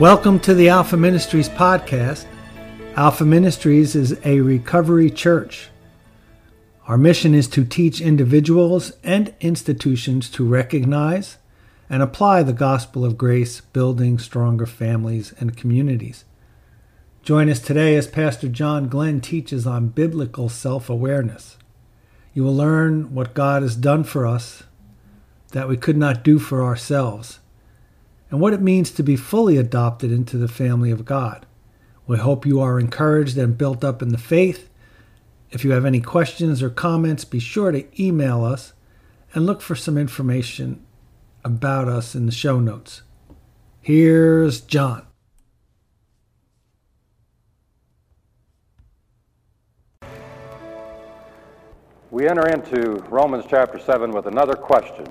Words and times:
Welcome 0.00 0.38
to 0.40 0.54
the 0.54 0.68
Alpha 0.68 0.96
Ministries 0.96 1.48
podcast. 1.48 2.24
Alpha 2.94 3.24
Ministries 3.24 3.96
is 3.96 4.16
a 4.24 4.40
recovery 4.40 5.10
church. 5.10 5.70
Our 6.86 6.96
mission 6.96 7.34
is 7.34 7.48
to 7.48 7.64
teach 7.64 8.00
individuals 8.00 8.92
and 9.02 9.34
institutions 9.40 10.30
to 10.30 10.46
recognize 10.46 11.38
and 11.90 12.00
apply 12.00 12.44
the 12.44 12.52
gospel 12.52 13.04
of 13.04 13.18
grace, 13.18 13.60
building 13.60 14.20
stronger 14.20 14.66
families 14.66 15.34
and 15.40 15.56
communities. 15.56 16.24
Join 17.24 17.50
us 17.50 17.58
today 17.58 17.96
as 17.96 18.06
Pastor 18.06 18.46
John 18.46 18.86
Glenn 18.86 19.20
teaches 19.20 19.66
on 19.66 19.88
biblical 19.88 20.48
self 20.48 20.88
awareness. 20.88 21.58
You 22.34 22.44
will 22.44 22.54
learn 22.54 23.12
what 23.12 23.34
God 23.34 23.62
has 23.62 23.74
done 23.74 24.04
for 24.04 24.28
us 24.28 24.62
that 25.50 25.68
we 25.68 25.76
could 25.76 25.96
not 25.96 26.22
do 26.22 26.38
for 26.38 26.62
ourselves 26.62 27.40
and 28.30 28.40
what 28.40 28.52
it 28.52 28.60
means 28.60 28.90
to 28.90 29.02
be 29.02 29.16
fully 29.16 29.56
adopted 29.56 30.12
into 30.12 30.36
the 30.36 30.48
family 30.48 30.90
of 30.90 31.04
God. 31.04 31.46
We 32.06 32.18
hope 32.18 32.46
you 32.46 32.60
are 32.60 32.80
encouraged 32.80 33.36
and 33.36 33.58
built 33.58 33.84
up 33.84 34.02
in 34.02 34.10
the 34.10 34.18
faith. 34.18 34.70
If 35.50 35.64
you 35.64 35.72
have 35.72 35.84
any 35.84 36.00
questions 36.00 36.62
or 36.62 36.70
comments, 36.70 37.24
be 37.24 37.38
sure 37.38 37.72
to 37.72 38.02
email 38.02 38.44
us 38.44 38.72
and 39.34 39.46
look 39.46 39.60
for 39.60 39.74
some 39.74 39.96
information 39.96 40.84
about 41.44 41.88
us 41.88 42.14
in 42.14 42.26
the 42.26 42.32
show 42.32 42.60
notes. 42.60 43.02
Here's 43.80 44.60
John. 44.60 45.06
We 52.10 52.26
enter 52.26 52.48
into 52.48 53.04
Romans 53.10 53.44
chapter 53.48 53.78
7 53.78 54.12
with 54.12 54.26
another 54.26 54.54
question. 54.54 55.06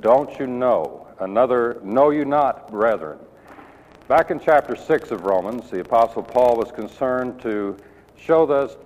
Don't 0.00 0.36
you 0.38 0.48
know? 0.48 0.99
Another, 1.20 1.78
know 1.84 2.08
you 2.08 2.24
not, 2.24 2.70
brethren. 2.70 3.18
Back 4.08 4.30
in 4.30 4.40
chapter 4.40 4.74
6 4.74 5.10
of 5.10 5.24
Romans, 5.24 5.68
the 5.70 5.80
Apostle 5.80 6.22
Paul 6.22 6.56
was 6.56 6.72
concerned 6.72 7.42
to 7.42 7.76
show 8.16 8.50
us, 8.50 8.78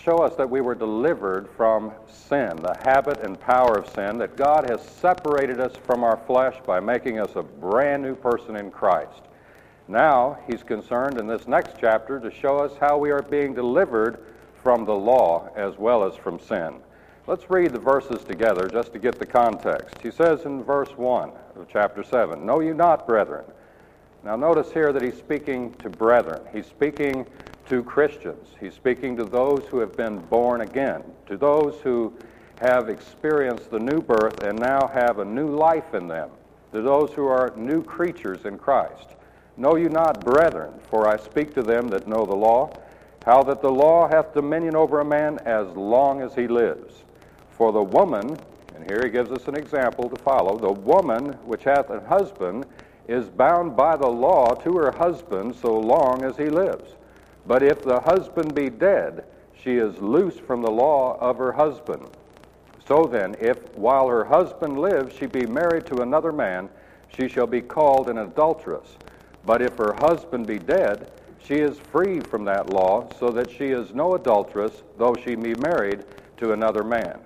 show 0.00 0.18
us 0.18 0.36
that 0.36 0.48
we 0.48 0.60
were 0.60 0.76
delivered 0.76 1.48
from 1.56 1.90
sin, 2.06 2.56
the 2.56 2.76
habit 2.84 3.18
and 3.24 3.38
power 3.38 3.76
of 3.76 3.88
sin, 3.88 4.16
that 4.18 4.36
God 4.36 4.70
has 4.70 4.80
separated 4.80 5.58
us 5.58 5.74
from 5.84 6.04
our 6.04 6.18
flesh 6.18 6.54
by 6.64 6.78
making 6.78 7.18
us 7.18 7.34
a 7.34 7.42
brand 7.42 8.04
new 8.04 8.14
person 8.14 8.54
in 8.54 8.70
Christ. 8.70 9.22
Now, 9.88 10.38
he's 10.48 10.62
concerned 10.62 11.18
in 11.18 11.26
this 11.26 11.48
next 11.48 11.74
chapter 11.80 12.20
to 12.20 12.30
show 12.30 12.58
us 12.58 12.72
how 12.78 12.96
we 12.96 13.10
are 13.10 13.22
being 13.22 13.54
delivered 13.54 14.24
from 14.62 14.84
the 14.84 14.94
law 14.94 15.50
as 15.56 15.76
well 15.78 16.04
as 16.04 16.14
from 16.14 16.38
sin. 16.38 16.76
Let's 17.24 17.48
read 17.48 17.72
the 17.72 17.78
verses 17.78 18.24
together 18.24 18.68
just 18.68 18.92
to 18.94 18.98
get 18.98 19.16
the 19.16 19.26
context. 19.26 19.94
He 20.02 20.10
says 20.10 20.44
in 20.44 20.64
verse 20.64 20.90
1 20.96 21.30
of 21.54 21.68
chapter 21.70 22.02
7, 22.02 22.44
Know 22.44 22.58
you 22.58 22.74
not, 22.74 23.06
brethren. 23.06 23.44
Now, 24.24 24.34
notice 24.34 24.72
here 24.72 24.92
that 24.92 25.02
he's 25.02 25.18
speaking 25.18 25.72
to 25.74 25.88
brethren. 25.88 26.40
He's 26.52 26.66
speaking 26.66 27.24
to 27.68 27.84
Christians. 27.84 28.48
He's 28.58 28.74
speaking 28.74 29.16
to 29.18 29.24
those 29.24 29.62
who 29.66 29.78
have 29.78 29.96
been 29.96 30.18
born 30.18 30.62
again, 30.62 31.04
to 31.26 31.36
those 31.36 31.76
who 31.82 32.12
have 32.60 32.88
experienced 32.88 33.70
the 33.70 33.78
new 33.78 34.00
birth 34.00 34.42
and 34.42 34.58
now 34.58 34.88
have 34.88 35.20
a 35.20 35.24
new 35.24 35.54
life 35.54 35.94
in 35.94 36.08
them, 36.08 36.28
to 36.72 36.82
those 36.82 37.12
who 37.12 37.28
are 37.28 37.52
new 37.56 37.84
creatures 37.84 38.46
in 38.46 38.58
Christ. 38.58 39.14
Know 39.56 39.76
you 39.76 39.88
not, 39.88 40.24
brethren, 40.24 40.74
for 40.90 41.06
I 41.06 41.18
speak 41.18 41.54
to 41.54 41.62
them 41.62 41.86
that 41.88 42.08
know 42.08 42.26
the 42.26 42.34
law, 42.34 42.72
how 43.24 43.44
that 43.44 43.62
the 43.62 43.70
law 43.70 44.08
hath 44.08 44.34
dominion 44.34 44.74
over 44.74 44.98
a 44.98 45.04
man 45.04 45.38
as 45.46 45.68
long 45.76 46.20
as 46.20 46.34
he 46.34 46.48
lives. 46.48 47.01
For 47.62 47.70
the 47.70 47.80
woman, 47.80 48.36
and 48.74 48.90
here 48.90 49.02
he 49.04 49.08
gives 49.08 49.30
us 49.30 49.46
an 49.46 49.54
example 49.54 50.08
to 50.08 50.16
follow, 50.16 50.58
the 50.58 50.72
woman 50.72 51.34
which 51.44 51.62
hath 51.62 51.90
a 51.90 52.00
husband 52.00 52.66
is 53.06 53.28
bound 53.28 53.76
by 53.76 53.96
the 53.96 54.08
law 54.08 54.52
to 54.54 54.76
her 54.78 54.90
husband 54.90 55.54
so 55.54 55.78
long 55.78 56.24
as 56.24 56.36
he 56.36 56.46
lives. 56.46 56.96
But 57.46 57.62
if 57.62 57.84
the 57.84 58.00
husband 58.00 58.52
be 58.56 58.68
dead, 58.68 59.26
she 59.54 59.76
is 59.76 59.96
loose 59.98 60.36
from 60.40 60.60
the 60.60 60.72
law 60.72 61.16
of 61.20 61.38
her 61.38 61.52
husband. 61.52 62.04
So 62.84 63.04
then, 63.04 63.36
if 63.38 63.72
while 63.76 64.08
her 64.08 64.24
husband 64.24 64.80
lives 64.80 65.14
she 65.14 65.26
be 65.26 65.46
married 65.46 65.86
to 65.86 66.02
another 66.02 66.32
man, 66.32 66.68
she 67.16 67.28
shall 67.28 67.46
be 67.46 67.60
called 67.60 68.08
an 68.08 68.18
adulteress. 68.18 68.96
But 69.46 69.62
if 69.62 69.76
her 69.76 69.94
husband 70.00 70.48
be 70.48 70.58
dead, 70.58 71.12
she 71.38 71.60
is 71.60 71.78
free 71.78 72.18
from 72.18 72.44
that 72.46 72.70
law, 72.70 73.08
so 73.20 73.30
that 73.30 73.52
she 73.52 73.66
is 73.66 73.94
no 73.94 74.14
adulteress, 74.16 74.82
though 74.98 75.14
she 75.14 75.36
be 75.36 75.54
married 75.54 76.02
to 76.38 76.54
another 76.54 76.82
man. 76.82 77.20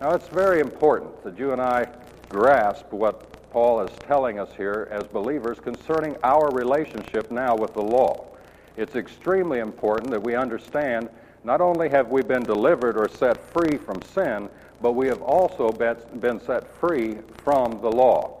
Now, 0.00 0.10
it's 0.12 0.28
very 0.28 0.60
important 0.60 1.22
that 1.22 1.38
you 1.38 1.52
and 1.52 1.62
I 1.62 1.86
grasp 2.28 2.92
what 2.92 3.50
Paul 3.52 3.80
is 3.80 3.92
telling 4.06 4.40
us 4.40 4.50
here 4.56 4.88
as 4.90 5.06
believers 5.06 5.60
concerning 5.60 6.16
our 6.24 6.50
relationship 6.50 7.30
now 7.30 7.54
with 7.54 7.74
the 7.74 7.82
law. 7.82 8.26
It's 8.76 8.96
extremely 8.96 9.60
important 9.60 10.10
that 10.10 10.20
we 10.20 10.34
understand 10.34 11.08
not 11.44 11.60
only 11.60 11.88
have 11.90 12.08
we 12.08 12.22
been 12.22 12.42
delivered 12.42 12.96
or 12.96 13.08
set 13.08 13.40
free 13.52 13.76
from 13.76 14.02
sin, 14.02 14.50
but 14.82 14.92
we 14.92 15.06
have 15.06 15.22
also 15.22 15.70
been 15.70 16.40
set 16.40 16.66
free 16.66 17.18
from 17.44 17.80
the 17.80 17.90
law. 17.90 18.40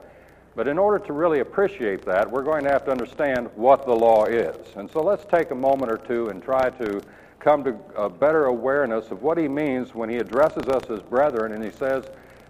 But 0.56 0.66
in 0.66 0.78
order 0.78 1.04
to 1.06 1.12
really 1.12 1.40
appreciate 1.40 2.04
that, 2.04 2.30
we're 2.30 2.42
going 2.42 2.64
to 2.64 2.70
have 2.70 2.84
to 2.86 2.90
understand 2.90 3.48
what 3.54 3.86
the 3.86 3.94
law 3.94 4.24
is. 4.24 4.56
And 4.76 4.90
so 4.90 5.02
let's 5.02 5.24
take 5.24 5.50
a 5.52 5.54
moment 5.54 5.92
or 5.92 5.98
two 5.98 6.28
and 6.28 6.42
try 6.42 6.70
to 6.70 7.00
come 7.44 7.62
to 7.62 7.78
a 7.94 8.08
better 8.08 8.46
awareness 8.46 9.10
of 9.10 9.22
what 9.22 9.36
he 9.36 9.46
means 9.46 9.94
when 9.94 10.08
he 10.08 10.16
addresses 10.16 10.66
us 10.66 10.88
as 10.88 11.02
brethren 11.02 11.52
and 11.52 11.62
he 11.62 11.70
says 11.70 12.02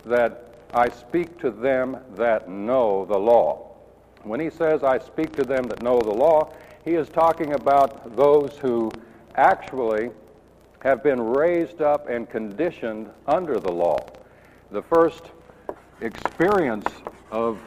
that 0.06 0.54
I 0.72 0.88
speak 0.88 1.36
to 1.40 1.50
them 1.50 1.96
that 2.14 2.48
know 2.48 3.04
the 3.04 3.18
law. 3.18 3.72
When 4.22 4.38
he 4.38 4.50
says 4.50 4.84
I 4.84 5.00
speak 5.00 5.34
to 5.34 5.44
them 5.44 5.66
that 5.66 5.82
know 5.82 6.00
the 6.00 6.12
law, 6.12 6.52
he 6.84 6.92
is 6.92 7.08
talking 7.08 7.54
about 7.54 8.14
those 8.14 8.56
who 8.56 8.92
actually 9.34 10.10
have 10.84 11.02
been 11.02 11.20
raised 11.20 11.82
up 11.82 12.08
and 12.08 12.30
conditioned 12.30 13.10
under 13.26 13.58
the 13.58 13.72
law. 13.72 13.98
The 14.70 14.82
first 14.82 15.24
experience 16.02 16.88
of 17.32 17.58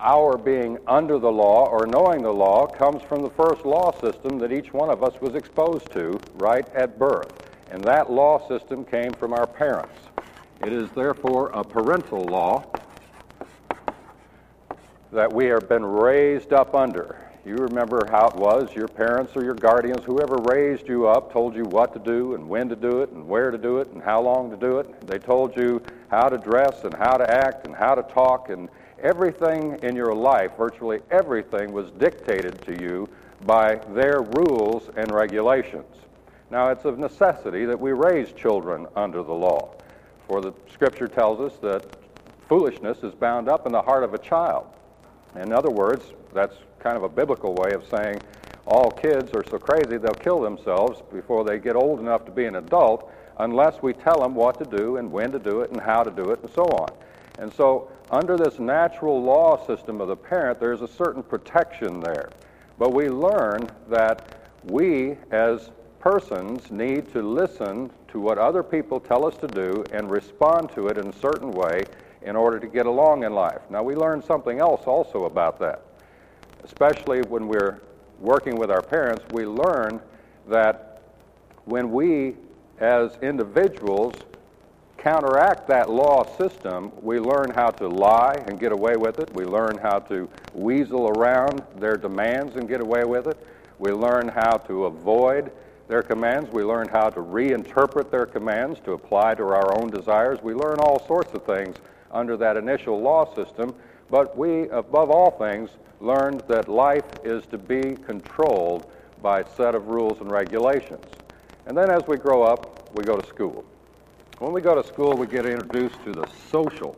our 0.00 0.38
being 0.38 0.78
under 0.86 1.18
the 1.18 1.30
law 1.30 1.66
or 1.66 1.86
knowing 1.86 2.22
the 2.22 2.32
law 2.32 2.66
comes 2.66 3.02
from 3.02 3.22
the 3.22 3.30
first 3.30 3.64
law 3.64 3.92
system 4.00 4.38
that 4.38 4.52
each 4.52 4.72
one 4.72 4.90
of 4.90 5.02
us 5.02 5.20
was 5.20 5.34
exposed 5.34 5.90
to 5.92 6.20
right 6.34 6.68
at 6.74 6.98
birth. 6.98 7.32
And 7.70 7.82
that 7.84 8.10
law 8.10 8.46
system 8.48 8.84
came 8.84 9.12
from 9.12 9.32
our 9.32 9.46
parents. 9.46 9.98
It 10.64 10.72
is 10.72 10.90
therefore 10.90 11.50
a 11.50 11.64
parental 11.64 12.24
law 12.24 12.64
that 15.12 15.32
we 15.32 15.46
have 15.46 15.68
been 15.68 15.84
raised 15.84 16.52
up 16.52 16.74
under. 16.74 17.24
You 17.44 17.56
remember 17.56 18.06
how 18.10 18.28
it 18.28 18.36
was. 18.36 18.74
Your 18.74 18.88
parents 18.88 19.34
or 19.34 19.42
your 19.42 19.54
guardians, 19.54 20.04
whoever 20.04 20.36
raised 20.36 20.86
you 20.86 21.06
up, 21.06 21.32
told 21.32 21.56
you 21.56 21.64
what 21.64 21.92
to 21.94 21.98
do 21.98 22.34
and 22.34 22.48
when 22.48 22.68
to 22.68 22.76
do 22.76 23.00
it 23.02 23.10
and 23.10 23.26
where 23.26 23.50
to 23.50 23.58
do 23.58 23.78
it 23.78 23.90
and 23.92 24.02
how 24.02 24.20
long 24.20 24.50
to 24.50 24.56
do 24.56 24.78
it. 24.78 25.06
They 25.06 25.18
told 25.18 25.56
you 25.56 25.82
how 26.10 26.28
to 26.28 26.36
dress 26.36 26.84
and 26.84 26.94
how 26.94 27.16
to 27.16 27.28
act 27.30 27.66
and 27.66 27.74
how 27.74 27.94
to 27.94 28.02
talk 28.02 28.50
and 28.50 28.68
Everything 29.02 29.78
in 29.82 29.94
your 29.94 30.14
life, 30.14 30.52
virtually 30.56 31.00
everything, 31.10 31.72
was 31.72 31.90
dictated 31.92 32.60
to 32.62 32.82
you 32.82 33.08
by 33.46 33.76
their 33.94 34.22
rules 34.22 34.90
and 34.96 35.12
regulations. 35.12 35.94
Now, 36.50 36.70
it's 36.70 36.84
of 36.84 36.98
necessity 36.98 37.64
that 37.66 37.78
we 37.78 37.92
raise 37.92 38.32
children 38.32 38.86
under 38.96 39.22
the 39.22 39.32
law, 39.32 39.70
for 40.26 40.40
the 40.40 40.52
scripture 40.72 41.06
tells 41.06 41.40
us 41.40 41.58
that 41.60 41.84
foolishness 42.48 43.02
is 43.02 43.14
bound 43.14 43.48
up 43.48 43.66
in 43.66 43.72
the 43.72 43.82
heart 43.82 44.02
of 44.02 44.14
a 44.14 44.18
child. 44.18 44.66
In 45.36 45.52
other 45.52 45.70
words, 45.70 46.04
that's 46.32 46.56
kind 46.80 46.96
of 46.96 47.02
a 47.02 47.08
biblical 47.08 47.54
way 47.54 47.72
of 47.72 47.86
saying 47.86 48.20
all 48.66 48.90
kids 48.90 49.32
are 49.32 49.44
so 49.48 49.58
crazy 49.58 49.96
they'll 49.96 50.14
kill 50.14 50.40
themselves 50.40 51.02
before 51.12 51.44
they 51.44 51.58
get 51.58 51.76
old 51.76 52.00
enough 52.00 52.24
to 52.26 52.30
be 52.30 52.44
an 52.46 52.56
adult 52.56 53.10
unless 53.38 53.82
we 53.82 53.92
tell 53.92 54.20
them 54.20 54.34
what 54.34 54.58
to 54.58 54.76
do 54.76 54.96
and 54.96 55.10
when 55.10 55.32
to 55.32 55.38
do 55.38 55.60
it 55.60 55.70
and 55.70 55.80
how 55.80 56.02
to 56.02 56.10
do 56.10 56.30
it 56.30 56.40
and 56.42 56.50
so 56.52 56.64
on. 56.64 56.88
And 57.38 57.52
so 57.54 57.90
under 58.10 58.36
this 58.36 58.58
natural 58.58 59.22
law 59.22 59.64
system 59.66 60.00
of 60.00 60.08
the 60.08 60.16
parent, 60.16 60.58
there's 60.58 60.82
a 60.82 60.88
certain 60.88 61.22
protection 61.22 62.00
there. 62.00 62.30
But 62.78 62.92
we 62.92 63.08
learn 63.08 63.68
that 63.88 64.40
we, 64.64 65.16
as 65.30 65.70
persons, 66.00 66.70
need 66.70 67.12
to 67.12 67.22
listen 67.22 67.90
to 68.08 68.20
what 68.20 68.38
other 68.38 68.62
people 68.62 69.00
tell 69.00 69.26
us 69.26 69.36
to 69.38 69.48
do 69.48 69.84
and 69.92 70.10
respond 70.10 70.70
to 70.70 70.88
it 70.88 70.96
in 70.96 71.08
a 71.08 71.12
certain 71.12 71.52
way 71.52 71.84
in 72.22 72.36
order 72.36 72.58
to 72.58 72.66
get 72.66 72.86
along 72.86 73.24
in 73.24 73.34
life. 73.34 73.60
Now, 73.70 73.82
we 73.82 73.94
learn 73.94 74.22
something 74.22 74.58
else 74.58 74.82
also 74.86 75.24
about 75.24 75.58
that. 75.60 75.82
Especially 76.64 77.20
when 77.22 77.46
we're 77.48 77.80
working 78.20 78.56
with 78.56 78.70
our 78.70 78.82
parents, 78.82 79.24
we 79.32 79.46
learn 79.46 80.00
that 80.48 81.02
when 81.64 81.92
we, 81.92 82.34
as 82.80 83.16
individuals, 83.22 84.14
counteract 84.98 85.68
that 85.68 85.88
law 85.88 86.36
system, 86.36 86.92
we 87.00 87.18
learn 87.18 87.50
how 87.50 87.70
to 87.70 87.88
lie 87.88 88.44
and 88.46 88.60
get 88.60 88.72
away 88.72 88.96
with 88.96 89.18
it. 89.20 89.32
We 89.34 89.44
learn 89.44 89.78
how 89.78 90.00
to 90.00 90.28
weasel 90.52 91.08
around 91.08 91.62
their 91.76 91.96
demands 91.96 92.56
and 92.56 92.68
get 92.68 92.80
away 92.80 93.04
with 93.04 93.26
it. 93.28 93.38
We 93.78 93.92
learn 93.92 94.28
how 94.28 94.58
to 94.58 94.86
avoid 94.86 95.52
their 95.86 96.02
commands. 96.02 96.50
We 96.50 96.64
learn 96.64 96.88
how 96.88 97.10
to 97.10 97.20
reinterpret 97.20 98.10
their 98.10 98.26
commands 98.26 98.80
to 98.80 98.92
apply 98.92 99.36
to 99.36 99.44
our 99.44 99.80
own 99.80 99.90
desires. 99.90 100.42
We 100.42 100.52
learn 100.52 100.78
all 100.80 101.06
sorts 101.06 101.32
of 101.32 101.44
things 101.44 101.76
under 102.10 102.36
that 102.36 102.56
initial 102.56 103.00
law 103.00 103.34
system 103.34 103.74
But 104.10 104.36
we, 104.36 104.68
above 104.70 105.10
all 105.10 105.30
things, 105.30 105.70
learned 106.00 106.42
that 106.48 106.68
life 106.68 107.04
is 107.24 107.44
to 107.46 107.58
be 107.58 107.96
controlled 108.06 108.90
by 109.20 109.40
a 109.40 109.48
set 109.56 109.74
of 109.74 109.88
rules 109.88 110.20
and 110.20 110.30
regulations. 110.30 111.04
And 111.66 111.76
then 111.76 111.90
as 111.90 112.06
we 112.06 112.16
grow 112.16 112.42
up, 112.42 112.94
we 112.94 113.04
go 113.04 113.18
to 113.18 113.26
school. 113.26 113.64
When 114.38 114.52
we 114.52 114.60
go 114.60 114.80
to 114.80 114.86
school, 114.86 115.14
we 115.14 115.26
get 115.26 115.46
introduced 115.46 115.96
to 116.04 116.12
the 116.12 116.24
social 116.48 116.94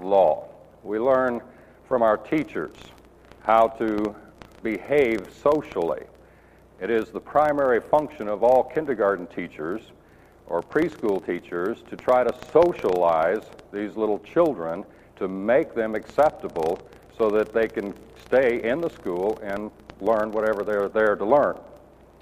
law. 0.00 0.48
We 0.82 0.98
learn 0.98 1.42
from 1.86 2.00
our 2.00 2.16
teachers 2.16 2.74
how 3.42 3.68
to 3.68 4.16
behave 4.62 5.26
socially. 5.42 6.04
It 6.80 6.88
is 6.88 7.10
the 7.10 7.20
primary 7.20 7.78
function 7.78 8.26
of 8.26 8.42
all 8.42 8.64
kindergarten 8.64 9.26
teachers 9.26 9.82
or 10.46 10.62
preschool 10.62 11.24
teachers 11.26 11.82
to 11.90 11.96
try 11.96 12.24
to 12.24 12.34
socialize 12.54 13.42
these 13.70 13.94
little 13.94 14.20
children 14.20 14.86
to 15.16 15.28
make 15.28 15.74
them 15.74 15.94
acceptable 15.94 16.78
so 17.18 17.28
that 17.28 17.52
they 17.52 17.68
can 17.68 17.92
stay 18.24 18.62
in 18.62 18.80
the 18.80 18.88
school 18.88 19.38
and 19.42 19.70
learn 20.00 20.32
whatever 20.32 20.64
they're 20.64 20.88
there 20.88 21.16
to 21.16 21.24
learn. 21.26 21.58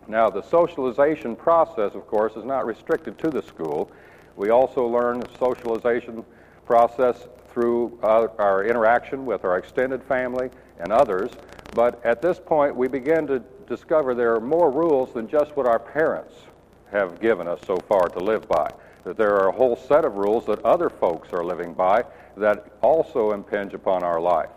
Now, 0.08 0.30
the 0.30 0.42
socialization 0.42 1.36
process, 1.36 1.94
of 1.94 2.06
course, 2.06 2.34
is 2.36 2.44
not 2.44 2.66
restricted 2.66 3.18
to 3.18 3.30
the 3.30 3.42
school. 3.42 3.90
We 4.36 4.50
also 4.50 4.86
learn 4.86 5.22
socialization 5.38 6.24
process 6.66 7.28
through 7.52 7.98
uh, 8.02 8.28
our 8.38 8.64
interaction 8.64 9.26
with 9.26 9.44
our 9.44 9.58
extended 9.58 10.02
family 10.04 10.50
and 10.78 10.92
others. 10.92 11.30
But 11.74 12.04
at 12.04 12.22
this 12.22 12.38
point, 12.38 12.74
we 12.74 12.88
begin 12.88 13.26
to 13.28 13.40
discover 13.68 14.14
there 14.14 14.34
are 14.34 14.40
more 14.40 14.70
rules 14.70 15.12
than 15.12 15.28
just 15.28 15.56
what 15.56 15.66
our 15.66 15.78
parents 15.78 16.34
have 16.90 17.20
given 17.20 17.46
us 17.46 17.60
so 17.66 17.76
far 17.76 18.08
to 18.08 18.18
live 18.18 18.48
by. 18.48 18.70
That 19.04 19.16
there 19.16 19.34
are 19.36 19.48
a 19.48 19.52
whole 19.52 19.76
set 19.76 20.04
of 20.04 20.16
rules 20.16 20.46
that 20.46 20.64
other 20.64 20.90
folks 20.90 21.32
are 21.32 21.44
living 21.44 21.72
by 21.72 22.04
that 22.36 22.66
also 22.82 23.32
impinge 23.32 23.74
upon 23.74 24.02
our 24.02 24.20
life. 24.20 24.50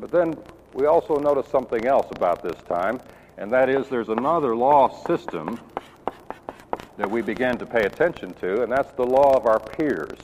But 0.00 0.10
then 0.10 0.36
we 0.74 0.86
also 0.86 1.16
notice 1.16 1.48
something 1.48 1.86
else 1.86 2.06
about 2.12 2.42
this 2.42 2.60
time, 2.68 3.00
and 3.42 3.50
that 3.50 3.68
is 3.68 3.88
there's 3.88 4.08
another 4.08 4.54
law 4.54 4.88
system 5.04 5.58
that 6.96 7.10
we 7.10 7.22
begin 7.22 7.58
to 7.58 7.66
pay 7.66 7.86
attention 7.86 8.32
to, 8.34 8.62
and 8.62 8.70
that's 8.70 8.92
the 8.92 9.04
law 9.04 9.36
of 9.36 9.46
our 9.46 9.58
peers, 9.58 10.16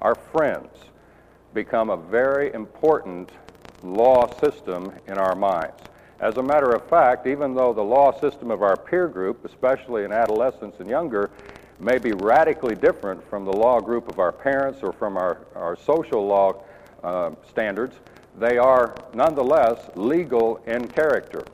our 0.00 0.14
friends, 0.14 0.72
become 1.52 1.90
a 1.90 1.96
very 1.96 2.54
important 2.54 3.28
law 3.82 4.32
system 4.38 4.92
in 5.08 5.18
our 5.18 5.34
minds. 5.34 5.82
As 6.20 6.36
a 6.36 6.42
matter 6.44 6.70
of 6.70 6.88
fact, 6.88 7.26
even 7.26 7.56
though 7.56 7.72
the 7.72 7.82
law 7.82 8.16
system 8.20 8.52
of 8.52 8.62
our 8.62 8.76
peer 8.76 9.08
group, 9.08 9.44
especially 9.44 10.04
in 10.04 10.12
adolescence 10.12 10.76
and 10.78 10.88
younger, 10.88 11.28
may 11.80 11.98
be 11.98 12.12
radically 12.12 12.76
different 12.76 13.28
from 13.28 13.44
the 13.44 13.52
law 13.52 13.80
group 13.80 14.08
of 14.08 14.20
our 14.20 14.30
parents 14.30 14.80
or 14.84 14.92
from 14.92 15.16
our, 15.16 15.38
our 15.56 15.76
social 15.76 16.24
law 16.24 16.62
uh, 17.02 17.32
standards, 17.48 17.96
they 18.38 18.58
are 18.58 18.94
nonetheless 19.12 19.90
legal 19.96 20.62
in 20.68 20.86
character. 20.86 21.44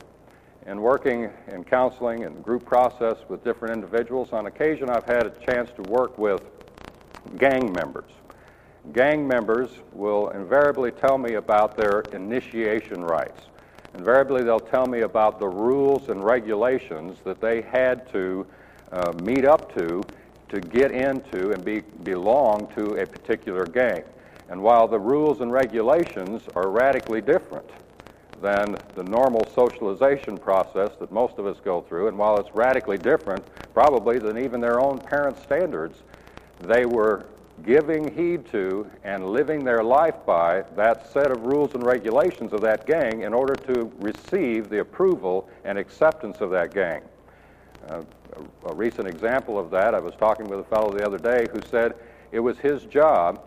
In 0.67 0.81
working 0.81 1.29
in 1.47 1.63
counseling 1.63 2.25
and 2.25 2.43
group 2.43 2.65
process 2.65 3.15
with 3.29 3.41
different 3.41 3.73
individuals, 3.73 4.33
on 4.33 4.47
occasion 4.47 4.89
I've 4.89 5.05
had 5.05 5.25
a 5.25 5.29
chance 5.29 5.69
to 5.77 5.81
work 5.83 6.17
with 6.17 6.41
gang 7.37 7.71
members. 7.71 8.11
Gang 8.91 9.25
members 9.25 9.69
will 9.93 10.27
invariably 10.31 10.91
tell 10.91 11.17
me 11.17 11.35
about 11.35 11.77
their 11.77 12.01
initiation 12.11 13.01
rites. 13.01 13.43
Invariably, 13.97 14.43
they'll 14.43 14.59
tell 14.59 14.85
me 14.85 15.01
about 15.01 15.39
the 15.39 15.47
rules 15.47 16.09
and 16.09 16.21
regulations 16.21 17.17
that 17.23 17.39
they 17.39 17.61
had 17.61 18.11
to 18.11 18.45
uh, 18.91 19.13
meet 19.21 19.45
up 19.45 19.73
to 19.73 20.03
to 20.49 20.59
get 20.59 20.91
into 20.91 21.53
and 21.53 21.63
be, 21.63 21.79
belong 22.03 22.67
to 22.75 22.95
a 23.01 23.05
particular 23.07 23.65
gang. 23.65 24.03
And 24.49 24.61
while 24.61 24.89
the 24.89 24.99
rules 24.99 25.39
and 25.39 25.49
regulations 25.49 26.41
are 26.55 26.69
radically 26.69 27.21
different 27.21 27.69
than 28.41 28.77
the 28.95 29.03
normal 29.03 29.45
socialization 29.53 30.37
process 30.37 30.91
that 30.99 31.11
most 31.11 31.37
of 31.37 31.45
us 31.45 31.57
go 31.63 31.81
through, 31.81 32.07
and 32.07 32.17
while 32.17 32.37
it's 32.39 32.53
radically 32.53 32.97
different, 32.97 33.43
probably 33.73 34.19
than 34.19 34.37
even 34.37 34.61
their 34.61 34.79
own 34.79 34.99
parents' 34.99 35.41
standards, 35.43 36.03
they 36.61 36.85
were 36.85 37.25
giving 37.65 38.13
heed 38.15 38.45
to 38.51 38.89
and 39.03 39.27
living 39.27 39.63
their 39.63 39.83
life 39.83 40.15
by 40.25 40.63
that 40.75 41.11
set 41.11 41.31
of 41.31 41.43
rules 41.43 41.73
and 41.73 41.83
regulations 41.83 42.53
of 42.53 42.61
that 42.61 42.85
gang 42.85 43.21
in 43.21 43.33
order 43.33 43.55
to 43.55 43.91
receive 43.97 44.69
the 44.69 44.79
approval 44.79 45.49
and 45.63 45.77
acceptance 45.77 46.39
of 46.39 46.51
that 46.51 46.71
gang. 46.73 47.01
Uh, 47.89 48.03
a, 48.65 48.69
a 48.69 48.73
recent 48.75 49.07
example 49.07 49.57
of 49.57 49.71
that, 49.71 49.95
I 49.95 49.99
was 49.99 50.13
talking 50.15 50.47
with 50.47 50.59
a 50.59 50.63
fellow 50.65 50.91
the 50.91 51.05
other 51.05 51.17
day 51.17 51.47
who 51.51 51.59
said 51.71 51.95
it 52.31 52.39
was 52.39 52.57
his 52.59 52.83
job, 52.83 53.41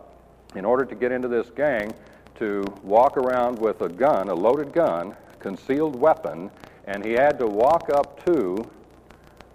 in 0.55 0.65
order 0.65 0.83
to 0.83 0.95
get 0.95 1.11
into 1.11 1.29
this 1.29 1.49
gang, 1.51 1.93
to 2.41 2.63
walk 2.81 3.17
around 3.17 3.59
with 3.59 3.81
a 3.81 3.89
gun, 3.89 4.27
a 4.29 4.33
loaded 4.33 4.73
gun, 4.73 5.15
concealed 5.37 5.95
weapon, 5.95 6.49
and 6.85 7.05
he 7.05 7.11
had 7.11 7.37
to 7.37 7.45
walk 7.45 7.91
up 7.91 8.25
to 8.25 8.67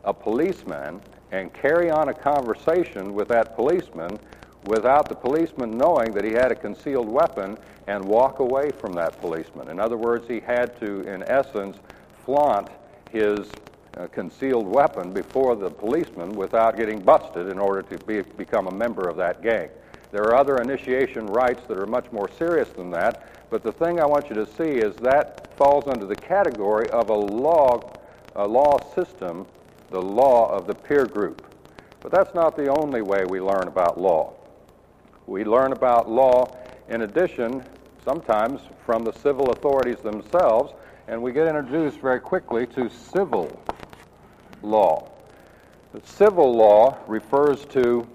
a 0.05 0.15
policeman 0.15 1.00
and 1.33 1.53
carry 1.53 1.91
on 1.91 2.11
a 2.11 2.15
conversation 2.15 3.12
with 3.12 3.27
that 3.27 3.56
policeman 3.56 4.17
without 4.67 5.09
the 5.09 5.15
policeman 5.17 5.77
knowing 5.77 6.12
that 6.12 6.23
he 6.23 6.31
had 6.31 6.53
a 6.53 6.55
concealed 6.55 7.09
weapon 7.09 7.59
and 7.88 8.05
walk 8.05 8.38
away 8.38 8.71
from 8.71 8.94
that 8.94 9.21
policeman. 9.21 9.69
In 9.69 9.81
other 9.81 9.97
words, 9.97 10.29
he 10.29 10.38
had 10.38 10.79
to, 10.79 11.00
in 11.12 11.25
essence, 11.25 11.77
flaunt 12.25 12.69
his 13.11 13.50
uh, 13.97 14.06
concealed 14.12 14.67
weapon 14.69 15.12
before 15.12 15.56
the 15.56 15.71
policeman 15.71 16.37
without 16.37 16.77
getting 16.77 17.00
busted 17.00 17.49
in 17.49 17.59
order 17.59 17.83
to 17.83 17.99
be, 18.05 18.23
become 18.23 18.69
a 18.69 18.73
member 18.73 19.09
of 19.09 19.17
that 19.17 19.43
gang. 19.43 19.71
There 20.12 20.23
are 20.23 20.37
other 20.37 20.58
initiation 20.58 21.26
rites 21.26 21.64
that 21.69 21.76
are 21.76 21.87
much 21.87 22.11
more 22.12 22.31
serious 22.38 22.69
than 22.70 22.91
that, 22.91 23.29
but 23.50 23.62
the 23.62 23.73
thing 23.73 24.00
I 24.00 24.06
want 24.06 24.29
you 24.29 24.37
to 24.37 24.47
see 24.47 24.64
is 24.64 24.94
that 24.97 25.56
falls 25.56 25.88
under 25.88 26.06
the 26.06 26.17
category 26.17 26.88
of 26.91 27.08
a 27.08 27.14
law, 27.14 27.99
a 28.35 28.47
law 28.47 28.79
system, 28.94 29.47
the 29.91 30.00
law 30.00 30.50
of 30.50 30.67
the 30.67 30.75
peer 30.75 31.06
group. 31.06 31.47
But 32.00 32.12
that's 32.12 32.35
not 32.35 32.56
the 32.56 32.69
only 32.69 33.03
way 33.03 33.25
we 33.25 33.41
learn 33.41 33.69
about 33.69 34.00
law. 34.00 34.35
We 35.26 35.44
learn 35.44 35.73
about 35.73 36.09
law 36.09 36.56
in 36.88 37.02
addition, 37.02 37.64
sometimes 38.05 38.61
from 38.85 39.05
the 39.05 39.12
civil 39.12 39.50
authorities 39.50 39.99
themselves, 39.99 40.73
and 41.09 41.20
we 41.20 41.32
get 41.32 41.49
introduced 41.49 41.99
very 41.99 42.20
quickly 42.20 42.67
to 42.69 42.88
civil 42.91 43.61
law. 44.62 45.11
The 45.93 46.00
civil 46.06 46.55
law 46.55 46.97
refers 47.06 47.64
to 47.66 48.07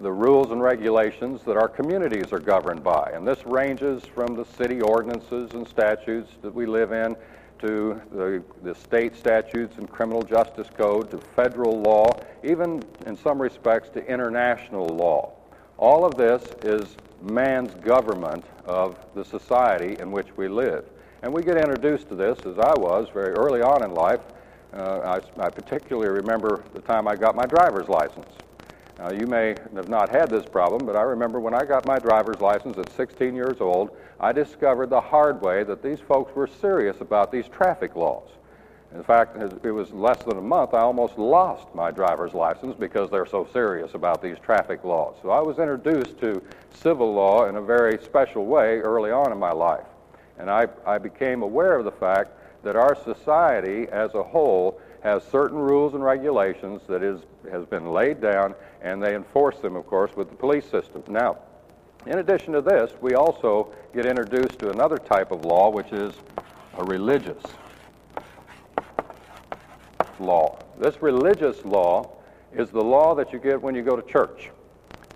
the 0.00 0.12
rules 0.12 0.50
and 0.50 0.62
regulations 0.62 1.42
that 1.44 1.56
our 1.56 1.68
communities 1.68 2.32
are 2.32 2.38
governed 2.38 2.84
by, 2.84 3.10
and 3.14 3.26
this 3.26 3.44
ranges 3.46 4.04
from 4.04 4.34
the 4.34 4.44
city 4.44 4.80
ordinances 4.80 5.52
and 5.52 5.66
statutes 5.66 6.32
that 6.42 6.54
we 6.54 6.66
live 6.66 6.92
in 6.92 7.16
to 7.58 8.00
the, 8.12 8.42
the 8.62 8.74
state 8.74 9.16
statutes 9.16 9.78
and 9.78 9.88
criminal 9.90 10.22
justice 10.22 10.68
code 10.76 11.10
to 11.10 11.18
federal 11.18 11.80
law, 11.80 12.10
even 12.44 12.82
in 13.06 13.16
some 13.16 13.40
respects 13.40 13.88
to 13.88 14.06
international 14.06 14.86
law. 14.86 15.32
All 15.78 16.04
of 16.04 16.16
this 16.16 16.42
is 16.62 16.96
man's 17.22 17.74
government 17.76 18.44
of 18.66 18.98
the 19.14 19.24
society 19.24 19.96
in 20.00 20.10
which 20.10 20.28
we 20.36 20.48
live. 20.48 20.84
And 21.22 21.32
we 21.32 21.42
get 21.42 21.56
introduced 21.56 22.08
to 22.10 22.14
this, 22.14 22.38
as 22.40 22.58
I 22.58 22.74
was 22.78 23.08
very 23.12 23.32
early 23.34 23.62
on 23.62 23.82
in 23.82 23.94
life. 23.94 24.20
Uh, 24.72 25.20
I, 25.38 25.44
I, 25.46 25.48
particularly 25.48 26.10
remember 26.10 26.62
the 26.74 26.82
time 26.82 27.08
I 27.08 27.16
got 27.16 27.34
my 27.34 27.46
driver's 27.46 27.88
license. 27.88 28.26
Now, 28.98 29.10
you 29.10 29.26
may 29.26 29.54
have 29.74 29.90
not 29.90 30.08
had 30.08 30.30
this 30.30 30.46
problem, 30.46 30.86
but 30.86 30.96
I 30.96 31.02
remember 31.02 31.38
when 31.38 31.52
I 31.52 31.66
got 31.66 31.84
my 31.84 31.98
driver's 31.98 32.40
license 32.40 32.78
at 32.78 32.90
16 32.96 33.34
years 33.34 33.60
old, 33.60 33.94
I 34.18 34.32
discovered 34.32 34.88
the 34.88 35.00
hard 35.00 35.42
way 35.42 35.64
that 35.64 35.82
these 35.82 36.00
folks 36.00 36.34
were 36.34 36.46
serious 36.46 36.96
about 37.00 37.30
these 37.30 37.46
traffic 37.46 37.94
laws. 37.94 38.30
In 38.94 39.02
fact, 39.02 39.36
it 39.62 39.70
was 39.70 39.92
less 39.92 40.22
than 40.22 40.38
a 40.38 40.42
month, 40.42 40.72
I 40.72 40.80
almost 40.80 41.18
lost 41.18 41.74
my 41.74 41.90
driver's 41.90 42.32
license 42.32 42.74
because 42.78 43.10
they're 43.10 43.26
so 43.26 43.46
serious 43.52 43.92
about 43.92 44.22
these 44.22 44.38
traffic 44.38 44.82
laws. 44.84 45.16
So 45.20 45.28
I 45.28 45.40
was 45.40 45.58
introduced 45.58 46.18
to 46.20 46.42
civil 46.72 47.12
law 47.12 47.46
in 47.46 47.56
a 47.56 47.62
very 47.62 47.98
special 48.02 48.46
way 48.46 48.78
early 48.78 49.10
on 49.10 49.30
in 49.30 49.38
my 49.38 49.52
life. 49.52 49.84
And 50.38 50.50
I, 50.50 50.68
I 50.86 50.96
became 50.96 51.42
aware 51.42 51.76
of 51.76 51.84
the 51.84 51.92
fact 51.92 52.30
that 52.62 52.76
our 52.76 52.96
society 53.04 53.88
as 53.90 54.14
a 54.14 54.22
whole 54.22 54.80
has 55.02 55.22
certain 55.24 55.58
rules 55.58 55.94
and 55.94 56.02
regulations 56.02 56.80
that 56.88 57.02
is, 57.02 57.20
has 57.50 57.64
been 57.66 57.92
laid 57.92 58.20
down, 58.20 58.54
and 58.82 59.02
they 59.02 59.14
enforce 59.14 59.58
them, 59.58 59.76
of 59.76 59.86
course, 59.86 60.14
with 60.16 60.30
the 60.30 60.36
police 60.36 60.64
system. 60.64 61.02
Now, 61.08 61.38
in 62.06 62.18
addition 62.18 62.52
to 62.52 62.60
this, 62.60 62.92
we 63.00 63.14
also 63.14 63.72
get 63.94 64.06
introduced 64.06 64.58
to 64.60 64.70
another 64.70 64.96
type 64.96 65.32
of 65.32 65.44
law, 65.44 65.70
which 65.70 65.92
is 65.92 66.12
a 66.78 66.84
religious 66.84 67.42
law. 70.20 70.58
This 70.78 71.02
religious 71.02 71.64
law 71.64 72.10
is 72.54 72.70
the 72.70 72.82
law 72.82 73.14
that 73.14 73.32
you 73.32 73.38
get 73.38 73.60
when 73.60 73.74
you 73.74 73.82
go 73.82 73.96
to 73.96 74.02
church. 74.02 74.50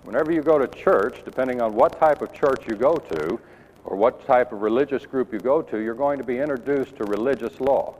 Whenever 0.03 0.31
you 0.31 0.41
go 0.41 0.57
to 0.57 0.67
church, 0.67 1.21
depending 1.23 1.61
on 1.61 1.73
what 1.73 1.99
type 1.99 2.21
of 2.21 2.33
church 2.33 2.65
you 2.67 2.75
go 2.75 2.95
to 2.95 3.39
or 3.83 3.95
what 3.95 4.25
type 4.25 4.51
of 4.51 4.61
religious 4.61 5.05
group 5.05 5.31
you 5.31 5.39
go 5.39 5.61
to, 5.61 5.79
you're 5.79 5.93
going 5.93 6.17
to 6.17 6.23
be 6.23 6.39
introduced 6.39 6.95
to 6.97 7.05
religious 7.05 7.59
law. 7.59 7.95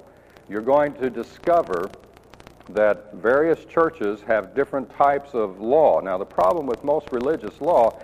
You're 0.49 0.61
going 0.61 0.93
to 0.95 1.09
discover 1.09 1.89
that 2.73 3.13
various 3.13 3.65
churches 3.65 4.21
have 4.21 4.55
different 4.55 4.89
types 4.95 5.33
of 5.33 5.59
law. 5.59 5.99
Now, 5.99 6.17
the 6.17 6.25
problem 6.25 6.65
with 6.65 6.83
most 6.83 7.11
religious 7.11 7.59
law 7.61 7.99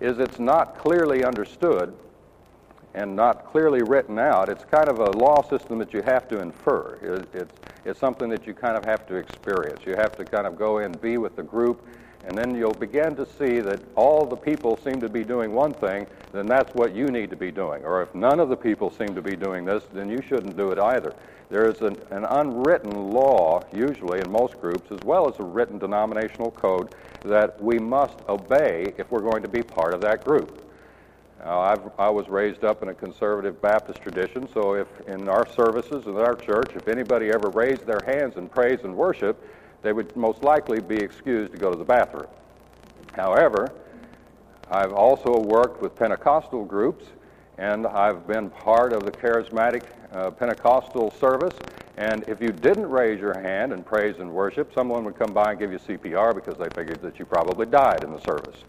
is 0.00 0.18
it's 0.18 0.38
not 0.38 0.78
clearly 0.78 1.24
understood 1.24 1.94
and 2.96 3.14
not 3.14 3.44
clearly 3.46 3.82
written 3.82 4.18
out, 4.18 4.48
it's 4.48 4.64
kind 4.64 4.88
of 4.88 5.00
a 5.00 5.10
law 5.10 5.42
system 5.42 5.78
that 5.78 5.92
you 5.92 6.00
have 6.00 6.26
to 6.28 6.40
infer. 6.40 6.94
It, 7.02 7.28
it's, 7.34 7.54
it's 7.84 8.00
something 8.00 8.30
that 8.30 8.46
you 8.46 8.54
kind 8.54 8.74
of 8.74 8.86
have 8.86 9.06
to 9.08 9.16
experience. 9.16 9.84
You 9.84 9.94
have 9.96 10.16
to 10.16 10.24
kind 10.24 10.46
of 10.46 10.56
go 10.56 10.78
in, 10.78 10.92
be 10.92 11.18
with 11.18 11.36
the 11.36 11.42
group, 11.42 11.86
and 12.26 12.36
then 12.36 12.54
you'll 12.54 12.72
begin 12.72 13.14
to 13.16 13.26
see 13.38 13.60
that 13.60 13.80
all 13.94 14.26
the 14.26 14.36
people 14.36 14.76
seem 14.78 15.00
to 15.00 15.08
be 15.08 15.24
doing 15.24 15.52
one 15.52 15.72
thing, 15.72 16.06
then 16.32 16.46
that's 16.46 16.74
what 16.74 16.94
you 16.94 17.06
need 17.06 17.30
to 17.30 17.36
be 17.36 17.50
doing. 17.50 17.84
Or 17.84 18.02
if 18.02 18.14
none 18.14 18.40
of 18.40 18.48
the 18.48 18.56
people 18.56 18.90
seem 18.90 19.14
to 19.14 19.22
be 19.22 19.36
doing 19.36 19.64
this, 19.64 19.84
then 19.92 20.10
you 20.10 20.20
shouldn't 20.20 20.56
do 20.56 20.72
it 20.72 20.78
either. 20.78 21.14
There 21.48 21.68
is 21.68 21.80
an, 21.80 21.96
an 22.10 22.24
unwritten 22.24 23.10
law, 23.12 23.62
usually 23.72 24.20
in 24.20 24.30
most 24.30 24.60
groups, 24.60 24.90
as 24.90 24.98
well 25.04 25.28
as 25.28 25.38
a 25.38 25.44
written 25.44 25.78
denominational 25.78 26.50
code, 26.50 26.90
that 27.24 27.62
we 27.62 27.78
must 27.78 28.18
obey 28.28 28.92
if 28.98 29.10
we're 29.10 29.20
going 29.20 29.42
to 29.42 29.48
be 29.48 29.62
part 29.62 29.94
of 29.94 30.00
that 30.00 30.24
group. 30.24 30.62
I've, 31.44 31.90
I 31.98 32.08
was 32.10 32.28
raised 32.28 32.64
up 32.64 32.82
in 32.82 32.88
a 32.88 32.94
conservative 32.94 33.62
Baptist 33.62 34.02
tradition, 34.02 34.48
so 34.52 34.74
if 34.74 34.88
in 35.06 35.28
our 35.28 35.46
services 35.52 36.06
in 36.06 36.16
our 36.16 36.34
church, 36.34 36.70
if 36.74 36.88
anybody 36.88 37.30
ever 37.30 37.50
raised 37.50 37.86
their 37.86 38.00
hands 38.04 38.36
in 38.36 38.48
praise 38.48 38.80
and 38.82 38.96
worship, 38.96 39.40
they 39.82 39.92
would 39.92 40.14
most 40.16 40.42
likely 40.42 40.80
be 40.80 40.96
excused 40.96 41.52
to 41.52 41.58
go 41.58 41.70
to 41.70 41.76
the 41.76 41.84
bathroom. 41.84 42.26
However, 43.14 43.72
I've 44.70 44.92
also 44.92 45.38
worked 45.38 45.80
with 45.80 45.94
Pentecostal 45.94 46.64
groups, 46.64 47.06
and 47.58 47.86
I've 47.86 48.26
been 48.26 48.50
part 48.50 48.92
of 48.92 49.04
the 49.04 49.12
charismatic 49.12 49.84
uh, 50.12 50.30
Pentecostal 50.30 51.10
service. 51.12 51.54
And 51.96 52.28
if 52.28 52.42
you 52.42 52.50
didn't 52.50 52.90
raise 52.90 53.20
your 53.20 53.40
hand 53.40 53.72
in 53.72 53.82
praise 53.82 54.16
and 54.18 54.30
worship, 54.30 54.74
someone 54.74 55.04
would 55.04 55.18
come 55.18 55.32
by 55.32 55.52
and 55.52 55.58
give 55.58 55.72
you 55.72 55.78
CPR 55.78 56.34
because 56.34 56.58
they 56.58 56.68
figured 56.74 57.00
that 57.02 57.18
you 57.18 57.24
probably 57.24 57.66
died 57.66 58.04
in 58.04 58.12
the 58.12 58.20
service. 58.20 58.64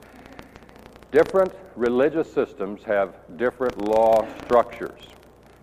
Different 1.12 1.54
religious 1.76 2.32
systems 2.32 2.84
have 2.84 3.16
different 3.38 3.78
law 3.80 4.26
structures, 4.44 5.02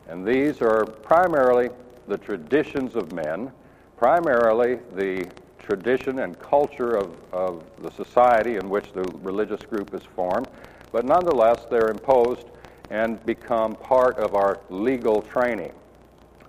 and 0.09 0.27
these 0.27 0.61
are 0.61 0.85
primarily 0.85 1.69
the 2.09 2.19
traditions 2.19 2.97
of 2.97 3.13
men, 3.13 3.53
primarily 3.97 4.79
the 4.95 5.27
tradition 5.59 6.21
and 6.21 6.39
culture 6.39 6.97
of, 6.97 7.17
of 7.33 7.65
the 7.81 7.91
society 7.91 8.57
in 8.57 8.69
which 8.69 8.93
the 8.93 9.03
religious 9.23 9.63
group 9.63 9.95
is 9.95 10.03
formed, 10.03 10.49
but 10.93 11.05
nonetheless 11.05 11.65
they're 11.71 11.91
imposed 11.91 12.47
and 12.91 13.25
become 13.25 13.75
part 13.75 14.19
of 14.19 14.35
our 14.35 14.61
legal 14.69 15.23
training. 15.23 15.73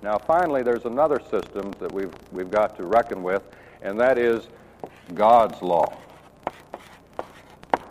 Now, 0.02 0.18
finally, 0.18 0.62
there's 0.62 0.86
another 0.86 1.20
system 1.32 1.72
that 1.80 1.92
we've, 1.92 2.14
we've 2.32 2.52
got 2.52 2.75
to 2.78 2.84
reckon 2.86 3.24
with, 3.24 3.44
and 3.82 4.00
that 4.00 4.18
is 4.18 4.48
God's 5.14 5.62
law. 5.62 5.98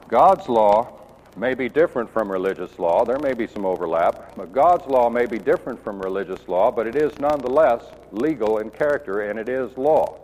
God's 0.09 0.49
law 0.49 1.01
may 1.37 1.55
be 1.55 1.69
different 1.69 2.11
from 2.11 2.31
religious 2.31 2.79
law. 2.79 3.05
There 3.05 3.19
may 3.19 3.35
be 3.35 3.47
some 3.47 3.65
overlap, 3.65 4.37
but 4.37 4.53
God's 4.53 4.87
law 4.87 5.11
may 5.11 5.27
be 5.27 5.39
different 5.39 5.83
from 5.83 6.01
religious 6.01 6.47
law, 6.49 6.71
but 6.71 6.87
it 6.87 6.97
is 6.97 7.19
nonetheless 7.19 7.83
legal 8.13 8.59
in 8.59 8.71
character 8.71 9.23
and 9.23 9.39
it 9.39 9.49
is 9.49 9.77
law. 9.77 10.21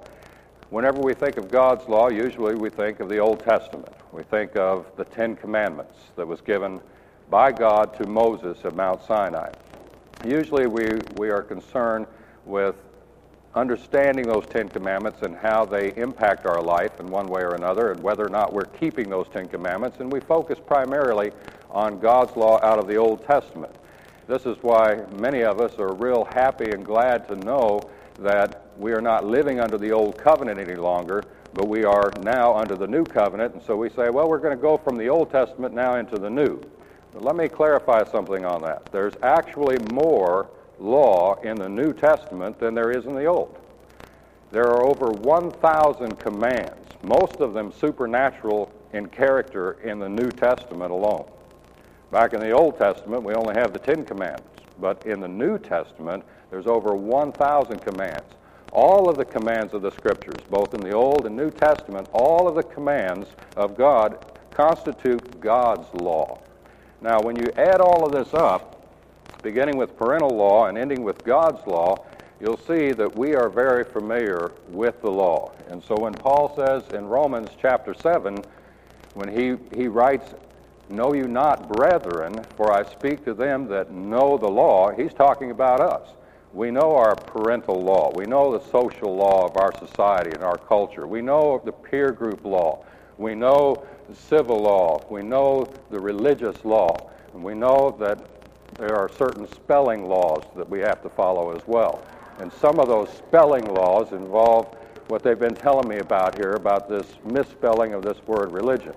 Whenever 0.71 1.00
we 1.00 1.14
think 1.14 1.37
of 1.37 1.50
God's 1.50 1.88
law, 1.88 2.09
usually 2.09 2.55
we 2.55 2.71
think 2.71 3.00
of 3.00 3.09
the 3.09 3.19
Old 3.19 3.40
Testament. 3.40 3.93
We 4.12 4.23
think 4.23 4.57
of 4.57 4.87
the 4.97 5.05
Ten 5.05 5.35
Commandments 5.35 5.99
that 6.14 6.26
was 6.26 6.40
given 6.40 6.81
by 7.29 7.50
God 7.50 7.95
to 7.95 8.07
Moses 8.07 8.59
at 8.64 8.76
Mount 8.76 9.02
Sinai. 9.02 9.50
Usually 10.25 10.69
we, 10.69 10.90
we 11.17 11.31
are 11.31 11.43
concerned 11.43 12.07
with 12.45 12.76
understanding 13.54 14.26
those 14.26 14.47
Ten 14.47 14.69
Commandments 14.69 15.23
and 15.23 15.37
how 15.37 15.64
they 15.64 15.92
impact 15.97 16.47
our 16.47 16.62
life 16.62 17.00
in 17.00 17.07
one 17.09 17.26
way 17.26 17.42
or 17.42 17.54
another, 17.54 17.90
and 17.90 18.02
whether 18.02 18.25
or 18.25 18.28
not 18.28 18.52
we're 18.52 18.64
keeping 18.64 19.11
those 19.11 19.28
Ten 19.28 19.49
Commandments, 19.49 19.99
and 20.00 20.12
we 20.12 20.21
focus 20.21 20.59
primarily 20.64 21.33
on 21.71 21.99
God's 21.99 22.37
law 22.37 22.61
out 22.62 22.78
of 22.78 22.87
the 22.87 22.97
Old 22.97 23.25
Testament. 23.26 23.75
This 24.28 24.47
is 24.47 24.57
why 24.62 25.04
many 25.19 25.42
of 25.42 25.61
us 25.61 25.78
are 25.78 25.92
real 25.95 26.25
happy 26.25 26.71
and 26.71 26.85
glad 26.85 27.26
to 27.28 27.37
know 27.37 27.80
that 28.21 28.66
we 28.78 28.92
are 28.92 29.00
not 29.00 29.25
living 29.25 29.59
under 29.61 29.78
the 29.78 29.90
Old 29.90 30.16
Covenant 30.16 30.61
any 30.61 30.76
longer, 30.76 31.25
but 31.52 31.66
we 31.66 31.85
are 31.85 32.12
now 32.21 32.54
under 32.54 32.76
the 32.76 32.87
New 32.87 33.04
Covenant, 33.04 33.54
and 33.54 33.62
so 33.64 33.76
we 33.76 33.90
say, 33.90 34.09
well, 34.11 34.28
we're 34.28 34.38
going 34.38 34.57
to 34.57 34.62
go 34.62 34.76
from 34.76 34.97
the 34.97 35.09
Old 35.09 35.33
Testament 35.33 35.75
now 35.75 35.97
into 35.97 36.16
the 36.16 36.30
New. 36.30 36.61
But 37.12 37.25
let 37.25 37.35
me 37.35 37.49
clarify 37.49 38.04
something 38.04 38.45
on 38.45 38.62
that. 38.62 38.87
There's 38.92 39.14
actually 39.23 39.78
more 39.92 40.49
law 40.81 41.35
in 41.43 41.57
the 41.57 41.69
New 41.69 41.93
Testament 41.93 42.59
than 42.59 42.75
there 42.75 42.91
is 42.91 43.05
in 43.05 43.15
the 43.15 43.27
Old. 43.27 43.57
There 44.51 44.67
are 44.67 44.85
over 44.85 45.13
1,000 45.13 46.19
commands, 46.19 46.89
most 47.03 47.37
of 47.37 47.55
them 47.55 47.73
supernatural 47.73 48.73
in 48.93 49.07
character 49.07 49.73
in 49.85 49.99
the 49.99 50.09
New 50.09 50.31
Testament 50.31 50.91
alone. 50.91 51.31
Back 52.11 52.33
in 52.33 52.41
the 52.41 52.51
Old 52.51 52.77
Testament, 52.77 53.23
we 53.23 53.35
only 53.35 53.55
have 53.55 53.73
the 53.73 53.79
Ten 53.79 54.05
Commandments, 54.05 54.49
but 54.81 55.07
in 55.07 55.21
the 55.21 55.29
New 55.29 55.59
Testament, 55.59 56.25
there's 56.51 56.67
over 56.67 56.95
1,000 56.95 57.79
commands. 57.79 58.25
All 58.73 59.09
of 59.09 59.17
the 59.17 59.25
commands 59.25 59.75
of 59.75 59.83
the 59.83 59.91
Scriptures, 59.91 60.43
both 60.49 60.75
in 60.75 60.81
the 60.81 60.93
Old 60.93 61.27
and 61.27 61.37
New 61.37 61.51
Testament, 61.51 62.09
all 62.13 62.49
of 62.49 62.57
the 62.57 62.63
commands 62.63 63.29
of 63.57 63.77
God 63.77 64.25
constitute 64.51 65.41
God's 65.41 65.93
law. 65.95 66.41
Now, 67.01 67.21
when 67.21 67.37
you 67.37 67.47
add 67.57 67.81
all 67.81 68.05
of 68.05 68.13
this 68.13 68.35
up, 68.35 68.70
beginning 69.42 69.76
with 69.76 69.97
parental 69.97 70.30
law 70.30 70.66
and 70.66 70.76
ending 70.78 71.02
with 71.02 71.25
God's 71.25 71.66
law, 71.66 72.04
you'll 72.40 72.59
see 72.59 72.92
that 72.92 73.16
we 73.16 73.35
are 73.35 73.49
very 73.49 73.85
familiar 73.85 74.52
with 74.68 75.00
the 75.02 75.11
law. 75.11 75.52
And 75.68 75.82
so 75.82 75.94
when 75.97 76.14
Paul 76.14 76.54
says 76.56 76.85
in 76.92 77.06
Romans 77.06 77.50
chapter 77.61 77.94
7, 77.94 78.42
when 79.14 79.28
he, 79.28 79.56
he 79.76 79.88
writes, 79.88 80.35
Know 80.88 81.14
you 81.14 81.28
not, 81.28 81.68
brethren, 81.68 82.44
for 82.56 82.73
I 82.73 82.82
speak 82.82 83.25
to 83.25 83.35
them 83.35 83.68
that 83.68 83.92
know 83.92 84.37
the 84.37 84.49
law, 84.49 84.90
he's 84.90 85.14
talking 85.14 85.52
about 85.52 85.80
us. 85.80 86.09
We 86.52 86.73
know 86.73 86.97
our 86.97 87.14
parental 87.14 87.80
law. 87.80 88.11
We 88.12 88.26
know 88.26 88.59
the 88.59 88.64
social 88.70 89.14
law 89.14 89.47
of 89.47 89.56
our 89.56 89.73
society 89.78 90.30
and 90.35 90.42
our 90.42 90.59
culture. 90.59 91.06
We 91.06 91.23
know 91.23 91.62
the 91.64 91.70
peer 91.70 92.11
group 92.11 92.44
law. 92.44 92.85
We 93.18 93.37
know 93.37 93.87
civil 94.12 94.59
law. 94.59 95.00
We 95.09 95.23
know 95.23 95.73
the 95.90 96.00
religious 96.00 96.64
law. 96.64 96.97
And 97.35 97.44
we 97.44 97.54
know 97.54 97.97
that 98.00 98.18
there 98.79 98.97
are 98.97 99.11
certain 99.11 99.50
spelling 99.53 100.09
laws 100.09 100.45
that 100.57 100.69
we 100.69 100.81
have 100.81 101.03
to 101.03 101.09
follow 101.09 101.55
as 101.55 101.62
well. 101.67 102.03
And 102.39 102.53
some 102.53 102.81
of 102.81 102.89
those 102.89 103.11
spelling 103.11 103.67
laws 103.67 104.12
involve 104.12 104.75
what 105.09 105.23
they've 105.23 105.39
been 105.39 105.55
telling 105.55 105.89
me 105.89 105.99
about 105.99 106.37
here 106.37 106.53
about 106.53 106.89
this 106.89 107.07
misspelling 107.25 107.95
of 107.95 108.03
this 108.03 108.19
word 108.27 108.53
religion. 108.53 108.95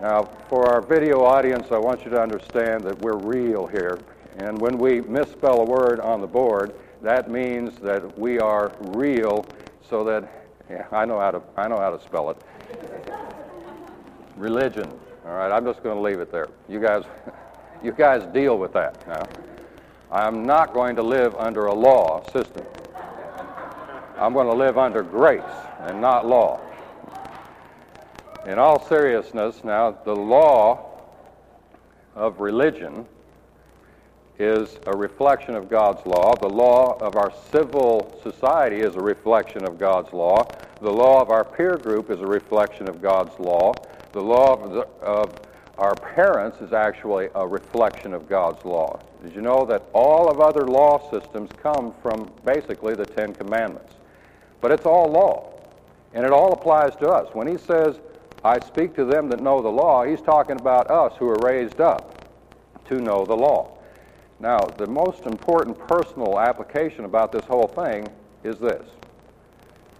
Now, 0.00 0.24
for 0.48 0.66
our 0.68 0.80
video 0.80 1.24
audience, 1.24 1.68
I 1.70 1.78
want 1.78 2.04
you 2.04 2.10
to 2.10 2.20
understand 2.20 2.84
that 2.84 2.98
we're 3.00 3.16
real 3.16 3.66
here. 3.66 3.98
And 4.38 4.60
when 4.60 4.76
we 4.76 5.00
misspell 5.02 5.60
a 5.60 5.64
word 5.64 6.00
on 6.00 6.20
the 6.20 6.26
board, 6.26 6.74
that 7.02 7.30
means 7.30 7.76
that 7.78 8.18
we 8.18 8.38
are 8.38 8.72
real 8.80 9.46
so 9.88 10.04
that 10.04 10.28
yeah, 10.68 10.86
I 10.90 11.04
know 11.04 11.20
how 11.20 11.30
to 11.30 11.42
I 11.56 11.68
know 11.68 11.78
how 11.78 11.96
to 11.96 12.02
spell 12.02 12.30
it. 12.30 12.38
Religion. 14.36 14.90
All 15.24 15.32
right, 15.32 15.50
I'm 15.50 15.64
just 15.64 15.82
going 15.82 15.96
to 15.96 16.02
leave 16.02 16.20
it 16.20 16.30
there. 16.30 16.48
You 16.68 16.80
guys 16.80 17.04
You 17.86 17.92
guys 17.92 18.26
deal 18.34 18.58
with 18.58 18.72
that 18.72 19.06
now. 19.06 19.28
I'm 20.10 20.44
not 20.44 20.74
going 20.74 20.96
to 20.96 21.04
live 21.04 21.36
under 21.36 21.66
a 21.66 21.72
law 21.72 22.24
system. 22.32 22.66
I'm 24.18 24.32
going 24.32 24.48
to 24.48 24.54
live 24.54 24.76
under 24.76 25.04
grace 25.04 25.40
and 25.82 26.00
not 26.00 26.26
law. 26.26 26.58
In 28.44 28.58
all 28.58 28.84
seriousness, 28.88 29.62
now, 29.62 29.92
the 30.04 30.16
law 30.16 31.00
of 32.16 32.40
religion 32.40 33.06
is 34.40 34.80
a 34.88 34.96
reflection 34.96 35.54
of 35.54 35.70
God's 35.70 36.04
law. 36.06 36.34
The 36.34 36.48
law 36.48 36.98
of 36.98 37.14
our 37.14 37.32
civil 37.52 38.18
society 38.24 38.80
is 38.80 38.96
a 38.96 39.00
reflection 39.00 39.64
of 39.64 39.78
God's 39.78 40.12
law. 40.12 40.44
The 40.80 40.92
law 40.92 41.22
of 41.22 41.30
our 41.30 41.44
peer 41.44 41.76
group 41.76 42.10
is 42.10 42.20
a 42.20 42.26
reflection 42.26 42.88
of 42.88 43.00
God's 43.00 43.38
law. 43.38 43.74
The 44.10 44.22
law 44.22 44.54
of, 44.54 44.72
the, 44.72 44.80
of 45.02 45.40
our 45.78 45.94
parents 45.94 46.60
is 46.60 46.72
actually 46.72 47.28
a 47.34 47.46
reflection 47.46 48.14
of 48.14 48.28
God's 48.28 48.64
law. 48.64 48.98
Did 49.22 49.34
you 49.34 49.42
know 49.42 49.66
that 49.66 49.82
all 49.92 50.30
of 50.30 50.40
other 50.40 50.66
law 50.66 51.10
systems 51.10 51.50
come 51.62 51.92
from 52.02 52.30
basically 52.44 52.94
the 52.94 53.04
Ten 53.04 53.34
Commandments? 53.34 53.94
But 54.60 54.72
it's 54.72 54.86
all 54.86 55.10
law, 55.10 55.52
and 56.14 56.24
it 56.24 56.32
all 56.32 56.52
applies 56.52 56.96
to 56.96 57.08
us. 57.08 57.28
When 57.34 57.46
he 57.46 57.58
says, 57.58 57.98
I 58.42 58.58
speak 58.60 58.94
to 58.94 59.04
them 59.04 59.28
that 59.28 59.40
know 59.42 59.60
the 59.60 59.68
law, 59.68 60.04
he's 60.04 60.22
talking 60.22 60.58
about 60.58 60.90
us 60.90 61.12
who 61.18 61.28
are 61.28 61.38
raised 61.42 61.80
up 61.80 62.26
to 62.88 63.00
know 63.00 63.24
the 63.24 63.36
law. 63.36 63.76
Now, 64.38 64.58
the 64.58 64.86
most 64.86 65.26
important 65.26 65.78
personal 65.86 66.38
application 66.38 67.04
about 67.04 67.32
this 67.32 67.44
whole 67.44 67.68
thing 67.68 68.08
is 68.44 68.58
this 68.58 68.86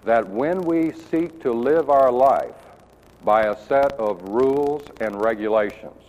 that 0.05 0.29
when 0.29 0.61
we 0.63 0.93
seek 0.93 1.43
to 1.43 1.53
live 1.53 1.91
our 1.91 2.13
life 2.13 2.55
by 3.27 3.47
a 3.49 3.67
set 3.67 3.91
of 3.95 4.23
rules 4.23 4.89
and 5.01 5.21
regulations. 5.21 6.01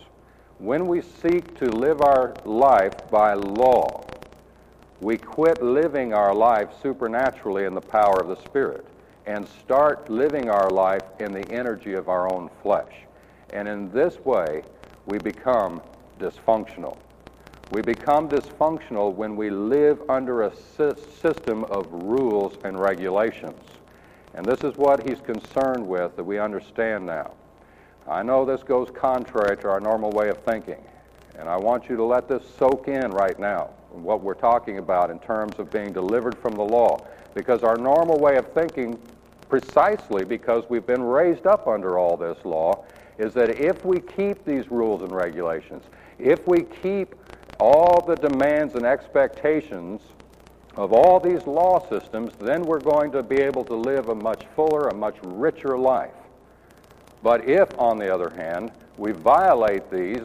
When 0.58 0.86
we 0.86 1.02
seek 1.02 1.58
to 1.58 1.72
live 1.72 2.00
our 2.00 2.36
life 2.44 2.92
by 3.10 3.34
law, 3.34 4.04
we 5.00 5.18
quit 5.18 5.60
living 5.60 6.14
our 6.14 6.32
life 6.32 6.68
supernaturally 6.80 7.64
in 7.64 7.74
the 7.74 7.80
power 7.80 8.20
of 8.20 8.28
the 8.28 8.36
Spirit 8.36 8.86
and 9.26 9.48
start 9.64 10.08
living 10.08 10.48
our 10.48 10.70
life 10.70 11.02
in 11.18 11.32
the 11.32 11.50
energy 11.50 11.94
of 11.94 12.08
our 12.08 12.32
own 12.32 12.48
flesh. 12.62 12.94
And 13.52 13.66
in 13.66 13.90
this 13.90 14.16
way, 14.24 14.62
we 15.06 15.18
become 15.18 15.82
dysfunctional. 16.20 16.96
We 17.72 17.82
become 17.82 18.28
dysfunctional 18.28 19.12
when 19.12 19.34
we 19.34 19.50
live 19.50 20.00
under 20.08 20.42
a 20.42 20.52
system 21.20 21.64
of 21.64 21.92
rules 21.92 22.58
and 22.62 22.80
regulations. 22.80 23.60
And 24.34 24.46
this 24.46 24.62
is 24.62 24.76
what 24.76 25.06
he's 25.06 25.20
concerned 25.20 25.86
with 25.86 26.16
that 26.16 26.24
we 26.24 26.38
understand 26.38 27.06
now. 27.06 27.32
I 28.06 28.22
know 28.22 28.44
this 28.44 28.62
goes 28.62 28.90
contrary 28.90 29.56
to 29.58 29.68
our 29.68 29.80
normal 29.80 30.10
way 30.10 30.28
of 30.28 30.38
thinking, 30.38 30.82
and 31.38 31.48
I 31.48 31.56
want 31.56 31.88
you 31.88 31.96
to 31.96 32.04
let 32.04 32.28
this 32.28 32.42
soak 32.58 32.88
in 32.88 33.12
right 33.12 33.38
now, 33.38 33.70
what 33.90 34.22
we're 34.22 34.34
talking 34.34 34.78
about 34.78 35.10
in 35.10 35.18
terms 35.18 35.58
of 35.58 35.70
being 35.72 35.92
delivered 35.92 36.36
from 36.38 36.54
the 36.54 36.64
law. 36.64 37.06
Because 37.34 37.62
our 37.62 37.76
normal 37.76 38.18
way 38.18 38.36
of 38.36 38.50
thinking, 38.52 38.98
precisely 39.48 40.24
because 40.24 40.64
we've 40.68 40.86
been 40.86 41.02
raised 41.02 41.46
up 41.46 41.68
under 41.68 41.98
all 41.98 42.16
this 42.16 42.44
law, 42.44 42.84
is 43.18 43.34
that 43.34 43.50
if 43.60 43.84
we 43.84 44.00
keep 44.00 44.44
these 44.44 44.70
rules 44.70 45.02
and 45.02 45.12
regulations, 45.12 45.84
if 46.18 46.46
we 46.46 46.62
keep 46.62 47.14
all 47.60 48.04
the 48.06 48.16
demands 48.16 48.74
and 48.74 48.86
expectations 48.86 50.00
of 50.78 50.92
all 50.92 51.18
these 51.18 51.44
law 51.44 51.84
systems, 51.88 52.32
then 52.38 52.62
we're 52.62 52.78
going 52.78 53.10
to 53.10 53.20
be 53.20 53.38
able 53.38 53.64
to 53.64 53.74
live 53.74 54.10
a 54.10 54.14
much 54.14 54.44
fuller, 54.54 54.86
a 54.86 54.94
much 54.94 55.16
richer 55.24 55.76
life. 55.76 56.14
But 57.20 57.48
if, 57.48 57.76
on 57.80 57.98
the 57.98 58.14
other 58.14 58.30
hand, 58.30 58.70
we 58.96 59.10
violate 59.10 59.90
these, 59.90 60.22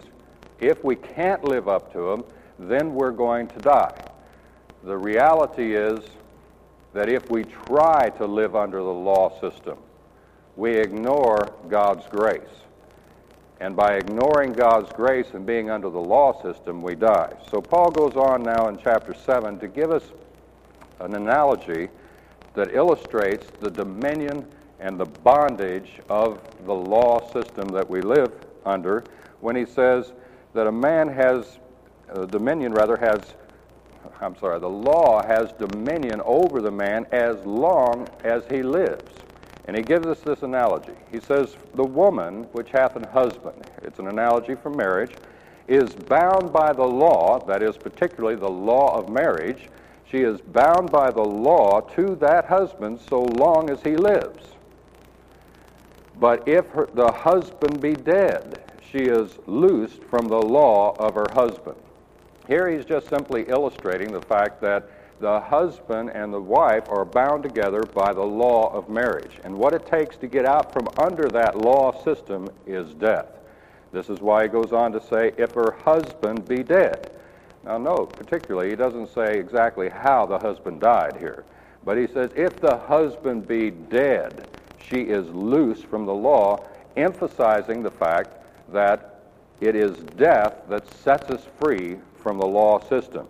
if 0.59 0.83
we 0.83 0.95
can't 0.95 1.43
live 1.43 1.67
up 1.67 1.91
to 1.93 2.11
them, 2.11 2.23
then 2.59 2.93
we're 2.93 3.11
going 3.11 3.47
to 3.47 3.59
die. 3.61 3.99
The 4.83 4.95
reality 4.95 5.75
is 5.75 6.01
that 6.93 7.09
if 7.09 7.31
we 7.31 7.45
try 7.45 8.11
to 8.11 8.27
live 8.27 8.55
under 8.55 8.77
the 8.77 8.83
law 8.83 9.39
system, 9.41 9.79
we 10.55 10.77
ignore 10.77 11.51
God's 11.67 12.05
grace. 12.09 12.41
And 13.59 13.75
by 13.75 13.95
ignoring 13.95 14.53
God's 14.53 14.91
grace 14.93 15.27
and 15.33 15.47
being 15.47 15.71
under 15.71 15.89
the 15.89 15.99
law 15.99 16.39
system, 16.43 16.83
we 16.83 16.93
die. 16.93 17.33
So 17.49 17.59
Paul 17.59 17.89
goes 17.89 18.15
on 18.15 18.43
now 18.43 18.67
in 18.67 18.77
chapter 18.77 19.15
7 19.15 19.57
to 19.57 19.67
give 19.67 19.89
us 19.89 20.03
an 20.99 21.15
analogy 21.15 21.89
that 22.53 22.73
illustrates 22.73 23.47
the 23.59 23.69
dominion 23.69 24.45
and 24.79 24.99
the 24.99 25.05
bondage 25.05 25.99
of 26.09 26.39
the 26.65 26.73
law 26.73 27.31
system 27.31 27.69
that 27.69 27.89
we 27.89 28.01
live 28.01 28.33
under 28.65 29.03
when 29.39 29.55
he 29.55 29.65
says 29.65 30.13
that 30.53 30.67
a 30.67 30.71
man 30.71 31.07
has, 31.07 31.59
uh, 32.13 32.25
dominion 32.25 32.73
rather, 32.73 32.97
has, 32.97 33.35
I'm 34.21 34.37
sorry, 34.37 34.59
the 34.59 34.69
law 34.69 35.25
has 35.25 35.51
dominion 35.53 36.21
over 36.25 36.61
the 36.61 36.71
man 36.71 37.05
as 37.11 37.43
long 37.45 38.07
as 38.23 38.43
he 38.49 38.61
lives. 38.61 39.23
And 39.65 39.77
he 39.77 39.83
gives 39.83 40.05
us 40.05 40.19
this 40.19 40.43
analogy. 40.43 40.93
He 41.11 41.19
says, 41.19 41.55
The 41.75 41.83
woman 41.83 42.43
which 42.51 42.69
hath 42.71 42.95
an 42.95 43.03
husband, 43.03 43.63
it's 43.81 43.99
an 43.99 44.07
analogy 44.07 44.55
for 44.55 44.69
marriage, 44.69 45.15
is 45.67 45.93
bound 45.93 46.51
by 46.51 46.73
the 46.73 46.83
law, 46.83 47.39
that 47.45 47.63
is, 47.63 47.77
particularly 47.77 48.35
the 48.35 48.49
law 48.49 48.97
of 48.97 49.09
marriage. 49.09 49.69
She 50.13 50.21
is 50.21 50.39
bound 50.41 50.91
by 50.91 51.09
the 51.09 51.23
law 51.23 51.81
to 51.95 52.13
that 52.17 52.45
husband 52.45 52.99
so 53.09 53.23
long 53.23 53.71
as 53.71 53.81
he 53.81 53.95
lives. 53.95 54.45
But 56.19 56.47
if 56.47 56.67
her, 56.67 56.87
the 56.93 57.11
husband 57.11 57.81
be 57.81 57.93
dead, 57.93 58.61
she 58.91 58.99
is 58.99 59.39
loosed 59.47 60.03
from 60.03 60.27
the 60.27 60.39
law 60.39 60.95
of 60.99 61.15
her 61.15 61.25
husband. 61.33 61.77
Here 62.47 62.69
he's 62.69 62.85
just 62.85 63.09
simply 63.09 63.45
illustrating 63.47 64.11
the 64.11 64.21
fact 64.21 64.61
that 64.61 64.87
the 65.19 65.39
husband 65.39 66.11
and 66.11 66.31
the 66.31 66.39
wife 66.39 66.89
are 66.89 67.05
bound 67.05 67.41
together 67.41 67.81
by 67.81 68.13
the 68.13 68.21
law 68.21 68.71
of 68.71 68.89
marriage. 68.89 69.39
And 69.43 69.57
what 69.57 69.73
it 69.73 69.87
takes 69.87 70.15
to 70.17 70.27
get 70.27 70.45
out 70.45 70.71
from 70.73 70.89
under 70.99 71.27
that 71.29 71.57
law 71.57 72.03
system 72.03 72.49
is 72.67 72.93
death. 72.93 73.39
This 73.91 74.11
is 74.11 74.21
why 74.21 74.43
he 74.43 74.49
goes 74.49 74.73
on 74.73 74.91
to 74.91 75.01
say, 75.01 75.31
if 75.39 75.53
her 75.55 75.71
husband 75.83 76.47
be 76.47 76.61
dead. 76.61 77.09
Now, 77.65 77.77
note, 77.77 78.17
particularly, 78.17 78.71
he 78.71 78.75
doesn't 78.75 79.13
say 79.13 79.39
exactly 79.39 79.89
how 79.89 80.25
the 80.25 80.37
husband 80.37 80.81
died 80.81 81.15
here, 81.17 81.45
but 81.85 81.97
he 81.97 82.07
says, 82.07 82.31
if 82.35 82.59
the 82.59 82.77
husband 82.77 83.47
be 83.47 83.71
dead, 83.71 84.47
she 84.77 85.01
is 85.01 85.27
loose 85.29 85.81
from 85.81 86.05
the 86.05 86.13
law, 86.13 86.65
emphasizing 86.97 87.81
the 87.81 87.91
fact 87.91 88.35
that 88.73 89.21
it 89.61 89.75
is 89.75 89.97
death 90.17 90.55
that 90.67 90.91
sets 90.91 91.29
us 91.29 91.47
free 91.59 91.97
from 92.21 92.37
the 92.37 92.45
law 92.45 92.79
system. 92.89 93.27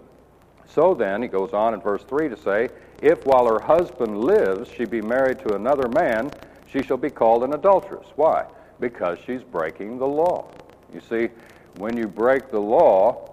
So 0.67 0.95
then, 0.95 1.21
he 1.21 1.27
goes 1.27 1.53
on 1.53 1.75
in 1.75 1.81
verse 1.81 2.03
3 2.03 2.29
to 2.29 2.37
say, 2.37 2.69
If 3.01 3.23
while 3.25 3.45
her 3.45 3.59
husband 3.59 4.19
lives 4.19 4.69
she 4.71 4.85
be 4.85 5.01
married 5.01 5.39
to 5.39 5.53
another 5.53 5.87
man, 5.87 6.31
she 6.67 6.81
shall 6.81 6.97
be 6.97 7.11
called 7.11 7.43
an 7.43 7.53
adulteress. 7.53 8.07
Why? 8.15 8.45
Because 8.79 9.19
she's 9.23 9.43
breaking 9.43 9.99
the 9.99 10.07
law. 10.07 10.47
You 10.91 11.01
see, 11.01 11.29
when 11.77 11.95
you 11.95 12.07
break 12.07 12.49
the 12.49 12.59
law, 12.59 13.32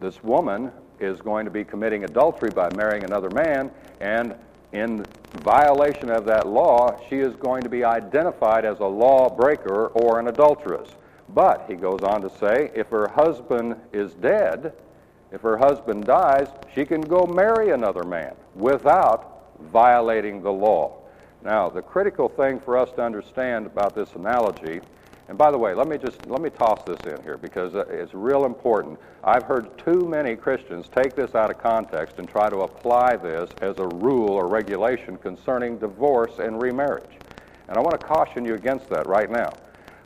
this 0.00 0.22
woman 0.22 0.70
is 1.00 1.20
going 1.20 1.44
to 1.44 1.50
be 1.50 1.64
committing 1.64 2.04
adultery 2.04 2.50
by 2.50 2.70
marrying 2.74 3.04
another 3.04 3.30
man, 3.30 3.70
and 4.00 4.34
in 4.72 5.04
violation 5.42 6.10
of 6.10 6.24
that 6.24 6.46
law, 6.46 6.98
she 7.08 7.16
is 7.16 7.34
going 7.36 7.62
to 7.62 7.68
be 7.68 7.84
identified 7.84 8.64
as 8.64 8.80
a 8.80 8.86
lawbreaker 8.86 9.86
or 9.88 10.18
an 10.18 10.28
adulteress. 10.28 10.88
But, 11.28 11.64
he 11.68 11.74
goes 11.74 12.02
on 12.02 12.20
to 12.22 12.30
say, 12.38 12.70
if 12.74 12.88
her 12.88 13.08
husband 13.08 13.76
is 13.92 14.14
dead, 14.14 14.72
if 15.32 15.40
her 15.40 15.56
husband 15.56 16.04
dies, 16.04 16.48
she 16.74 16.84
can 16.84 17.00
go 17.00 17.26
marry 17.26 17.70
another 17.70 18.04
man 18.04 18.34
without 18.54 19.48
violating 19.72 20.42
the 20.42 20.52
law. 20.52 20.98
Now, 21.42 21.68
the 21.68 21.82
critical 21.82 22.28
thing 22.28 22.60
for 22.60 22.76
us 22.76 22.90
to 22.92 23.02
understand 23.02 23.66
about 23.66 23.94
this 23.94 24.12
analogy, 24.14 24.80
and 25.28 25.38
by 25.38 25.50
the 25.50 25.58
way, 25.58 25.74
let 25.74 25.88
me 25.88 25.96
just 25.96 26.18
let 26.26 26.42
me 26.42 26.50
toss 26.50 26.84
this 26.84 27.06
in 27.06 27.22
here 27.22 27.38
because 27.38 27.74
uh, 27.74 27.86
it's 27.88 28.12
real 28.12 28.44
important. 28.44 28.98
I've 29.22 29.44
heard 29.44 29.78
too 29.78 30.06
many 30.06 30.36
Christians 30.36 30.86
take 30.94 31.16
this 31.16 31.34
out 31.34 31.50
of 31.50 31.58
context 31.58 32.18
and 32.18 32.28
try 32.28 32.50
to 32.50 32.58
apply 32.58 33.16
this 33.16 33.50
as 33.62 33.78
a 33.78 33.86
rule 33.86 34.30
or 34.30 34.48
regulation 34.48 35.16
concerning 35.16 35.78
divorce 35.78 36.38
and 36.38 36.60
remarriage. 36.60 37.18
And 37.68 37.78
I 37.78 37.80
want 37.80 37.92
to 37.92 38.06
caution 38.06 38.44
you 38.44 38.54
against 38.54 38.90
that 38.90 39.06
right 39.06 39.30
now. 39.30 39.56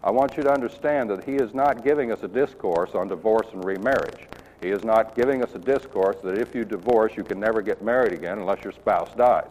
I 0.04 0.12
want 0.12 0.36
you 0.36 0.44
to 0.44 0.50
understand 0.50 1.10
that 1.10 1.24
he 1.24 1.34
is 1.34 1.52
not 1.52 1.82
giving 1.82 2.12
us 2.12 2.22
a 2.22 2.28
discourse 2.28 2.94
on 2.94 3.08
divorce 3.08 3.48
and 3.52 3.64
remarriage. 3.64 4.28
He 4.60 4.70
is 4.70 4.84
not 4.84 5.16
giving 5.16 5.42
us 5.42 5.54
a 5.56 5.58
discourse 5.58 6.16
that 6.22 6.38
if 6.38 6.54
you 6.54 6.64
divorce, 6.64 7.12
you 7.16 7.24
can 7.24 7.40
never 7.40 7.60
get 7.62 7.82
married 7.82 8.12
again 8.12 8.38
unless 8.38 8.62
your 8.62 8.72
spouse 8.72 9.10
dies. 9.16 9.50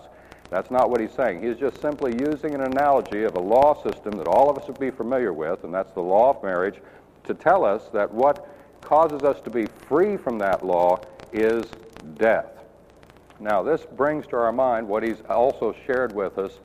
That's 0.49 0.71
not 0.71 0.89
what 0.89 1.01
he's 1.01 1.11
saying. 1.11 1.41
He's 1.41 1.57
just 1.57 1.81
simply 1.81 2.13
using 2.13 2.55
an 2.55 2.61
analogy 2.61 3.23
of 3.23 3.35
a 3.35 3.39
law 3.39 3.81
system 3.83 4.17
that 4.17 4.27
all 4.27 4.49
of 4.49 4.57
us 4.57 4.67
would 4.67 4.79
be 4.79 4.91
familiar 4.91 5.33
with, 5.33 5.63
and 5.63 5.73
that's 5.73 5.91
the 5.91 6.01
law 6.01 6.29
of 6.29 6.43
marriage, 6.43 6.79
to 7.25 7.33
tell 7.33 7.65
us 7.65 7.89
that 7.91 8.11
what 8.13 8.47
causes 8.81 9.23
us 9.23 9.41
to 9.41 9.49
be 9.49 9.65
free 9.65 10.15
from 10.15 10.37
that 10.39 10.65
law 10.65 10.97
is 11.33 11.65
death. 12.15 12.57
Now, 13.39 13.61
this 13.61 13.85
brings 13.85 14.25
to 14.27 14.37
our 14.37 14.51
mind 14.51 14.87
what 14.87 15.03
he's 15.03 15.21
also 15.29 15.75
shared 15.85 16.15
with 16.15 16.37
us 16.37 16.59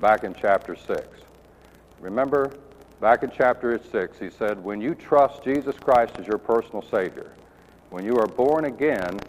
back 0.00 0.24
in 0.24 0.34
chapter 0.34 0.76
6. 0.76 1.06
Remember, 2.00 2.52
back 3.00 3.24
in 3.24 3.30
chapter 3.36 3.78
6, 3.90 4.18
he 4.18 4.30
said, 4.30 4.62
When 4.62 4.80
you 4.80 4.94
trust 4.94 5.42
Jesus 5.42 5.76
Christ 5.76 6.14
as 6.18 6.26
your 6.26 6.38
personal 6.38 6.82
Savior, 6.82 7.32
when 7.90 8.04
you 8.04 8.16
are 8.16 8.26
born 8.26 8.66
again, 8.66 9.20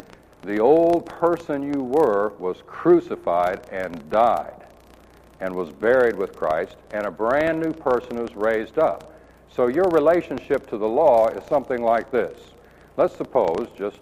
the 0.43 0.60
old 0.60 1.06
person 1.06 1.62
you 1.62 1.84
were 1.84 2.34
was 2.39 2.63
crucified 2.65 3.67
and 3.71 4.10
died 4.10 4.65
and 5.41 5.54
was 5.54 5.69
buried 5.69 6.15
with 6.15 6.36
Christ, 6.36 6.75
and 6.91 7.06
a 7.06 7.12
brand 7.12 7.62
new 7.62 7.73
person 7.73 8.17
was 8.17 8.36
raised 8.36 8.78
up. 8.78 9.13
So 9.52 9.67
your 9.67 9.89
relationship 9.89 10.69
to 10.69 10.78
the 10.78 10.88
law 10.88 11.28
is 11.30 11.43
something 11.47 11.82
like 11.82 12.12
this. 12.12 12.38
Let's 12.97 13.15
suppose, 13.15 13.67
just, 13.78 13.99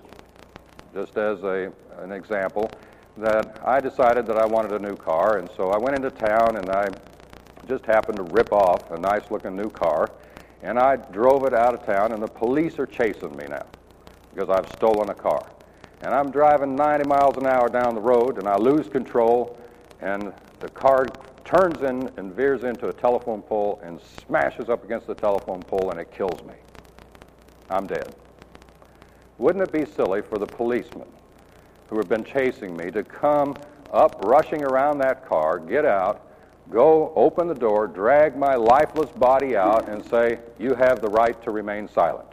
just 0.93 1.17
as 1.17 1.43
a, 1.43 1.71
an 1.99 2.11
example, 2.11 2.71
that 3.17 3.59
I 3.65 3.79
decided 3.79 4.25
that 4.27 4.37
I 4.37 4.45
wanted 4.45 4.73
a 4.73 4.79
new 4.79 4.95
car, 4.95 5.37
and 5.37 5.49
so 5.55 5.69
I 5.69 5.77
went 5.77 5.95
into 5.95 6.11
town 6.11 6.57
and 6.57 6.69
I 6.69 6.87
just 7.67 7.85
happened 7.85 8.17
to 8.17 8.23
rip 8.23 8.51
off 8.51 8.91
a 8.91 8.99
nice 8.99 9.29
looking 9.29 9.55
new 9.55 9.69
car, 9.69 10.09
and 10.63 10.79
I 10.79 10.95
drove 10.95 11.45
it 11.45 11.53
out 11.53 11.73
of 11.73 11.85
town, 11.85 12.11
and 12.13 12.21
the 12.21 12.27
police 12.27 12.79
are 12.79 12.85
chasing 12.85 13.35
me 13.35 13.45
now 13.49 13.65
because 14.33 14.49
I've 14.49 14.69
stolen 14.73 15.09
a 15.09 15.15
car. 15.15 15.45
And 16.01 16.13
I'm 16.13 16.31
driving 16.31 16.75
90 16.75 17.07
miles 17.07 17.37
an 17.37 17.47
hour 17.47 17.69
down 17.69 17.95
the 17.95 18.01
road, 18.01 18.37
and 18.37 18.47
I 18.47 18.55
lose 18.55 18.87
control, 18.87 19.57
and 19.99 20.31
the 20.59 20.69
car 20.69 21.07
turns 21.43 21.81
in 21.81 22.11
and 22.17 22.33
veers 22.33 22.63
into 22.63 22.89
a 22.89 22.93
telephone 22.93 23.41
pole 23.41 23.79
and 23.83 23.99
smashes 24.25 24.69
up 24.69 24.83
against 24.83 25.07
the 25.07 25.15
telephone 25.15 25.63
pole, 25.63 25.91
and 25.91 25.99
it 25.99 26.11
kills 26.11 26.43
me. 26.43 26.53
I'm 27.69 27.87
dead. 27.87 28.15
Wouldn't 29.37 29.63
it 29.63 29.71
be 29.71 29.85
silly 29.85 30.21
for 30.21 30.37
the 30.37 30.45
policemen 30.45 31.07
who 31.89 31.97
have 31.97 32.09
been 32.09 32.23
chasing 32.23 32.75
me 32.75 32.91
to 32.91 33.03
come 33.03 33.55
up, 33.91 34.23
rushing 34.25 34.63
around 34.63 34.99
that 34.99 35.25
car, 35.27 35.59
get 35.59 35.85
out, 35.85 36.27
go 36.69 37.13
open 37.15 37.47
the 37.47 37.55
door, 37.55 37.87
drag 37.87 38.35
my 38.35 38.55
lifeless 38.55 39.09
body 39.11 39.55
out, 39.55 39.87
and 39.87 40.05
say, 40.05 40.39
You 40.59 40.75
have 40.75 41.01
the 41.01 41.07
right 41.07 41.41
to 41.43 41.51
remain 41.51 41.87
silent? 41.87 42.27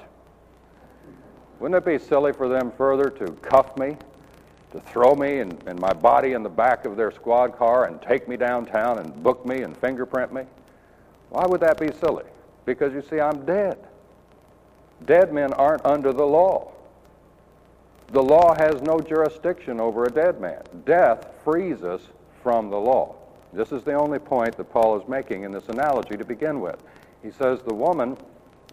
Wouldn't 1.60 1.76
it 1.76 1.84
be 1.84 1.98
silly 1.98 2.32
for 2.32 2.48
them 2.48 2.72
further 2.72 3.10
to 3.10 3.32
cuff 3.42 3.76
me, 3.78 3.96
to 4.72 4.80
throw 4.80 5.14
me 5.14 5.38
and, 5.38 5.62
and 5.66 5.78
my 5.78 5.92
body 5.92 6.32
in 6.32 6.42
the 6.42 6.48
back 6.48 6.84
of 6.84 6.96
their 6.96 7.10
squad 7.10 7.56
car 7.56 7.86
and 7.86 8.00
take 8.02 8.28
me 8.28 8.36
downtown 8.36 8.98
and 8.98 9.22
book 9.22 9.46
me 9.46 9.62
and 9.62 9.76
fingerprint 9.76 10.32
me? 10.32 10.42
Why 11.30 11.46
would 11.46 11.60
that 11.60 11.78
be 11.78 11.90
silly? 11.92 12.24
Because 12.64 12.92
you 12.92 13.02
see, 13.02 13.20
I'm 13.20 13.44
dead. 13.44 13.78
Dead 15.04 15.32
men 15.32 15.52
aren't 15.52 15.84
under 15.84 16.12
the 16.12 16.24
law. 16.24 16.72
The 18.08 18.22
law 18.22 18.54
has 18.54 18.80
no 18.82 19.00
jurisdiction 19.00 19.80
over 19.80 20.04
a 20.04 20.10
dead 20.10 20.40
man. 20.40 20.62
Death 20.84 21.26
frees 21.42 21.82
us 21.82 22.02
from 22.42 22.70
the 22.70 22.76
law. 22.76 23.16
This 23.52 23.72
is 23.72 23.82
the 23.82 23.94
only 23.94 24.18
point 24.18 24.56
that 24.56 24.72
Paul 24.72 25.00
is 25.00 25.08
making 25.08 25.44
in 25.44 25.52
this 25.52 25.68
analogy 25.68 26.16
to 26.16 26.24
begin 26.24 26.60
with. 26.60 26.82
He 27.22 27.30
says 27.30 27.60
the 27.62 27.74
woman 27.74 28.16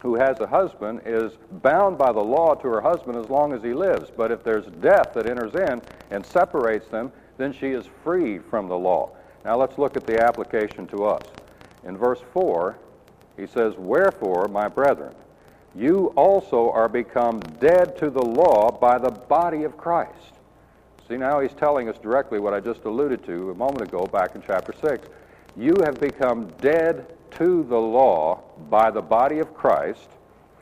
who 0.01 0.15
has 0.15 0.39
a 0.39 0.47
husband 0.47 1.01
is 1.05 1.33
bound 1.61 1.97
by 1.97 2.11
the 2.11 2.19
law 2.19 2.55
to 2.55 2.67
her 2.67 2.81
husband 2.81 3.17
as 3.17 3.29
long 3.29 3.53
as 3.53 3.61
he 3.61 3.73
lives. 3.73 4.09
But 4.15 4.31
if 4.31 4.43
there's 4.43 4.65
death 4.65 5.13
that 5.13 5.29
enters 5.29 5.53
in 5.53 5.81
and 6.09 6.25
separates 6.25 6.87
them, 6.87 7.11
then 7.37 7.53
she 7.53 7.67
is 7.67 7.85
free 8.03 8.39
from 8.39 8.67
the 8.67 8.77
law. 8.77 9.11
Now 9.45 9.57
let's 9.57 9.77
look 9.77 9.95
at 9.95 10.07
the 10.07 10.23
application 10.23 10.87
to 10.87 11.05
us. 11.05 11.23
In 11.83 11.97
verse 11.97 12.21
4, 12.33 12.77
he 13.37 13.45
says, 13.45 13.75
Wherefore, 13.77 14.47
my 14.47 14.67
brethren, 14.67 15.13
you 15.75 16.07
also 16.15 16.71
are 16.71 16.89
become 16.89 17.39
dead 17.59 17.97
to 17.97 18.09
the 18.09 18.23
law 18.23 18.71
by 18.71 18.97
the 18.97 19.11
body 19.11 19.63
of 19.63 19.77
Christ. 19.77 20.33
See, 21.07 21.17
now 21.17 21.39
he's 21.39 21.53
telling 21.53 21.89
us 21.89 21.97
directly 21.97 22.39
what 22.39 22.53
I 22.53 22.59
just 22.59 22.85
alluded 22.85 23.23
to 23.25 23.51
a 23.51 23.55
moment 23.55 23.81
ago 23.81 24.05
back 24.05 24.35
in 24.35 24.41
chapter 24.45 24.73
6. 24.73 25.07
You 25.55 25.75
have 25.83 25.99
become 25.99 26.47
dead 26.59 27.05
to 27.31 27.63
the 27.63 27.79
law 27.79 28.41
by 28.69 28.91
the 28.91 29.01
body 29.01 29.39
of 29.39 29.53
Christ 29.53 30.07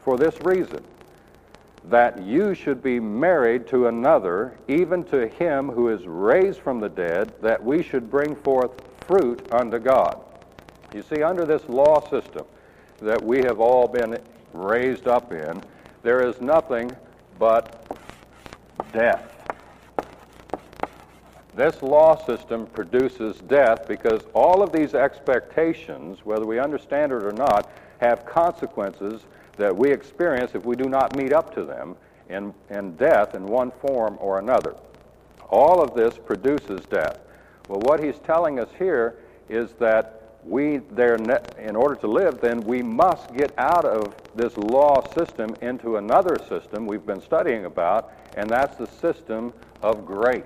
for 0.04 0.18
this 0.18 0.36
reason 0.42 0.84
that 1.86 2.22
you 2.22 2.54
should 2.54 2.84
be 2.84 3.00
married 3.00 3.68
to 3.68 3.88
another, 3.88 4.58
even 4.68 5.04
to 5.06 5.28
him 5.28 5.70
who 5.70 5.90
is 5.90 6.06
raised 6.06 6.60
from 6.60 6.80
the 6.80 6.90
dead, 6.90 7.32
that 7.42 7.64
we 7.64 7.82
should 7.82 8.12
bring 8.12 8.36
forth 8.36 8.72
fruit 9.08 9.48
unto 9.52 9.80
God. 9.80 10.20
You 10.94 11.04
see, 11.04 11.24
under 11.24 11.46
this 11.46 11.68
law 11.70 12.08
system 12.10 12.46
that 13.02 13.22
we 13.22 13.40
have 13.40 13.60
all 13.60 13.88
been 13.88 14.20
raised 14.54 15.08
up 15.08 15.32
in, 15.32 15.62
there 16.04 16.28
is 16.28 16.42
nothing 16.42 16.92
but 17.38 17.86
death. 18.92 19.39
This 21.60 21.82
law 21.82 22.16
system 22.16 22.68
produces 22.68 23.36
death 23.40 23.86
because 23.86 24.22
all 24.34 24.64
of 24.64 24.72
these 24.72 24.96
expectations, 24.96 26.20
whether 26.24 26.46
we 26.46 26.58
understand 26.58 27.12
it 27.12 27.22
or 27.22 27.34
not, 27.34 27.70
have 28.00 28.26
consequences 28.26 29.24
that 29.58 29.76
we 29.76 29.92
experience 29.92 30.52
if 30.56 30.64
we 30.64 30.78
do 30.78 30.88
not 30.88 31.18
meet 31.18 31.34
up 31.34 31.54
to 31.56 31.66
them 31.66 31.98
in, 32.30 32.54
in 32.70 32.96
death 32.96 33.36
in 33.36 33.46
one 33.46 33.72
form 33.72 34.16
or 34.22 34.40
another. 34.40 34.74
All 35.50 35.82
of 35.82 35.94
this 35.94 36.18
produces 36.18 36.86
death. 36.86 37.20
Well, 37.68 37.82
what 37.82 38.02
he's 38.02 38.20
telling 38.20 38.58
us 38.58 38.70
here 38.78 39.18
is 39.50 39.74
that 39.80 40.38
we 40.46 40.78
there 40.78 41.16
in 41.58 41.76
order 41.76 41.96
to 41.96 42.08
live 42.08 42.40
then 42.40 42.62
we 42.62 42.82
must 42.82 43.36
get 43.36 43.54
out 43.58 43.84
of 43.84 44.16
this 44.34 44.56
law 44.56 45.06
system 45.14 45.54
into 45.62 45.98
another 45.98 46.38
system 46.48 46.88
we've 46.88 47.06
been 47.06 47.22
studying 47.22 47.66
about 47.66 48.14
and 48.36 48.50
that's 48.50 48.78
the 48.78 48.88
system 48.88 49.52
of 49.82 50.06
grace 50.06 50.46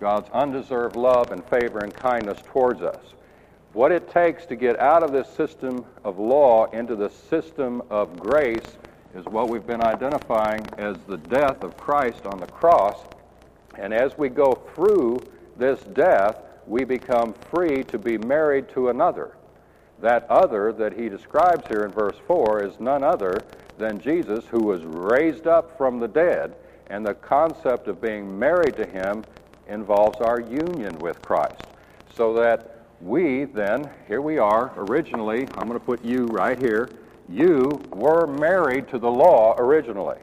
god's 0.00 0.28
undeserved 0.30 0.96
love 0.96 1.30
and 1.30 1.44
favor 1.44 1.78
and 1.80 1.94
kindness 1.94 2.38
towards 2.52 2.82
us 2.82 3.14
what 3.72 3.92
it 3.92 4.10
takes 4.10 4.46
to 4.46 4.56
get 4.56 4.80
out 4.80 5.04
of 5.04 5.12
this 5.12 5.28
system 5.28 5.84
of 6.02 6.18
law 6.18 6.66
into 6.72 6.96
the 6.96 7.08
system 7.08 7.82
of 7.88 8.18
grace 8.18 8.76
is 9.14 9.24
what 9.26 9.48
we've 9.48 9.66
been 9.66 9.82
identifying 9.82 10.66
as 10.76 10.96
the 11.06 11.16
death 11.16 11.62
of 11.62 11.76
Christ 11.76 12.26
on 12.26 12.38
the 12.38 12.46
cross. 12.46 12.98
And 13.78 13.94
as 13.94 14.18
we 14.18 14.28
go 14.28 14.54
through 14.74 15.20
this 15.56 15.80
death, 15.92 16.42
we 16.66 16.84
become 16.84 17.32
free 17.32 17.84
to 17.84 17.98
be 17.98 18.18
married 18.18 18.68
to 18.70 18.88
another. 18.88 19.36
That 20.00 20.28
other 20.28 20.72
that 20.72 20.98
he 20.98 21.08
describes 21.08 21.66
here 21.68 21.84
in 21.84 21.92
verse 21.92 22.16
4 22.26 22.64
is 22.64 22.80
none 22.80 23.04
other 23.04 23.38
than 23.78 24.00
Jesus, 24.00 24.44
who 24.46 24.64
was 24.64 24.82
raised 24.82 25.46
up 25.46 25.76
from 25.76 26.00
the 26.00 26.08
dead. 26.08 26.56
And 26.88 27.06
the 27.06 27.14
concept 27.14 27.86
of 27.86 28.00
being 28.00 28.36
married 28.36 28.76
to 28.76 28.86
him 28.86 29.24
involves 29.70 30.20
our 30.20 30.40
union 30.40 30.98
with 30.98 31.22
Christ. 31.22 31.62
So 32.14 32.34
that 32.34 32.86
we 33.00 33.44
then, 33.44 33.88
here 34.06 34.20
we 34.20 34.36
are, 34.38 34.72
originally, 34.76 35.48
I'm 35.56 35.66
going 35.66 35.78
to 35.78 35.80
put 35.80 36.04
you 36.04 36.26
right 36.26 36.58
here, 36.58 36.90
you 37.28 37.80
were 37.90 38.26
married 38.26 38.88
to 38.88 38.98
the 38.98 39.10
law 39.10 39.54
originally. 39.56 40.18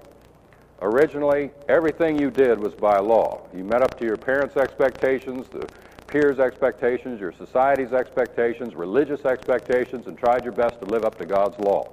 Originally, 0.82 1.50
everything 1.68 2.20
you 2.20 2.30
did 2.30 2.60
was 2.60 2.76
by 2.76 3.00
law. 3.00 3.48
You 3.56 3.64
met 3.64 3.82
up 3.82 3.98
to 4.00 4.06
your 4.06 4.18
parents' 4.18 4.58
expectations, 4.58 5.48
the 5.48 5.68
peers' 6.06 6.40
expectations, 6.40 7.20
your 7.20 7.32
society's 7.32 7.94
expectations, 7.94 8.76
religious 8.76 9.26
expectations, 9.26 10.06
and 10.06 10.18
tried 10.18 10.44
your 10.44 10.54
best 10.54 10.80
to 10.82 10.86
live 10.86 11.04
up 11.04 11.18
to 11.18 11.26
God's 11.26 11.58
law. 11.60 11.92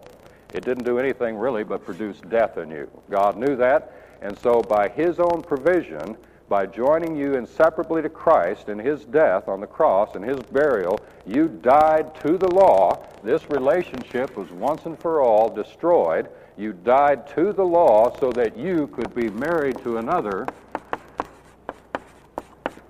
It 0.53 0.65
didn't 0.65 0.85
do 0.85 0.99
anything 0.99 1.37
really 1.37 1.65
but 1.65 1.85
produce 1.85 2.21
death 2.29 2.59
in 2.59 2.71
you. 2.71 2.91
God 3.11 3.37
knew 3.37 3.57
that, 3.57 3.93
and 4.21 4.39
so 4.39 4.61
by 4.61 4.89
His 4.89 5.19
own 5.19 5.43
provision, 5.43 6.17
by 6.55 6.67
joining 6.67 7.17
you 7.17 7.35
inseparably 7.35 8.01
to 8.01 8.09
Christ 8.09 8.69
in 8.69 8.79
his 8.79 9.05
death 9.07 9.49
on 9.49 9.61
the 9.61 9.67
cross 9.67 10.15
and 10.15 10.25
his 10.25 10.39
burial, 10.53 11.01
you 11.27 11.49
died 11.49 12.15
to 12.23 12.39
the 12.39 12.49
law. 12.49 13.05
This 13.25 13.51
relationship 13.51 14.37
was 14.37 14.49
once 14.53 14.87
and 14.87 14.97
for 14.97 15.21
all 15.21 15.51
destroyed. 15.51 16.29
You 16.57 16.73
died 16.73 17.27
to 17.31 17.53
the 17.53 17.65
law 17.65 18.17
so 18.21 18.31
that 18.31 18.57
you 18.57 18.87
could 18.87 19.13
be 19.17 19.31
married 19.31 19.79
to 19.79 19.97
another, 19.97 20.47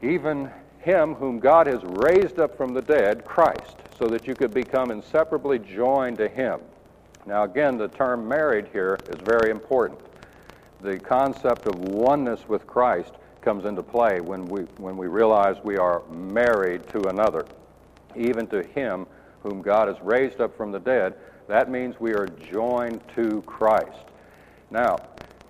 even 0.03 0.51
him 0.81 1.15
whom 1.15 1.39
God 1.39 1.67
has 1.67 1.83
raised 1.85 2.39
up 2.39 2.59
from 2.59 2.75
the 2.75 2.83
dead, 2.83 3.25
Christ, 3.25 3.77
so 3.99 4.09
that 4.09 4.27
you 4.27 4.35
could 4.35 4.53
become 4.53 4.91
inseparably 4.91 5.59
joined 5.59 6.19
to 6.19 6.29
him. 6.29 6.61
Now, 7.25 7.45
again, 7.45 7.79
the 7.79 7.89
term 7.89 8.29
married 8.29 8.67
here 8.75 8.99
is 9.09 9.19
very 9.23 9.51
important. 9.51 10.01
The 10.83 10.99
concept 10.99 11.67
of 11.67 11.79
oneness 11.79 12.47
with 12.47 12.67
Christ 12.67 13.15
comes 13.45 13.67
into 13.67 13.83
play 13.83 14.21
when 14.21 14.47
we, 14.47 14.63
when 14.79 14.97
we 14.97 15.07
realize 15.07 15.57
we 15.63 15.77
are 15.77 16.03
married 16.09 16.89
to 16.89 17.09
another, 17.09 17.45
even 18.17 18.47
to 18.47 18.63
him 18.63 19.07
whom 19.43 19.61
God 19.61 19.89
has 19.89 20.01
raised 20.01 20.41
up 20.41 20.57
from 20.57 20.73
the 20.73 20.81
dead. 20.81 21.15
That 21.47 21.71
means 21.71 22.01
we 22.01 22.15
are 22.15 22.27
joined 22.27 23.03
to 23.17 23.43
Christ. 23.43 24.07
Now, 24.71 24.97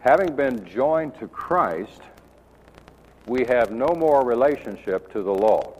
having 0.00 0.34
been 0.34 0.66
joined 0.66 1.14
to 1.20 1.28
Christ, 1.28 2.00
we 3.26 3.44
have 3.46 3.70
no 3.70 3.94
more 3.96 4.24
relationship 4.24 5.12
to 5.12 5.22
the 5.22 5.32
law. 5.32 5.74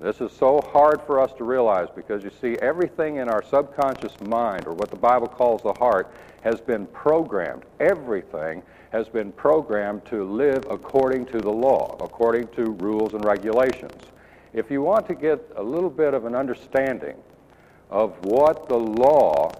This 0.00 0.20
is 0.20 0.30
so 0.32 0.60
hard 0.72 1.00
for 1.02 1.20
us 1.20 1.32
to 1.38 1.44
realize 1.44 1.88
because 1.96 2.22
you 2.22 2.30
see, 2.40 2.56
everything 2.60 3.16
in 3.16 3.30
our 3.30 3.42
subconscious 3.42 4.20
mind, 4.20 4.66
or 4.66 4.74
what 4.74 4.90
the 4.90 4.96
Bible 4.96 5.28
calls 5.28 5.62
the 5.62 5.72
heart, 5.72 6.14
has 6.42 6.60
been 6.60 6.86
programmed. 6.88 7.62
Everything 7.80 8.62
has 8.94 9.08
been 9.08 9.32
programmed 9.32 10.04
to 10.04 10.22
live 10.22 10.64
according 10.70 11.26
to 11.26 11.40
the 11.40 11.50
law, 11.50 11.96
according 11.98 12.46
to 12.46 12.70
rules 12.74 13.12
and 13.12 13.24
regulations. 13.24 14.00
If 14.52 14.70
you 14.70 14.82
want 14.82 15.08
to 15.08 15.16
get 15.16 15.50
a 15.56 15.62
little 15.64 15.90
bit 15.90 16.14
of 16.14 16.26
an 16.26 16.36
understanding 16.36 17.16
of 17.90 18.16
what 18.24 18.68
the 18.68 18.78
law 18.78 19.50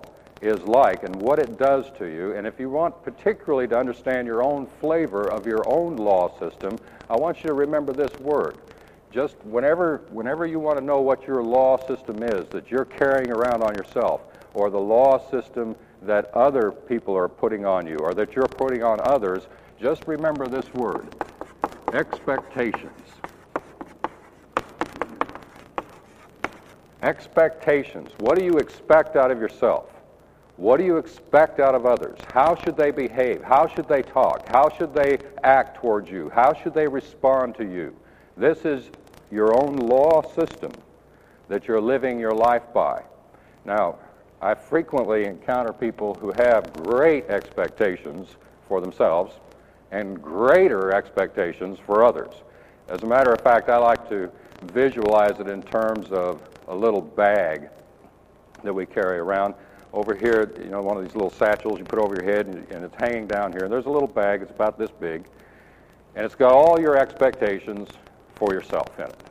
is 0.41 0.61
like 0.63 1.03
and 1.03 1.17
what 1.17 1.41
it 1.41 1.59
does 1.59 1.91
to 1.99 2.07
you, 2.07 2.37
and 2.37 2.47
if 2.47 2.61
you 2.61 2.71
want 2.71 3.03
particularly 3.03 3.67
to 3.67 3.77
understand 3.77 4.29
your 4.29 4.41
own 4.41 4.69
flavor 4.81 5.29
of 5.29 5.49
your 5.49 5.69
own 5.69 5.97
law 5.97 6.39
system, 6.39 6.79
I 7.11 7.17
want 7.17 7.39
you 7.39 7.49
to 7.49 7.55
remember 7.55 7.93
this 7.93 8.17
word. 8.21 8.59
Just 9.11 9.35
whenever, 9.45 10.03
whenever 10.11 10.47
you 10.47 10.61
want 10.61 10.79
to 10.79 10.85
know 10.85 11.01
what 11.01 11.27
your 11.27 11.43
law 11.43 11.77
system 11.89 12.23
is 12.23 12.49
that 12.51 12.71
you're 12.71 12.85
carrying 12.85 13.33
around 13.33 13.65
on 13.65 13.75
yourself, 13.75 14.21
or 14.53 14.71
the 14.71 14.79
law 14.79 15.19
system 15.29 15.75
that 16.07 16.33
other 16.35 16.71
people 16.71 17.17
are 17.17 17.29
putting 17.29 17.65
on 17.65 17.87
you 17.87 17.97
or 17.97 18.15
that 18.15 18.35
you're 18.35 18.47
putting 18.47 18.83
on 18.83 19.01
others, 19.03 19.47
just 19.81 20.07
remember 20.07 20.47
this 20.47 20.73
word 20.75 21.09
expectations. 21.93 22.91
Expectations. 27.03 28.11
What 28.19 28.39
do 28.39 28.45
you 28.45 28.59
expect 28.59 29.17
out 29.17 29.31
of 29.31 29.39
yourself? 29.39 29.91
What 30.57 30.79
do 30.79 30.85
you 30.85 30.97
expect 30.97 31.61
out 31.61 31.75
of 31.75 31.85
others? 31.85 32.19
How 32.33 32.55
should 32.55 32.77
they 32.77 32.91
behave? 32.91 33.43
How 33.43 33.67
should 33.67 33.89
they 33.89 34.03
talk? 34.03 34.49
How 34.49 34.69
should 34.69 34.95
they 34.95 35.19
act 35.43 35.77
towards 35.77 36.11
you? 36.11 36.31
How 36.31 36.55
should 36.55 36.75
they 36.75 36.87
respond 36.87 37.57
to 37.57 37.65
you? 37.65 37.95
This 38.37 38.65
is 38.65 38.91
your 39.31 39.55
own 39.61 39.77
law 39.77 40.23
system 40.35 40.73
that 41.49 41.67
you're 41.67 41.81
living 41.81 42.19
your 42.19 42.33
life 42.33 42.63
by. 42.73 43.03
Now, 43.65 43.97
I 44.45 44.55
frequently 44.55 45.25
encounter 45.25 45.73
people 45.73 46.13
who 46.13 46.31
have 46.33 46.71
great 46.75 47.31
expectations 47.31 48.37
for 48.69 48.83
themselves 48.83 49.37
and 49.91 50.23
greater 50.23 50.93
expectations 50.93 51.79
for 51.79 52.05
others. 52.05 52.35
As 52.91 53.03
a 53.05 53.07
matter 53.07 53.33
of 53.33 53.41
fact, 53.41 53.71
I 53.71 53.79
like 53.79 54.07
to 54.11 54.31
visualize 54.65 55.41
it 55.41 55.49
in 55.49 55.63
terms 55.63 56.13
of 56.13 56.47
a 56.69 56.75
little 56.75 57.01
bag 57.01 57.71
that 58.63 58.75
we 58.75 58.85
carry 58.85 59.17
around. 59.17 59.55
Over 59.95 60.15
here, 60.15 60.53
you 60.63 60.69
know, 60.69 60.83
one 60.83 60.99
of 60.99 61.05
these 61.05 61.15
little 61.15 61.31
satchels 61.31 61.79
you 61.79 61.87
put 61.87 61.99
over 61.99 62.15
your 62.15 62.31
head, 62.31 62.47
and, 62.47 62.71
and 62.71 62.85
it's 62.85 62.97
hanging 62.97 63.27
down 63.27 63.51
here. 63.51 63.63
And 63.65 63.73
there's 63.73 63.87
a 63.87 63.91
little 63.91 64.07
bag, 64.07 64.43
it's 64.43 64.51
about 64.51 64.79
this 64.79 64.91
big, 64.91 65.25
and 66.17 66.27
it's 66.27 66.35
got 66.35 66.53
all 66.53 66.79
your 66.79 66.99
expectations 66.99 67.89
for 68.35 68.53
yourself 68.53 68.99
in 68.99 69.07
it. 69.07 69.23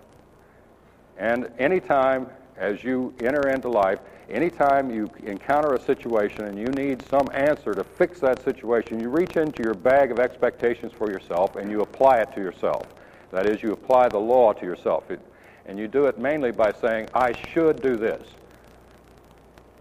And 1.19 1.52
anytime 1.60 2.26
as 2.58 2.84
you 2.84 3.13
enter 3.21 3.49
into 3.49 3.69
life, 3.69 3.99
anytime 4.30 4.94
you 4.94 5.10
encounter 5.24 5.74
a 5.74 5.82
situation 5.82 6.46
and 6.46 6.58
you 6.58 6.68
need 6.68 7.04
some 7.10 7.30
answer 7.34 7.74
to 7.74 7.84
fix 7.84 8.20
that 8.20 8.44
situation, 8.44 9.00
you 9.00 9.10
reach 9.10 9.38
into 9.38 9.64
your 9.64 9.74
bag 9.74 10.12
of 10.12 10.20
expectations 10.20 10.92
for 10.94 11.10
yourself 11.10 11.56
and 11.56 11.70
you 11.70 11.82
apply 11.82 12.20
it 12.20 12.34
to 12.36 12.42
yourself. 12.42 12.88
That 13.32 13.48
is, 13.48 13.64
you 13.64 13.72
apply 13.74 14.10
the 14.10 14.20
law 14.20 14.54
to 14.54 14.66
yourself. 14.66 15.10
It, 15.10 15.20
and 15.66 15.80
you 15.80 15.88
do 15.88 16.06
it 16.06 16.20
mainly 16.20 16.52
by 16.52 16.72
saying, 16.72 17.10
I 17.14 17.34
should 17.50 17.82
do 17.82 17.96
this. 17.96 18.28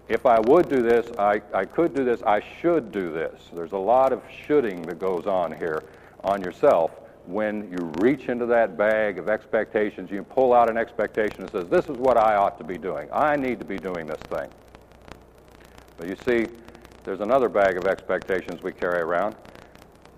If 0.08 0.26
I 0.26 0.40
would 0.40 0.68
do 0.68 0.82
this, 0.82 1.06
I, 1.18 1.40
I 1.54 1.64
could 1.64 1.94
do 1.94 2.04
this, 2.04 2.22
I 2.22 2.42
should 2.60 2.92
do 2.92 3.12
this. 3.12 3.50
There's 3.52 3.72
a 3.72 3.78
lot 3.78 4.12
of 4.12 4.22
shoulding 4.46 4.82
that 4.82 4.98
goes 4.98 5.26
on 5.26 5.52
here 5.52 5.84
on 6.24 6.42
yourself 6.42 7.01
when 7.26 7.70
you 7.70 7.92
reach 8.00 8.28
into 8.28 8.46
that 8.46 8.76
bag 8.76 9.18
of 9.18 9.28
expectations, 9.28 10.10
you 10.10 10.22
pull 10.22 10.52
out 10.52 10.68
an 10.68 10.76
expectation 10.76 11.42
that 11.42 11.52
says, 11.52 11.68
This 11.68 11.86
is 11.86 11.96
what 11.96 12.16
I 12.16 12.36
ought 12.36 12.58
to 12.58 12.64
be 12.64 12.78
doing. 12.78 13.08
I 13.12 13.36
need 13.36 13.58
to 13.60 13.64
be 13.64 13.78
doing 13.78 14.06
this 14.06 14.20
thing. 14.22 14.48
But 15.96 16.08
you 16.08 16.16
see, 16.26 16.46
there's 17.04 17.20
another 17.20 17.48
bag 17.48 17.76
of 17.76 17.86
expectations 17.86 18.62
we 18.62 18.72
carry 18.72 19.00
around 19.00 19.36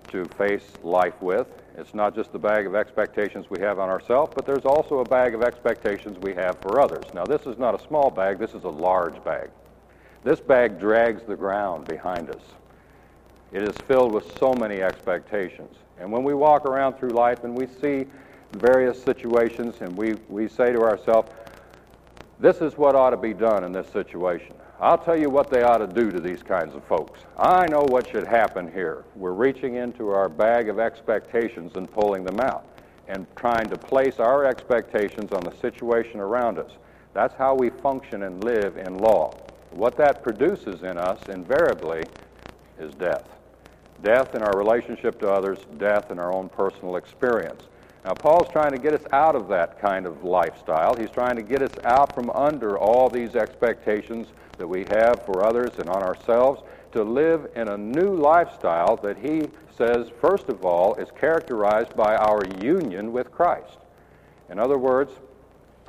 to 0.09 0.25
face 0.37 0.71
life 0.83 1.21
with. 1.21 1.47
It's 1.77 1.93
not 1.93 2.15
just 2.15 2.31
the 2.31 2.39
bag 2.39 2.65
of 2.65 2.75
expectations 2.75 3.49
we 3.49 3.59
have 3.59 3.79
on 3.79 3.89
ourselves, 3.89 4.31
but 4.33 4.45
there's 4.45 4.65
also 4.65 4.99
a 4.99 5.03
bag 5.03 5.35
of 5.35 5.43
expectations 5.43 6.17
we 6.19 6.33
have 6.33 6.57
for 6.59 6.79
others. 6.79 7.05
Now, 7.13 7.25
this 7.25 7.45
is 7.45 7.57
not 7.57 7.79
a 7.79 7.87
small 7.87 8.09
bag, 8.09 8.39
this 8.39 8.53
is 8.53 8.63
a 8.63 8.69
large 8.69 9.21
bag. 9.23 9.49
This 10.23 10.39
bag 10.39 10.79
drags 10.79 11.23
the 11.23 11.35
ground 11.35 11.85
behind 11.85 12.29
us. 12.29 12.41
It 13.51 13.61
is 13.61 13.75
filled 13.87 14.13
with 14.13 14.37
so 14.39 14.53
many 14.53 14.81
expectations. 14.81 15.75
And 15.99 16.11
when 16.11 16.23
we 16.23 16.33
walk 16.33 16.65
around 16.65 16.93
through 16.97 17.09
life 17.09 17.43
and 17.43 17.57
we 17.57 17.67
see 17.67 18.07
various 18.53 19.01
situations 19.01 19.75
and 19.81 19.95
we, 19.95 20.15
we 20.29 20.47
say 20.47 20.71
to 20.71 20.81
ourselves, 20.81 21.31
this 22.39 22.57
is 22.57 22.77
what 22.77 22.95
ought 22.95 23.11
to 23.11 23.17
be 23.17 23.33
done 23.33 23.63
in 23.63 23.71
this 23.71 23.87
situation. 23.89 24.53
I'll 24.79 24.97
tell 24.97 25.17
you 25.17 25.29
what 25.29 25.49
they 25.49 25.63
ought 25.63 25.77
to 25.77 25.87
do 25.87 26.11
to 26.11 26.19
these 26.19 26.43
kinds 26.43 26.75
of 26.75 26.83
folks. 26.83 27.21
I 27.37 27.65
know 27.67 27.83
what 27.83 28.09
should 28.09 28.27
happen 28.27 28.69
here. 28.71 29.05
We're 29.15 29.31
reaching 29.31 29.75
into 29.75 30.09
our 30.09 30.27
bag 30.27 30.67
of 30.67 30.79
expectations 30.79 31.73
and 31.75 31.89
pulling 31.89 32.25
them 32.25 32.41
out 32.41 32.67
and 33.07 33.25
trying 33.37 33.69
to 33.69 33.77
place 33.77 34.19
our 34.19 34.45
expectations 34.45 35.31
on 35.31 35.43
the 35.43 35.55
situation 35.57 36.19
around 36.19 36.59
us. 36.59 36.71
That's 37.13 37.33
how 37.35 37.55
we 37.55 37.69
function 37.69 38.23
and 38.23 38.43
live 38.43 38.75
in 38.77 38.97
law. 38.97 39.33
What 39.71 39.95
that 39.97 40.23
produces 40.23 40.83
in 40.83 40.97
us 40.97 41.21
invariably 41.29 42.03
is 42.77 42.93
death 42.95 43.34
death 44.05 44.35
in 44.35 44.43
our 44.43 44.55
relationship 44.55 45.19
to 45.19 45.27
others, 45.27 45.57
death 45.79 46.11
in 46.11 46.19
our 46.19 46.31
own 46.31 46.47
personal 46.47 46.95
experience. 46.95 47.63
Now, 48.05 48.13
Paul's 48.13 48.47
trying 48.51 48.71
to 48.71 48.77
get 48.77 48.93
us 48.93 49.03
out 49.11 49.35
of 49.35 49.47
that 49.47 49.81
kind 49.81 50.05
of 50.05 50.23
lifestyle. 50.23 50.95
He's 50.95 51.09
trying 51.09 51.35
to 51.37 51.41
get 51.41 51.63
us 51.63 51.71
out 51.83 52.13
from 52.13 52.29
under 52.29 52.77
all 52.77 53.09
these 53.09 53.35
expectations 53.35 54.27
that 54.59 54.67
we 54.67 54.85
have 54.91 55.25
for 55.25 55.43
others 55.43 55.71
and 55.79 55.89
on 55.89 56.03
ourselves 56.03 56.61
to 56.91 57.01
live 57.03 57.49
in 57.55 57.67
a 57.67 57.77
new 57.77 58.15
lifestyle 58.15 58.95
that 58.97 59.17
he 59.17 59.49
says, 59.75 60.11
first 60.21 60.49
of 60.49 60.63
all, 60.63 60.93
is 60.95 61.09
characterized 61.19 61.95
by 61.95 62.15
our 62.15 62.45
union 62.61 63.11
with 63.11 63.31
Christ. 63.31 63.79
In 64.51 64.59
other 64.59 64.77
words, 64.77 65.11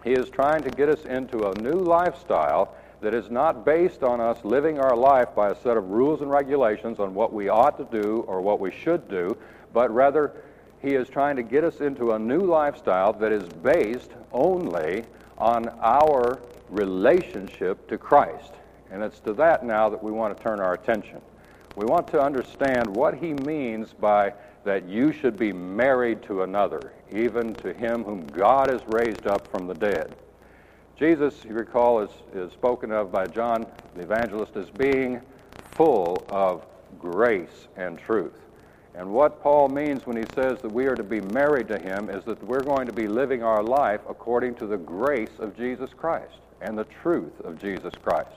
he 0.04 0.14
is 0.14 0.30
trying 0.30 0.62
to 0.62 0.70
get 0.70 0.88
us 0.88 1.04
into 1.04 1.50
a 1.50 1.54
new 1.60 1.78
lifestyle 1.78 2.74
that 3.00 3.14
is 3.14 3.30
not 3.30 3.64
based 3.64 4.02
on 4.02 4.20
us 4.20 4.38
living 4.44 4.78
our 4.78 4.96
life 4.96 5.34
by 5.34 5.50
a 5.50 5.54
set 5.62 5.76
of 5.76 5.90
rules 5.90 6.22
and 6.22 6.30
regulations 6.30 6.98
on 6.98 7.14
what 7.14 7.32
we 7.32 7.48
ought 7.48 7.76
to 7.78 8.00
do 8.00 8.24
or 8.26 8.40
what 8.40 8.60
we 8.60 8.70
should 8.70 9.08
do, 9.08 9.36
but 9.72 9.90
rather 9.90 10.32
he 10.80 10.94
is 10.94 11.08
trying 11.08 11.36
to 11.36 11.42
get 11.42 11.64
us 11.64 11.80
into 11.80 12.12
a 12.12 12.18
new 12.18 12.40
lifestyle 12.40 13.12
that 13.12 13.32
is 13.32 13.48
based 13.62 14.10
only 14.32 15.04
on 15.38 15.68
our 15.80 16.38
relationship 16.70 17.86
to 17.88 17.98
Christ. 17.98 18.52
And 18.90 19.02
it's 19.02 19.18
to 19.20 19.32
that 19.34 19.64
now 19.64 19.88
that 19.88 20.02
we 20.02 20.12
want 20.12 20.36
to 20.36 20.42
turn 20.42 20.60
our 20.60 20.74
attention. 20.74 21.20
We 21.76 21.84
want 21.84 22.08
to 22.08 22.20
understand 22.20 22.86
what 22.94 23.14
he 23.14 23.34
means 23.34 23.92
by 23.92 24.32
that 24.64 24.88
you 24.88 25.12
should 25.12 25.38
be 25.38 25.52
married 25.52 26.22
to 26.24 26.42
another, 26.42 26.92
even 27.12 27.54
to 27.56 27.72
him 27.72 28.02
whom 28.02 28.26
God 28.26 28.68
has 28.70 28.80
raised 28.88 29.26
up 29.26 29.46
from 29.48 29.66
the 29.66 29.74
dead. 29.74 30.16
Jesus, 30.98 31.44
you 31.44 31.52
recall, 31.52 32.00
is, 32.00 32.10
is 32.34 32.50
spoken 32.52 32.90
of 32.90 33.12
by 33.12 33.26
John 33.26 33.66
the 33.94 34.02
evangelist 34.02 34.56
as 34.56 34.70
being 34.70 35.20
full 35.72 36.24
of 36.30 36.64
grace 36.98 37.68
and 37.76 37.98
truth. 37.98 38.32
And 38.94 39.12
what 39.12 39.42
Paul 39.42 39.68
means 39.68 40.06
when 40.06 40.16
he 40.16 40.24
says 40.34 40.58
that 40.62 40.72
we 40.72 40.86
are 40.86 40.94
to 40.94 41.04
be 41.04 41.20
married 41.20 41.68
to 41.68 41.78
him 41.78 42.08
is 42.08 42.24
that 42.24 42.42
we're 42.42 42.62
going 42.62 42.86
to 42.86 42.94
be 42.94 43.08
living 43.08 43.42
our 43.42 43.62
life 43.62 44.00
according 44.08 44.54
to 44.54 44.66
the 44.66 44.78
grace 44.78 45.38
of 45.38 45.54
Jesus 45.54 45.90
Christ 45.92 46.38
and 46.62 46.78
the 46.78 46.84
truth 46.84 47.40
of 47.44 47.60
Jesus 47.60 47.92
Christ. 48.02 48.30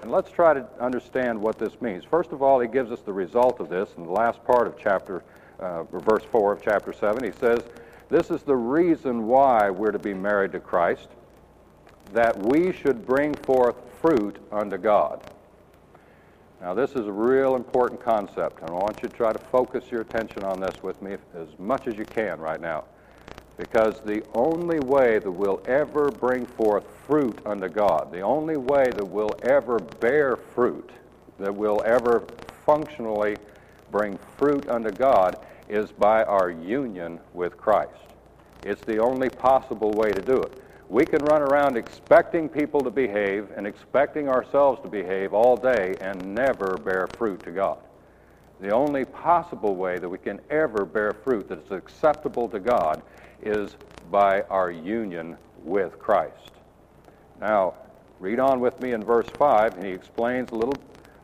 And 0.00 0.10
let's 0.10 0.30
try 0.30 0.54
to 0.54 0.66
understand 0.80 1.38
what 1.38 1.58
this 1.58 1.78
means. 1.82 2.04
First 2.04 2.32
of 2.32 2.40
all, 2.40 2.58
he 2.58 2.68
gives 2.68 2.90
us 2.90 3.00
the 3.00 3.12
result 3.12 3.60
of 3.60 3.68
this 3.68 3.90
in 3.98 4.04
the 4.04 4.12
last 4.12 4.42
part 4.46 4.66
of 4.66 4.78
chapter, 4.78 5.22
uh, 5.60 5.82
verse 5.82 6.24
4 6.32 6.52
of 6.52 6.62
chapter 6.62 6.94
7. 6.94 7.22
He 7.22 7.38
says, 7.38 7.60
This 8.08 8.30
is 8.30 8.42
the 8.44 8.56
reason 8.56 9.26
why 9.26 9.68
we're 9.68 9.90
to 9.90 9.98
be 9.98 10.14
married 10.14 10.52
to 10.52 10.60
Christ 10.60 11.08
that 12.12 12.38
we 12.38 12.72
should 12.72 13.06
bring 13.06 13.34
forth 13.34 13.76
fruit 14.00 14.36
unto 14.50 14.76
God. 14.78 15.22
Now, 16.60 16.74
this 16.74 16.90
is 16.90 17.06
a 17.06 17.12
real 17.12 17.54
important 17.54 18.00
concept, 18.00 18.60
and 18.62 18.70
I 18.70 18.72
want 18.72 19.00
you 19.02 19.08
to 19.08 19.14
try 19.14 19.32
to 19.32 19.38
focus 19.38 19.90
your 19.90 20.00
attention 20.00 20.42
on 20.42 20.60
this 20.60 20.82
with 20.82 21.00
me 21.00 21.16
as 21.36 21.46
much 21.58 21.86
as 21.86 21.96
you 21.96 22.04
can 22.04 22.40
right 22.40 22.60
now. 22.60 22.84
Because 23.56 24.00
the 24.00 24.24
only 24.34 24.80
way 24.80 25.18
that 25.18 25.30
we'll 25.30 25.62
ever 25.66 26.10
bring 26.10 26.46
forth 26.46 26.84
fruit 27.06 27.38
unto 27.46 27.68
God, 27.68 28.10
the 28.10 28.22
only 28.22 28.56
way 28.56 28.90
that 28.90 29.04
we'll 29.04 29.36
ever 29.42 29.78
bear 29.78 30.36
fruit, 30.36 30.90
that 31.38 31.54
we'll 31.54 31.82
ever 31.84 32.24
functionally 32.66 33.36
bring 33.90 34.18
fruit 34.36 34.68
unto 34.68 34.90
God, 34.90 35.36
is 35.68 35.92
by 35.92 36.24
our 36.24 36.50
union 36.50 37.20
with 37.34 37.56
Christ. 37.56 37.92
It's 38.64 38.82
the 38.82 38.98
only 38.98 39.30
possible 39.30 39.92
way 39.92 40.10
to 40.10 40.20
do 40.20 40.42
it. 40.42 40.60
We 40.88 41.04
can 41.04 41.22
run 41.24 41.42
around 41.42 41.76
expecting 41.76 42.48
people 42.48 42.80
to 42.80 42.90
behave 42.90 43.50
and 43.54 43.66
expecting 43.66 44.28
ourselves 44.28 44.80
to 44.82 44.88
behave 44.88 45.34
all 45.34 45.54
day 45.54 45.94
and 46.00 46.34
never 46.34 46.78
bear 46.78 47.06
fruit 47.06 47.42
to 47.44 47.50
God. 47.50 47.78
The 48.60 48.70
only 48.70 49.04
possible 49.04 49.76
way 49.76 49.98
that 49.98 50.08
we 50.08 50.16
can 50.16 50.40
ever 50.48 50.86
bear 50.86 51.12
fruit 51.12 51.48
that 51.50 51.64
is 51.64 51.70
acceptable 51.70 52.48
to 52.48 52.58
God 52.58 53.02
is 53.42 53.76
by 54.10 54.42
our 54.48 54.70
union 54.70 55.36
with 55.62 55.98
Christ. 55.98 56.52
Now, 57.38 57.74
read 58.18 58.40
on 58.40 58.58
with 58.58 58.80
me 58.80 58.92
in 58.92 59.04
verse 59.04 59.28
5, 59.36 59.76
and 59.76 59.84
he 59.84 59.92
explains 59.92 60.50
a 60.50 60.54
little, 60.54 60.74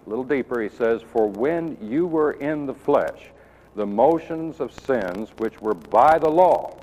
little 0.07 0.24
deeper. 0.24 0.61
He 0.61 0.68
says, 0.68 1.00
For 1.00 1.27
when 1.27 1.79
you 1.81 2.07
were 2.07 2.33
in 2.33 2.66
the 2.66 2.74
flesh, 2.74 3.31
the 3.74 3.87
motions 3.87 4.61
of 4.61 4.72
sins 4.72 5.31
which 5.38 5.61
were 5.61 5.74
by 5.74 6.18
the 6.18 6.31
law, 6.31 6.77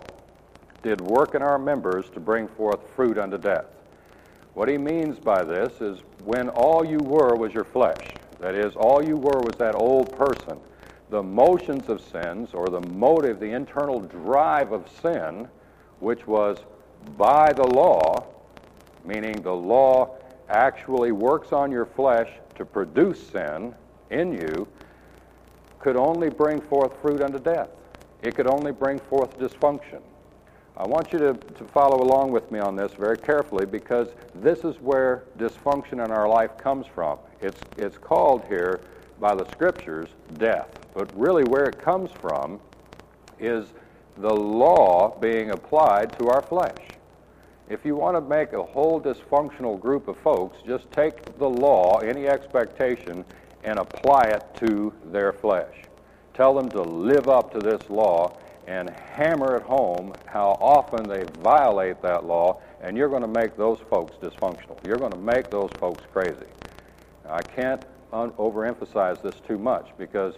did 0.84 1.02
work 1.02 1.36
in 1.36 1.42
our 1.42 1.60
members 1.60 2.10
to 2.12 2.20
bring 2.20 2.48
forth 2.48 2.80
fruit 2.96 3.18
unto 3.18 3.38
death. 3.38 3.66
What 4.54 4.68
he 4.68 4.78
means 4.78 5.20
by 5.20 5.44
this 5.44 5.80
is 5.80 6.00
when 6.26 6.50
all 6.50 6.86
you 6.86 6.98
were 6.98 7.36
was 7.36 7.54
your 7.54 7.64
flesh, 7.64 8.14
that 8.40 8.56
is, 8.56 8.76
all 8.76 9.04
you 9.04 9.16
were 9.16 9.40
was 9.40 9.56
that 9.58 9.76
old 9.76 10.16
person, 10.18 10.60
the 11.10 11.22
motions 11.22 11.90
of 11.90 12.02
sins, 12.02 12.54
or 12.54 12.68
the 12.68 12.82
motive, 12.90 13.40
the 13.40 13.52
internal 13.52 14.00
drive 14.00 14.72
of 14.72 14.90
sin, 15.02 15.48
which 16.00 16.26
was 16.28 16.58
by 17.18 17.54
the 17.54 17.66
law, 17.66 18.26
meaning 19.06 19.42
the 19.42 19.54
law 19.54 20.18
actually 20.50 21.12
works 21.12 21.54
on 21.54 21.72
your 21.72 21.86
flesh 21.86 22.30
to 22.56 22.66
produce 22.66 23.26
sin 23.28 23.74
in 24.10 24.34
you, 24.34 24.68
could 25.80 25.96
only 25.96 26.30
bring 26.30 26.60
forth 26.62 26.92
fruit 27.02 27.22
unto 27.22 27.40
death. 27.40 27.70
It 28.22 28.36
could 28.36 28.48
only 28.48 28.72
bring 28.72 29.00
forth 29.00 29.38
dysfunction. 29.40 30.02
I 30.78 30.86
want 30.86 31.12
you 31.12 31.20
to, 31.20 31.34
to 31.34 31.64
follow 31.66 32.02
along 32.02 32.32
with 32.32 32.52
me 32.52 32.60
on 32.60 32.76
this 32.76 32.94
very 32.94 33.18
carefully 33.18 33.66
because 33.66 34.10
this 34.36 34.60
is 34.64 34.80
where 34.80 35.24
dysfunction 35.38 36.04
in 36.04 36.12
our 36.12 36.28
life 36.28 36.58
comes 36.58 36.88
from. 36.88 37.20
It's, 37.42 37.60
it's 37.78 37.98
called 37.98 38.46
here 38.46 38.80
by 39.20 39.36
the 39.36 39.46
scriptures 39.52 40.10
death, 40.38 40.70
but 40.94 41.12
really 41.18 41.44
where 41.44 41.66
it 41.66 41.80
comes 41.80 42.12
from 42.12 42.60
is 43.40 43.68
the 44.18 44.34
law 44.34 45.18
being 45.20 45.52
applied 45.52 46.18
to 46.20 46.30
our 46.30 46.42
flesh. 46.42 46.78
If 47.70 47.86
you 47.86 47.96
want 47.96 48.18
to 48.18 48.22
make 48.22 48.54
a 48.54 48.64
whole 48.64 49.00
dysfunctional 49.00 49.80
group 49.80 50.08
of 50.08 50.18
folks, 50.18 50.58
just 50.66 50.92
take 50.92 51.38
the 51.38 51.50
law, 51.50 52.00
any 52.00 52.28
expectation, 52.28 53.24
and 53.64 53.80
apply 53.80 54.24
it 54.24 54.44
to 54.66 54.94
their 55.06 55.32
flesh. 55.32 55.74
Tell 56.34 56.54
them 56.54 56.70
to 56.70 56.82
live 56.82 57.30
up 57.30 57.52
to 57.54 57.60
this 57.60 57.90
law, 57.90 58.36
and 58.72 58.90
hammer 58.90 59.58
it 59.58 59.64
home 59.64 60.16
how 60.26 60.58
often 60.62 61.06
they 61.06 61.26
violate 61.44 62.02
that 62.02 62.24
law, 62.24 62.58
and 62.82 62.96
you're 62.96 63.10
going 63.10 63.22
to 63.22 63.28
make 63.28 63.58
those 63.58 63.80
folks 63.90 64.16
dysfunctional. 64.22 64.82
You're 64.82 64.98
going 64.98 65.12
to 65.12 65.18
make 65.18 65.52
those 65.52 65.72
folks 65.78 66.06
crazy. 66.14 66.48
I 67.28 67.44
can't 67.44 67.82
un- 68.14 68.32
overemphasize 68.32 69.22
this 69.22 69.36
too 69.46 69.58
much 69.58 69.90
because 69.98 70.36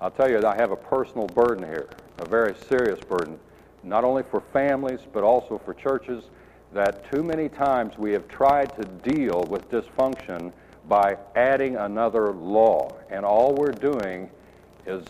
I'll 0.00 0.10
tell 0.10 0.30
you, 0.30 0.40
that 0.40 0.46
I 0.46 0.56
have 0.56 0.70
a 0.70 0.76
personal 0.76 1.28
burden 1.28 1.62
here, 1.62 1.98
a 2.16 2.24
very 2.24 2.54
serious 2.70 3.00
burden, 3.02 3.38
not 3.82 4.02
only 4.02 4.22
for 4.22 4.40
families 4.40 5.00
but 5.12 5.22
also 5.22 5.60
for 5.62 5.74
churches 5.74 6.24
that 6.72 7.08
too 7.10 7.22
many 7.22 7.50
times 7.50 7.98
we 7.98 8.12
have 8.12 8.26
tried 8.28 8.74
to 8.76 8.86
deal 8.86 9.44
with 9.44 9.70
dysfunction 9.70 10.54
by 10.88 11.18
adding 11.36 11.76
another 11.76 12.32
law, 12.32 12.96
and 13.10 13.26
all 13.26 13.54
we're 13.54 13.72
doing 13.72 14.30
is 14.86 15.04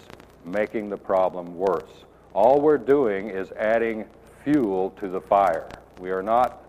making 0.44 0.90
the 0.90 0.96
problem 0.96 1.56
worse. 1.56 2.04
All 2.34 2.60
we're 2.60 2.78
doing 2.78 3.30
is 3.30 3.52
adding 3.52 4.04
fuel 4.42 4.90
to 5.00 5.08
the 5.08 5.20
fire. 5.20 5.68
We 6.00 6.10
are 6.10 6.22
not 6.22 6.62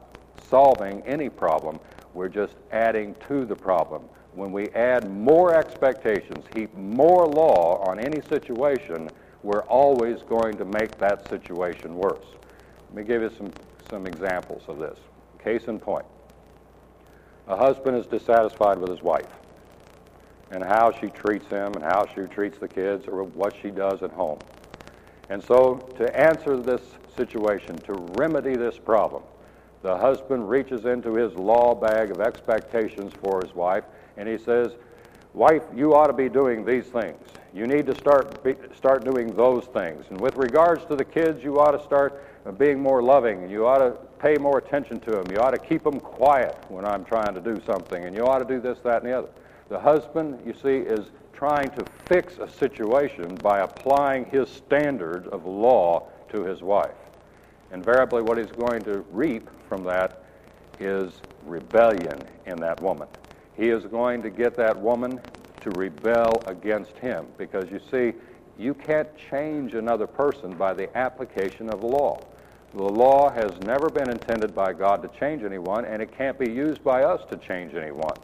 solving 0.47 1.01
any 1.01 1.27
problem, 1.27 1.79
we're 2.13 2.29
just 2.29 2.55
adding 2.71 3.15
to 3.27 3.45
the 3.45 3.55
problem. 3.55 4.03
When 4.33 4.51
we 4.51 4.69
add 4.69 5.09
more 5.09 5.55
expectations, 5.55 6.45
heap 6.53 6.73
more 6.75 7.25
law 7.25 7.83
on 7.89 7.99
any 7.99 8.21
situation, 8.21 9.09
we're 9.43 9.63
always 9.63 10.21
going 10.23 10.55
to 10.57 10.65
make 10.65 10.97
that 10.99 11.27
situation 11.29 11.95
worse. 11.95 12.25
Let 12.89 12.95
me 12.95 13.03
give 13.03 13.21
you 13.21 13.31
some, 13.35 13.51
some 13.89 14.05
examples 14.05 14.63
of 14.67 14.77
this. 14.77 14.99
Case 15.43 15.65
in 15.65 15.79
point 15.79 16.05
a 17.47 17.55
husband 17.55 17.95
is 17.97 18.07
dissatisfied 18.07 18.79
with 18.79 18.89
his 18.89 19.03
wife 19.03 19.27
and 20.51 20.63
how 20.63 20.91
she 20.91 21.07
treats 21.07 21.47
him 21.47 21.73
and 21.73 21.83
how 21.83 22.07
she 22.13 22.21
treats 22.21 22.57
the 22.57 22.67
kids 22.67 23.07
or 23.07 23.23
what 23.23 23.53
she 23.61 23.69
does 23.69 24.01
at 24.03 24.11
home. 24.11 24.39
And 25.29 25.43
so, 25.43 25.75
to 25.97 26.19
answer 26.19 26.57
this 26.57 26.81
situation, 27.15 27.77
to 27.79 27.93
remedy 28.17 28.55
this 28.55 28.77
problem, 28.77 29.23
the 29.81 29.97
husband 29.97 30.49
reaches 30.49 30.85
into 30.85 31.13
his 31.15 31.33
law 31.35 31.75
bag 31.75 32.11
of 32.11 32.19
expectations 32.19 33.13
for 33.21 33.41
his 33.43 33.53
wife 33.53 33.83
and 34.17 34.27
he 34.27 34.37
says, 34.37 34.73
Wife, 35.33 35.63
you 35.75 35.93
ought 35.93 36.07
to 36.07 36.13
be 36.13 36.29
doing 36.29 36.63
these 36.63 36.85
things. 36.85 37.19
You 37.53 37.67
need 37.67 37.85
to 37.87 37.95
start, 37.95 38.41
be, 38.41 38.55
start 38.73 39.03
doing 39.03 39.35
those 39.35 39.65
things. 39.65 40.05
And 40.09 40.19
with 40.19 40.37
regards 40.37 40.85
to 40.85 40.95
the 40.95 41.03
kids, 41.03 41.43
you 41.43 41.59
ought 41.59 41.71
to 41.71 41.83
start 41.83 42.23
being 42.57 42.79
more 42.79 43.03
loving. 43.03 43.49
You 43.49 43.67
ought 43.67 43.79
to 43.79 43.91
pay 44.17 44.35
more 44.35 44.59
attention 44.59 45.01
to 45.01 45.11
them. 45.11 45.25
You 45.29 45.37
ought 45.39 45.51
to 45.51 45.59
keep 45.59 45.83
them 45.83 45.99
quiet 45.99 46.57
when 46.69 46.85
I'm 46.85 47.03
trying 47.03 47.33
to 47.33 47.41
do 47.41 47.61
something. 47.65 48.05
And 48.05 48.15
you 48.15 48.25
ought 48.25 48.39
to 48.39 48.45
do 48.45 48.61
this, 48.61 48.79
that, 48.79 49.03
and 49.03 49.11
the 49.11 49.17
other. 49.17 49.29
The 49.67 49.79
husband, 49.79 50.39
you 50.45 50.53
see, 50.53 50.77
is 50.77 51.11
trying 51.35 51.69
to 51.71 51.85
fix 52.07 52.37
a 52.37 52.49
situation 52.49 53.35
by 53.35 53.59
applying 53.59 54.25
his 54.25 54.49
standards 54.49 55.27
of 55.27 55.45
law 55.45 56.07
to 56.29 56.43
his 56.43 56.61
wife. 56.61 56.95
Invariably, 57.71 58.21
what 58.21 58.37
he's 58.37 58.51
going 58.51 58.81
to 58.83 59.05
reap 59.11 59.49
from 59.67 59.83
that 59.83 60.23
is 60.79 61.11
rebellion 61.45 62.21
in 62.45 62.57
that 62.57 62.81
woman. 62.81 63.07
He 63.55 63.69
is 63.69 63.85
going 63.85 64.21
to 64.23 64.29
get 64.29 64.55
that 64.55 64.77
woman 64.77 65.19
to 65.61 65.71
rebel 65.71 66.43
against 66.47 66.97
him 66.97 67.25
because 67.37 67.69
you 67.71 67.79
see, 67.91 68.13
you 68.57 68.73
can't 68.73 69.09
change 69.29 69.73
another 69.73 70.07
person 70.07 70.55
by 70.55 70.73
the 70.73 70.95
application 70.97 71.69
of 71.69 71.81
the 71.81 71.87
law. 71.87 72.19
The 72.73 72.83
law 72.83 73.29
has 73.29 73.57
never 73.61 73.89
been 73.89 74.09
intended 74.09 74.53
by 74.53 74.73
God 74.73 75.01
to 75.01 75.19
change 75.19 75.43
anyone, 75.43 75.85
and 75.85 76.01
it 76.01 76.15
can't 76.17 76.37
be 76.37 76.51
used 76.51 76.83
by 76.83 77.03
us 77.03 77.21
to 77.29 77.37
change 77.37 77.73
anyone. 77.73 78.15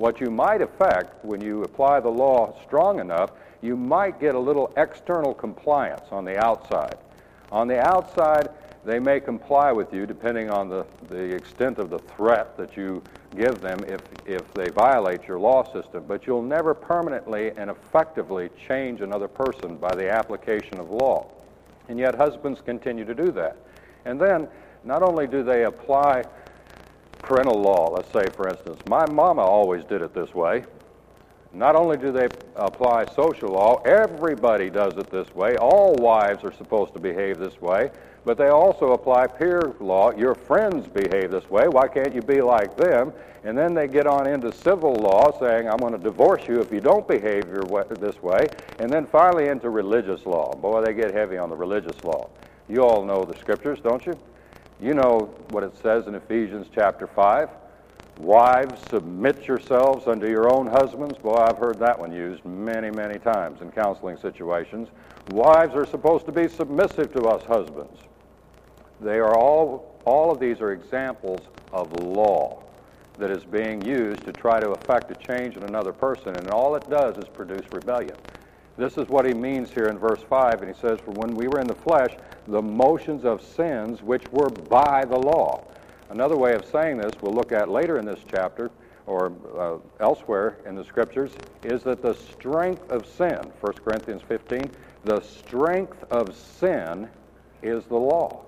What 0.00 0.18
you 0.18 0.30
might 0.30 0.62
affect 0.62 1.22
when 1.26 1.42
you 1.42 1.62
apply 1.62 2.00
the 2.00 2.08
law 2.08 2.58
strong 2.64 3.00
enough, 3.00 3.32
you 3.60 3.76
might 3.76 4.18
get 4.18 4.34
a 4.34 4.38
little 4.38 4.72
external 4.78 5.34
compliance 5.34 6.06
on 6.10 6.24
the 6.24 6.42
outside. 6.42 6.96
On 7.52 7.68
the 7.68 7.86
outside, 7.86 8.48
they 8.82 8.98
may 8.98 9.20
comply 9.20 9.72
with 9.72 9.92
you 9.92 10.06
depending 10.06 10.48
on 10.48 10.70
the, 10.70 10.86
the 11.10 11.34
extent 11.36 11.78
of 11.78 11.90
the 11.90 11.98
threat 11.98 12.56
that 12.56 12.78
you 12.78 13.02
give 13.36 13.60
them 13.60 13.78
if, 13.86 14.00
if 14.24 14.54
they 14.54 14.70
violate 14.70 15.28
your 15.28 15.38
law 15.38 15.70
system, 15.70 16.02
but 16.08 16.26
you'll 16.26 16.40
never 16.40 16.72
permanently 16.72 17.50
and 17.58 17.68
effectively 17.68 18.48
change 18.66 19.02
another 19.02 19.28
person 19.28 19.76
by 19.76 19.94
the 19.94 20.10
application 20.10 20.80
of 20.80 20.88
law. 20.88 21.30
And 21.90 21.98
yet, 21.98 22.14
husbands 22.14 22.62
continue 22.62 23.04
to 23.04 23.14
do 23.14 23.30
that. 23.32 23.58
And 24.06 24.18
then, 24.18 24.48
not 24.82 25.02
only 25.02 25.26
do 25.26 25.42
they 25.42 25.64
apply 25.64 26.22
parental 27.22 27.60
law, 27.60 27.90
let's 27.90 28.12
say, 28.12 28.24
for 28.34 28.48
instance, 28.48 28.80
my 28.88 29.06
mama 29.10 29.42
always 29.42 29.84
did 29.84 30.02
it 30.02 30.14
this 30.14 30.34
way. 30.34 30.64
Not 31.52 31.74
only 31.74 31.96
do 31.96 32.12
they 32.12 32.28
apply 32.54 33.06
social 33.06 33.48
law, 33.48 33.82
everybody 33.82 34.70
does 34.70 34.96
it 34.96 35.10
this 35.10 35.34
way. 35.34 35.56
All 35.56 35.94
wives 35.96 36.44
are 36.44 36.52
supposed 36.52 36.92
to 36.92 37.00
behave 37.00 37.38
this 37.38 37.60
way, 37.60 37.90
but 38.24 38.38
they 38.38 38.48
also 38.48 38.92
apply 38.92 39.26
peer 39.26 39.74
law. 39.80 40.12
Your 40.12 40.36
friends 40.36 40.86
behave 40.86 41.32
this 41.32 41.50
way. 41.50 41.66
Why 41.66 41.88
can't 41.88 42.14
you 42.14 42.22
be 42.22 42.40
like 42.40 42.76
them? 42.76 43.12
And 43.42 43.58
then 43.58 43.74
they 43.74 43.88
get 43.88 44.06
on 44.06 44.28
into 44.28 44.52
civil 44.52 44.92
law 44.92 45.36
saying, 45.40 45.68
I'm 45.68 45.78
going 45.78 45.92
to 45.92 45.98
divorce 45.98 46.46
you 46.46 46.60
if 46.60 46.70
you 46.70 46.80
don't 46.80 47.08
behave 47.08 47.48
your 47.48 47.64
way, 47.64 47.82
this 47.98 48.22
way. 48.22 48.46
And 48.78 48.92
then 48.92 49.06
finally 49.06 49.48
into 49.48 49.70
religious 49.70 50.26
law. 50.26 50.54
Boy, 50.54 50.82
they 50.82 50.94
get 50.94 51.12
heavy 51.12 51.36
on 51.36 51.48
the 51.48 51.56
religious 51.56 52.04
law. 52.04 52.28
You 52.68 52.84
all 52.84 53.04
know 53.04 53.24
the 53.24 53.36
scriptures, 53.38 53.80
don't 53.82 54.04
you? 54.06 54.16
You 54.82 54.94
know 54.94 55.34
what 55.50 55.62
it 55.62 55.76
says 55.82 56.06
in 56.06 56.14
Ephesians 56.14 56.66
chapter 56.74 57.06
5. 57.06 57.50
Wives, 58.16 58.80
submit 58.88 59.46
yourselves 59.46 60.06
unto 60.06 60.26
your 60.26 60.50
own 60.50 60.66
husbands. 60.66 61.18
Boy, 61.18 61.34
I've 61.34 61.58
heard 61.58 61.78
that 61.80 61.98
one 61.98 62.12
used 62.12 62.46
many, 62.46 62.90
many 62.90 63.18
times 63.18 63.60
in 63.60 63.70
counseling 63.72 64.16
situations. 64.16 64.88
Wives 65.32 65.74
are 65.74 65.84
supposed 65.84 66.24
to 66.26 66.32
be 66.32 66.48
submissive 66.48 67.12
to 67.12 67.24
us 67.24 67.44
husbands. 67.44 68.00
They 69.02 69.18
are 69.18 69.36
all, 69.36 70.00
all 70.06 70.30
of 70.30 70.40
these 70.40 70.62
are 70.62 70.72
examples 70.72 71.40
of 71.72 71.92
law 72.02 72.62
that 73.18 73.30
is 73.30 73.44
being 73.44 73.82
used 73.82 74.24
to 74.24 74.32
try 74.32 74.60
to 74.60 74.70
effect 74.70 75.10
a 75.10 75.14
change 75.14 75.58
in 75.58 75.62
another 75.64 75.92
person, 75.92 76.36
and 76.36 76.48
all 76.48 76.74
it 76.74 76.88
does 76.88 77.18
is 77.18 77.28
produce 77.28 77.66
rebellion. 77.70 78.16
This 78.76 78.96
is 78.96 79.08
what 79.08 79.26
he 79.26 79.34
means 79.34 79.70
here 79.70 79.86
in 79.86 79.98
verse 79.98 80.22
5, 80.22 80.62
and 80.62 80.74
he 80.74 80.80
says, 80.80 80.98
For 81.00 81.12
when 81.12 81.34
we 81.34 81.48
were 81.48 81.60
in 81.60 81.66
the 81.66 81.74
flesh, 81.74 82.16
the 82.46 82.62
motions 82.62 83.24
of 83.24 83.42
sins 83.42 84.02
which 84.02 84.26
were 84.32 84.48
by 84.48 85.04
the 85.04 85.18
law. 85.18 85.64
Another 86.10 86.36
way 86.36 86.54
of 86.54 86.64
saying 86.64 86.98
this, 86.98 87.12
we'll 87.20 87.34
look 87.34 87.52
at 87.52 87.68
later 87.68 87.98
in 87.98 88.04
this 88.04 88.20
chapter 88.30 88.70
or 89.06 89.32
uh, 89.58 89.76
elsewhere 90.00 90.56
in 90.66 90.74
the 90.74 90.84
scriptures, 90.84 91.32
is 91.64 91.82
that 91.82 92.00
the 92.00 92.14
strength 92.14 92.90
of 92.90 93.06
sin, 93.06 93.38
1 93.60 93.72
Corinthians 93.84 94.22
15, 94.22 94.70
the 95.04 95.20
strength 95.20 96.04
of 96.10 96.34
sin 96.34 97.08
is 97.62 97.84
the 97.86 97.96
law. 97.96 98.44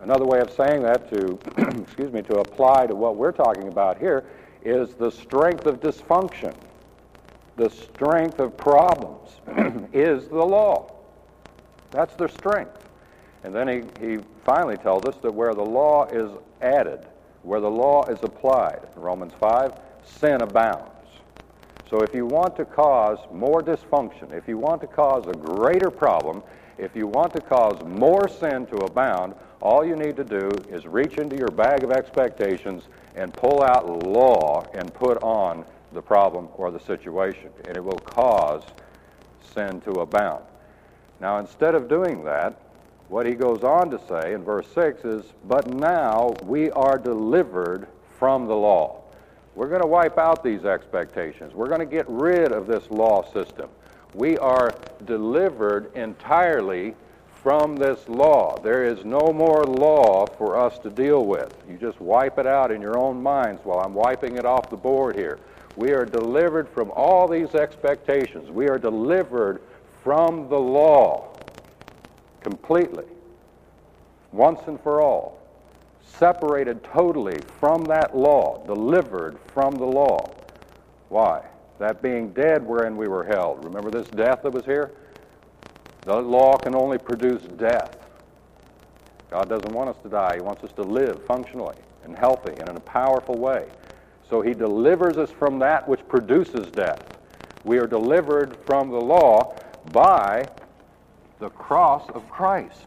Another 0.00 0.24
way 0.24 0.40
of 0.40 0.50
saying 0.50 0.82
that 0.82 1.08
to, 1.10 1.38
excuse 1.82 2.12
me, 2.12 2.22
to 2.22 2.38
apply 2.38 2.86
to 2.86 2.94
what 2.94 3.16
we're 3.16 3.32
talking 3.32 3.68
about 3.68 3.98
here 3.98 4.24
is 4.64 4.94
the 4.94 5.10
strength 5.10 5.66
of 5.66 5.80
dysfunction 5.80 6.54
the 7.56 7.70
strength 7.70 8.38
of 8.40 8.56
problems 8.56 9.30
is 9.92 10.28
the 10.28 10.44
law. 10.44 10.92
That's 11.90 12.14
their 12.16 12.28
strength. 12.28 12.88
And 13.44 13.54
then 13.54 13.68
he, 13.68 13.82
he 14.04 14.18
finally 14.44 14.76
tells 14.76 15.04
us 15.04 15.16
that 15.22 15.32
where 15.32 15.54
the 15.54 15.64
law 15.64 16.06
is 16.06 16.30
added, 16.62 17.06
where 17.42 17.60
the 17.60 17.70
law 17.70 18.04
is 18.06 18.18
applied, 18.22 18.80
in 18.96 19.02
Romans 19.02 19.32
5, 19.38 19.78
sin 20.04 20.40
abounds. 20.40 20.90
So 21.90 22.00
if 22.00 22.14
you 22.14 22.26
want 22.26 22.56
to 22.56 22.64
cause 22.64 23.18
more 23.30 23.60
dysfunction, 23.60 24.32
if 24.32 24.48
you 24.48 24.58
want 24.58 24.80
to 24.80 24.86
cause 24.86 25.26
a 25.26 25.32
greater 25.32 25.90
problem, 25.90 26.42
if 26.78 26.96
you 26.96 27.06
want 27.06 27.32
to 27.34 27.40
cause 27.40 27.80
more 27.84 28.28
sin 28.28 28.66
to 28.66 28.76
abound, 28.78 29.34
all 29.60 29.84
you 29.84 29.94
need 29.94 30.16
to 30.16 30.24
do 30.24 30.50
is 30.68 30.86
reach 30.86 31.18
into 31.18 31.36
your 31.36 31.48
bag 31.48 31.84
of 31.84 31.92
expectations 31.92 32.84
and 33.14 33.32
pull 33.32 33.62
out 33.62 34.04
law 34.06 34.64
and 34.74 34.92
put 34.92 35.22
on 35.22 35.64
the 35.94 36.02
problem 36.02 36.48
or 36.54 36.70
the 36.70 36.80
situation, 36.80 37.50
and 37.66 37.76
it 37.76 37.84
will 37.84 37.98
cause 38.00 38.62
sin 39.54 39.80
to 39.82 39.92
abound. 40.00 40.44
Now, 41.20 41.38
instead 41.38 41.74
of 41.74 41.88
doing 41.88 42.24
that, 42.24 42.60
what 43.08 43.26
he 43.26 43.34
goes 43.34 43.62
on 43.62 43.90
to 43.90 44.00
say 44.08 44.32
in 44.32 44.42
verse 44.42 44.66
6 44.74 45.04
is, 45.04 45.24
But 45.44 45.68
now 45.68 46.34
we 46.42 46.70
are 46.72 46.98
delivered 46.98 47.86
from 48.18 48.46
the 48.46 48.56
law. 48.56 49.02
We're 49.54 49.68
going 49.68 49.82
to 49.82 49.86
wipe 49.86 50.18
out 50.18 50.42
these 50.42 50.64
expectations. 50.64 51.54
We're 51.54 51.68
going 51.68 51.80
to 51.80 51.86
get 51.86 52.06
rid 52.08 52.50
of 52.50 52.66
this 52.66 52.90
law 52.90 53.22
system. 53.32 53.68
We 54.14 54.36
are 54.38 54.74
delivered 55.04 55.94
entirely 55.94 56.94
from 57.44 57.76
this 57.76 58.08
law. 58.08 58.58
There 58.62 58.84
is 58.84 59.04
no 59.04 59.32
more 59.32 59.64
law 59.64 60.26
for 60.26 60.58
us 60.58 60.78
to 60.78 60.90
deal 60.90 61.26
with. 61.26 61.54
You 61.68 61.76
just 61.76 62.00
wipe 62.00 62.38
it 62.38 62.46
out 62.46 62.72
in 62.72 62.80
your 62.80 62.98
own 62.98 63.22
minds 63.22 63.60
while 63.64 63.80
I'm 63.80 63.92
wiping 63.92 64.36
it 64.36 64.46
off 64.46 64.70
the 64.70 64.76
board 64.76 65.14
here. 65.14 65.38
We 65.76 65.92
are 65.92 66.04
delivered 66.04 66.68
from 66.68 66.90
all 66.92 67.26
these 67.26 67.54
expectations. 67.54 68.50
We 68.50 68.68
are 68.68 68.78
delivered 68.78 69.60
from 70.02 70.48
the 70.48 70.58
law 70.58 71.36
completely, 72.40 73.06
once 74.32 74.60
and 74.66 74.80
for 74.80 75.00
all. 75.00 75.40
Separated 76.18 76.84
totally 76.84 77.38
from 77.58 77.84
that 77.84 78.16
law, 78.16 78.64
delivered 78.66 79.38
from 79.52 79.74
the 79.74 79.86
law. 79.86 80.30
Why? 81.08 81.42
That 81.78 82.02
being 82.02 82.32
dead 82.32 82.64
wherein 82.64 82.96
we 82.96 83.08
were 83.08 83.24
held. 83.24 83.64
Remember 83.64 83.90
this 83.90 84.06
death 84.08 84.42
that 84.42 84.52
was 84.52 84.64
here? 84.64 84.92
The 86.02 86.14
law 86.14 86.56
can 86.56 86.76
only 86.76 86.98
produce 86.98 87.42
death. 87.42 87.96
God 89.30 89.48
doesn't 89.48 89.72
want 89.72 89.90
us 89.90 89.96
to 90.04 90.08
die. 90.08 90.36
He 90.36 90.40
wants 90.40 90.62
us 90.62 90.72
to 90.72 90.82
live 90.82 91.24
functionally 91.24 91.76
and 92.04 92.16
healthy 92.16 92.52
and 92.60 92.68
in 92.68 92.76
a 92.76 92.80
powerful 92.80 93.36
way. 93.36 93.66
So 94.34 94.42
he 94.42 94.52
delivers 94.52 95.16
us 95.16 95.30
from 95.30 95.60
that 95.60 95.88
which 95.88 96.00
produces 96.08 96.68
death. 96.72 97.20
We 97.62 97.78
are 97.78 97.86
delivered 97.86 98.56
from 98.66 98.90
the 98.90 99.00
law 99.00 99.54
by 99.92 100.48
the 101.38 101.50
cross 101.50 102.10
of 102.10 102.28
Christ. 102.28 102.84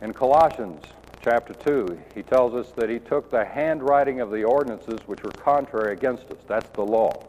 In 0.00 0.14
Colossians 0.14 0.82
chapter 1.20 1.52
2, 1.52 2.00
he 2.14 2.22
tells 2.22 2.54
us 2.54 2.72
that 2.76 2.88
he 2.88 3.00
took 3.00 3.30
the 3.30 3.44
handwriting 3.44 4.22
of 4.22 4.30
the 4.30 4.44
ordinances 4.44 4.98
which 5.04 5.22
were 5.22 5.32
contrary 5.32 5.92
against 5.92 6.30
us. 6.30 6.38
That's 6.48 6.70
the 6.70 6.86
law. 6.86 7.26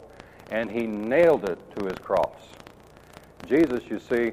And 0.50 0.70
he 0.70 0.86
nailed 0.86 1.44
it 1.44 1.58
to 1.76 1.84
his 1.84 1.98
cross. 1.98 2.40
Jesus, 3.46 3.82
you 3.90 4.00
see, 4.00 4.32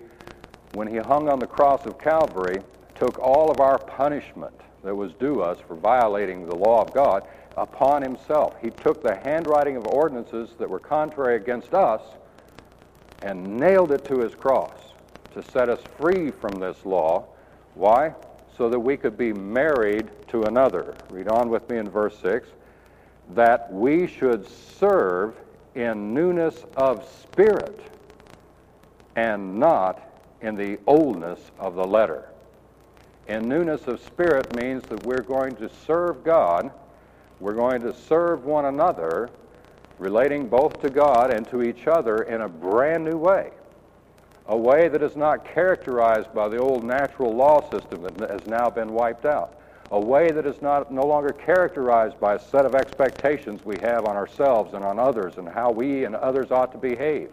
when 0.72 0.88
he 0.88 0.96
hung 0.96 1.28
on 1.28 1.40
the 1.40 1.48
cross 1.48 1.86
of 1.86 2.00
Calvary, 2.00 2.62
took 2.96 3.20
all 3.20 3.52
of 3.52 3.60
our 3.60 3.78
punishment 3.78 4.56
that 4.84 4.96
was 4.96 5.12
due 5.16 5.42
us 5.42 5.58
for 5.68 5.76
violating 5.76 6.48
the 6.48 6.56
law 6.56 6.82
of 6.82 6.94
God 6.94 7.28
upon 7.60 8.02
himself. 8.02 8.56
He 8.62 8.70
took 8.70 9.04
the 9.04 9.16
handwriting 9.16 9.76
of 9.76 9.86
ordinances 9.86 10.50
that 10.60 10.70
were 10.70 10.80
contrary 10.80 11.36
against 11.36 11.74
us 11.74 12.02
and 13.22 13.60
nailed 13.60 13.92
it 13.92 14.06
to 14.06 14.20
his 14.20 14.34
cross 14.34 14.78
to 15.34 15.44
set 15.44 15.70
us 15.70 15.82
free 15.98 16.32
from 16.32 16.60
this 16.60 16.86
law. 16.86 17.26
Why? 17.76 18.16
So 18.58 18.70
that 18.70 18.80
we 18.80 18.96
could 18.96 19.18
be 19.18 19.34
married 19.34 20.10
to 20.30 20.44
another. 20.44 20.96
Read 21.10 21.28
on 21.28 21.50
with 21.50 21.70
me 21.70 21.78
in 21.78 21.90
verse 21.90 22.18
6 22.20 22.48
that 23.36 23.72
we 23.72 24.08
should 24.08 24.48
serve 24.80 25.36
in 25.76 26.14
newness 26.14 26.66
of 26.76 27.08
spirit 27.22 27.80
and 29.16 29.60
not 29.60 30.02
in 30.42 30.56
the 30.56 30.80
oldness 30.88 31.40
of 31.60 31.76
the 31.76 31.86
letter. 31.86 32.30
In 33.28 33.48
newness 33.48 33.86
of 33.88 34.02
spirit 34.02 34.56
means 34.56 34.82
that 34.86 35.06
we're 35.06 35.22
going 35.22 35.56
to 35.58 35.70
serve 35.86 36.24
God, 36.24 36.72
we're 37.40 37.54
going 37.54 37.82
to 37.82 37.94
serve 37.94 38.46
one 38.46 38.66
another, 38.66 39.30
relating 39.98 40.48
both 40.48 40.82
to 40.82 40.90
God 40.90 41.34
and 41.34 41.48
to 41.50 41.62
each 41.62 41.88
other 41.88 42.24
in 42.24 42.42
a 42.42 42.50
brand 42.50 43.06
new 43.06 43.18
way. 43.18 43.52
A 44.48 44.58
way 44.58 44.88
that 44.88 45.04
is 45.04 45.16
not 45.16 45.46
characterized 45.46 46.34
by 46.34 46.50
the 46.50 46.58
old 46.58 46.84
natural 46.84 47.36
law 47.36 47.62
system 47.70 48.02
that 48.04 48.30
has 48.30 48.46
now 48.48 48.70
been 48.70 48.94
wiped 48.94 49.26
out. 49.26 49.56
A 49.92 50.00
way 50.00 50.32
that 50.32 50.46
is 50.46 50.62
not, 50.62 50.92
no 50.92 51.06
longer 51.06 51.30
characterized 51.30 52.20
by 52.20 52.36
a 52.36 52.40
set 52.40 52.66
of 52.66 52.76
expectations 52.76 53.64
we 53.64 53.76
have 53.82 54.06
on 54.06 54.16
ourselves 54.16 54.74
and 54.74 54.84
on 54.84 55.00
others 55.00 55.38
and 55.38 55.48
how 55.48 55.72
we 55.72 56.06
and 56.06 56.16
others 56.16 56.52
ought 56.52 56.72
to 56.74 56.78
behave. 56.78 57.32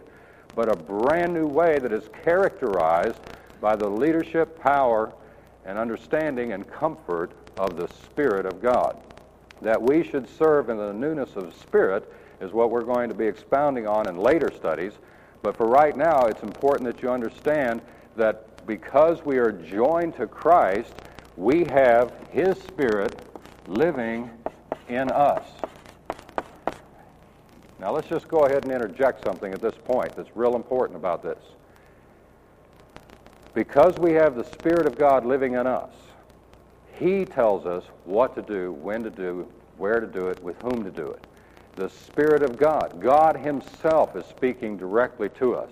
But 0.55 0.71
a 0.71 0.77
brand 0.77 1.35
new 1.35 1.47
way 1.47 1.79
that 1.79 1.93
is 1.93 2.09
characterized 2.25 3.21
by 3.61 3.77
the 3.77 3.89
leadership, 3.89 4.59
power, 4.61 5.13
and 5.65 5.79
understanding 5.79 6.53
and 6.53 6.67
comfort 6.71 7.33
of 7.59 7.77
the 7.77 7.89
Spirit 7.89 8.47
of 8.47 8.63
God. 8.63 8.97
That 9.67 9.83
we 9.83 10.05
should 10.05 10.29
serve 10.29 10.71
in 10.71 10.77
the 10.77 10.93
newness 10.93 11.35
of 11.35 11.53
spirit 11.53 12.09
is 12.41 12.53
what 12.53 12.71
we're 12.71 12.85
going 12.85 13.09
to 13.09 13.17
be 13.17 13.27
expounding 13.27 13.89
on 13.89 14.09
in 14.09 14.17
later 14.17 14.49
studies. 14.55 14.93
But 15.43 15.57
for 15.57 15.67
right 15.67 15.97
now, 15.97 16.27
it's 16.27 16.45
important 16.45 16.89
that 16.89 17.03
you 17.03 17.11
understand 17.11 17.83
that 18.15 18.65
because 18.65 19.25
we 19.25 19.39
are 19.39 19.51
joined 19.51 20.15
to 20.19 20.29
Christ, 20.29 20.95
we 21.37 21.65
have 21.65 22.13
His 22.31 22.57
Spirit 22.63 23.21
living 23.67 24.31
in 24.89 25.11
us. 25.11 25.45
Now, 27.81 27.91
let's 27.91 28.07
just 28.07 28.29
go 28.29 28.45
ahead 28.45 28.63
and 28.63 28.73
interject 28.73 29.25
something 29.25 29.53
at 29.53 29.61
this 29.61 29.75
point 29.85 30.15
that's 30.15 30.31
real 30.37 30.55
important 30.55 30.97
about 30.97 31.25
this. 31.25 31.43
Because 33.53 33.99
we 33.99 34.13
have 34.13 34.37
the 34.37 34.45
Spirit 34.45 34.87
of 34.87 34.97
God 34.97 35.27
living 35.27 35.55
in 35.55 35.67
us, 35.67 35.91
He 36.99 37.25
tells 37.25 37.67
us 37.67 37.85
what 38.05 38.35
to 38.37 38.43
do, 38.43 38.73
when 38.73 39.03
to 39.03 39.11
do, 39.11 39.47
where 39.77 40.01
to 40.01 40.07
do 40.07 40.29
it, 40.29 40.43
with 40.43 40.57
whom 40.63 40.83
to 40.85 40.91
do 40.91 41.09
it. 41.09 41.25
The 41.75 41.91
Spirit 41.91 42.43
of 42.43 42.57
God, 42.57 43.01
God 43.01 43.37
Himself 43.37 44.17
is 44.17 44.25
speaking 44.25 44.79
directly 44.79 45.29
to 45.31 45.55
us. 45.55 45.71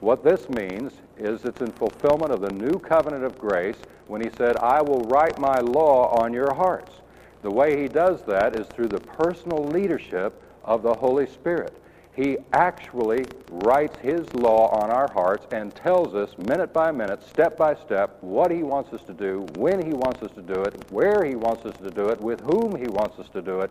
What 0.00 0.22
this 0.22 0.48
means 0.50 0.92
is 1.16 1.44
it's 1.44 1.62
in 1.62 1.72
fulfillment 1.72 2.32
of 2.32 2.42
the 2.42 2.50
new 2.50 2.78
covenant 2.78 3.24
of 3.24 3.38
grace 3.38 3.78
when 4.06 4.20
He 4.20 4.28
said, 4.36 4.58
I 4.58 4.82
will 4.82 5.00
write 5.04 5.38
my 5.38 5.58
law 5.60 6.10
on 6.20 6.34
your 6.34 6.52
hearts. 6.52 6.92
The 7.40 7.50
way 7.50 7.80
He 7.80 7.88
does 7.88 8.22
that 8.24 8.54
is 8.54 8.66
through 8.66 8.88
the 8.88 9.00
personal 9.00 9.64
leadership 9.64 10.42
of 10.64 10.82
the 10.82 10.94
Holy 10.94 11.26
Spirit. 11.26 11.74
He 12.18 12.36
actually 12.52 13.26
writes 13.48 13.96
His 13.98 14.34
law 14.34 14.70
on 14.70 14.90
our 14.90 15.08
hearts 15.12 15.46
and 15.52 15.72
tells 15.72 16.16
us 16.16 16.36
minute 16.36 16.72
by 16.72 16.90
minute, 16.90 17.22
step 17.22 17.56
by 17.56 17.76
step, 17.76 18.18
what 18.22 18.50
He 18.50 18.64
wants 18.64 18.92
us 18.92 19.04
to 19.04 19.12
do, 19.12 19.46
when 19.54 19.78
He 19.86 19.92
wants 19.92 20.20
us 20.24 20.32
to 20.32 20.42
do 20.42 20.64
it, 20.64 20.74
where 20.90 21.22
He 21.22 21.36
wants 21.36 21.64
us 21.64 21.76
to 21.76 21.92
do 21.92 22.08
it, 22.08 22.20
with 22.20 22.40
whom 22.40 22.74
He 22.74 22.88
wants 22.88 23.20
us 23.20 23.28
to 23.28 23.40
do 23.40 23.60
it, 23.60 23.70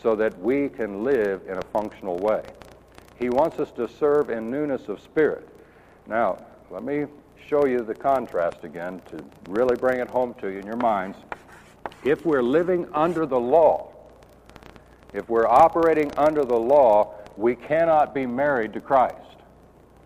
so 0.00 0.14
that 0.14 0.38
we 0.38 0.68
can 0.68 1.02
live 1.02 1.42
in 1.48 1.58
a 1.58 1.62
functional 1.72 2.16
way. 2.18 2.44
He 3.18 3.28
wants 3.28 3.58
us 3.58 3.72
to 3.72 3.88
serve 3.88 4.30
in 4.30 4.52
newness 4.52 4.88
of 4.88 5.00
spirit. 5.00 5.48
Now, 6.06 6.44
let 6.70 6.84
me 6.84 7.06
show 7.48 7.66
you 7.66 7.82
the 7.82 7.94
contrast 7.96 8.62
again 8.62 9.02
to 9.10 9.24
really 9.48 9.74
bring 9.74 9.98
it 9.98 10.06
home 10.06 10.34
to 10.34 10.46
you 10.46 10.60
in 10.60 10.66
your 10.66 10.76
minds. 10.76 11.18
If 12.04 12.24
we're 12.24 12.40
living 12.40 12.86
under 12.94 13.26
the 13.26 13.40
law, 13.40 13.90
if 15.12 15.28
we're 15.28 15.48
operating 15.48 16.12
under 16.16 16.44
the 16.44 16.58
law, 16.58 17.14
we 17.36 17.54
cannot 17.54 18.14
be 18.14 18.26
married 18.26 18.72
to 18.74 18.80
Christ. 18.80 19.18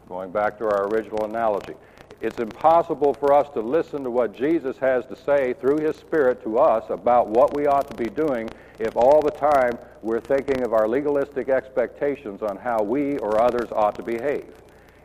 Going 0.09 0.31
back 0.31 0.59
to 0.59 0.65
our 0.65 0.89
original 0.89 1.25
analogy, 1.25 1.75
it's 2.21 2.39
impossible 2.39 3.15
for 3.15 3.33
us 3.33 3.49
to 3.51 3.61
listen 3.61 4.03
to 4.03 4.11
what 4.11 4.35
Jesus 4.35 4.77
has 4.79 5.07
to 5.07 5.15
say 5.15 5.53
through 5.53 5.79
his 5.79 5.97
Spirit 5.97 6.43
to 6.43 6.59
us 6.59 6.85
about 6.89 7.29
what 7.29 7.55
we 7.55 7.67
ought 7.67 7.89
to 7.89 7.97
be 7.97 8.11
doing 8.11 8.51
if 8.79 8.97
all 8.97 9.23
the 9.23 9.31
time 9.31 9.79
we're 10.03 10.21
thinking 10.21 10.63
of 10.63 10.73
our 10.73 10.89
legalistic 10.89 11.49
expectations 11.49 12.43
on 12.43 12.57
how 12.57 12.83
we 12.83 13.19
or 13.19 13.41
others 13.41 13.71
ought 13.71 13.95
to 13.97 14.03
behave. 14.03 14.53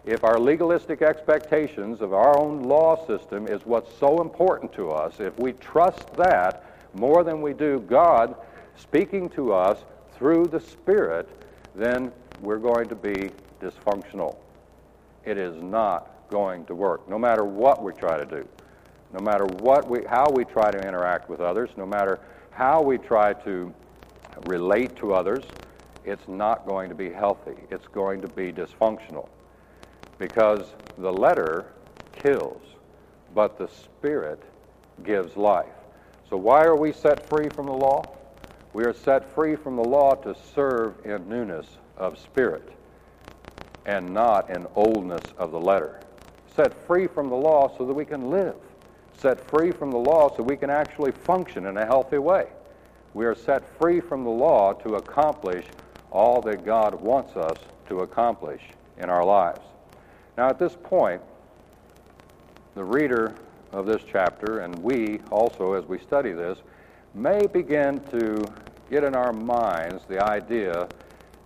If 0.06 0.24
our 0.24 0.40
legalistic 0.40 1.02
expectations 1.02 2.02
of 2.02 2.14
our 2.14 2.38
own 2.38 2.64
law 2.64 3.06
system 3.08 3.48
is 3.48 3.66
what's 3.66 3.96
so 4.00 4.22
important 4.22 4.74
to 4.74 4.90
us, 4.90 5.20
if 5.20 5.38
we 5.40 5.54
trust 5.54 6.14
that 6.16 6.66
more 6.94 7.24
than 7.24 7.42
we 7.42 7.54
do 7.54 7.80
God 7.88 8.36
speaking 8.76 9.30
to 9.30 9.54
us 9.54 9.84
through 10.18 10.46
the 10.46 10.60
Spirit, 10.60 11.30
then 11.76 12.12
we're 12.42 12.58
going 12.58 12.88
to 12.90 12.96
be 12.96 13.32
dysfunctional. 13.62 14.36
It 15.26 15.38
is 15.38 15.62
not 15.62 16.10
going 16.30 16.66
to 16.66 16.76
work, 16.76 17.08
no 17.10 17.18
matter 17.18 17.44
what 17.44 17.84
we 17.84 17.94
try 17.94 18.18
to 18.18 18.26
do, 18.26 18.48
no 19.14 19.20
matter 19.20 19.46
what 19.46 19.90
we, 19.90 20.04
how 20.06 20.30
we 20.32 20.44
try 20.44 20.72
to 20.72 20.80
interact 20.80 21.30
with 21.30 21.40
others, 21.40 21.70
no 21.78 21.86
matter 21.86 22.20
how 22.52 22.82
we 22.82 22.98
try 22.98 23.34
to 23.34 23.74
relate 24.46 24.96
to 24.98 25.14
others, 25.14 25.44
it's 26.06 26.28
not 26.28 26.66
going 26.66 26.90
to 26.90 26.96
be 26.96 27.10
healthy. 27.10 27.56
It's 27.70 27.88
going 27.88 28.22
to 28.22 28.28
be 28.28 28.52
dysfunctional 28.52 29.30
because 30.18 30.74
the 30.98 31.12
letter 31.12 31.66
kills, 32.12 32.62
but 33.34 33.58
the 33.58 33.68
Spirit 33.68 34.42
gives 35.04 35.38
life. 35.38 35.66
So, 36.30 36.38
why 36.38 36.64
are 36.64 36.76
we 36.76 36.92
set 36.92 37.28
free 37.30 37.50
from 37.50 37.68
the 37.68 37.74
law? 37.74 38.04
We 38.74 38.86
are 38.86 38.94
set 38.94 39.34
free 39.36 39.56
from 39.56 39.76
the 39.76 39.84
law 39.84 40.16
to 40.16 40.36
serve 40.56 41.06
in 41.06 41.30
newness 41.30 41.68
of 41.96 42.18
spirit 42.18 42.74
and 43.86 44.14
not 44.14 44.50
in 44.50 44.66
oldness 44.76 45.24
of 45.38 45.52
the 45.52 45.60
letter. 45.60 46.00
Set 46.56 46.74
free 46.88 47.08
from 47.08 47.30
the 47.30 47.36
law 47.36 47.72
so 47.78 47.86
that 47.86 47.94
we 47.94 48.06
can 48.06 48.32
live. 48.32 48.56
Set 49.18 49.40
free 49.40 49.72
from 49.72 49.92
the 49.92 49.98
law 49.98 50.36
so 50.36 50.42
we 50.42 50.58
can 50.58 50.70
actually 50.70 51.12
function 51.12 51.68
in 51.68 51.78
a 51.78 51.86
healthy 51.86 52.18
way. 52.18 52.48
We 53.14 53.26
are 53.26 53.36
set 53.36 53.64
free 53.78 54.00
from 54.00 54.24
the 54.24 54.32
law 54.32 54.74
to 54.74 54.96
accomplish 54.96 55.66
all 56.12 56.42
that 56.42 56.66
God 56.66 57.00
wants 57.00 57.36
us 57.36 57.58
to 57.90 58.00
accomplish 58.00 58.62
in 58.98 59.10
our 59.10 59.24
lives. 59.24 59.62
Now, 60.38 60.50
at 60.50 60.58
this 60.58 60.76
point, 60.84 61.22
the 62.74 62.84
reader 62.84 63.36
of 63.72 63.86
this 63.86 64.02
chapter, 64.12 64.60
and 64.60 64.76
we 64.80 65.20
also, 65.30 65.74
as 65.74 65.86
we 65.86 66.00
study 66.00 66.32
this, 66.32 66.58
may 67.14 67.46
begin 67.46 68.00
to 68.10 68.44
get 68.90 69.04
in 69.04 69.16
our 69.16 69.34
minds 69.34 70.04
the 70.08 70.24
idea 70.24 70.88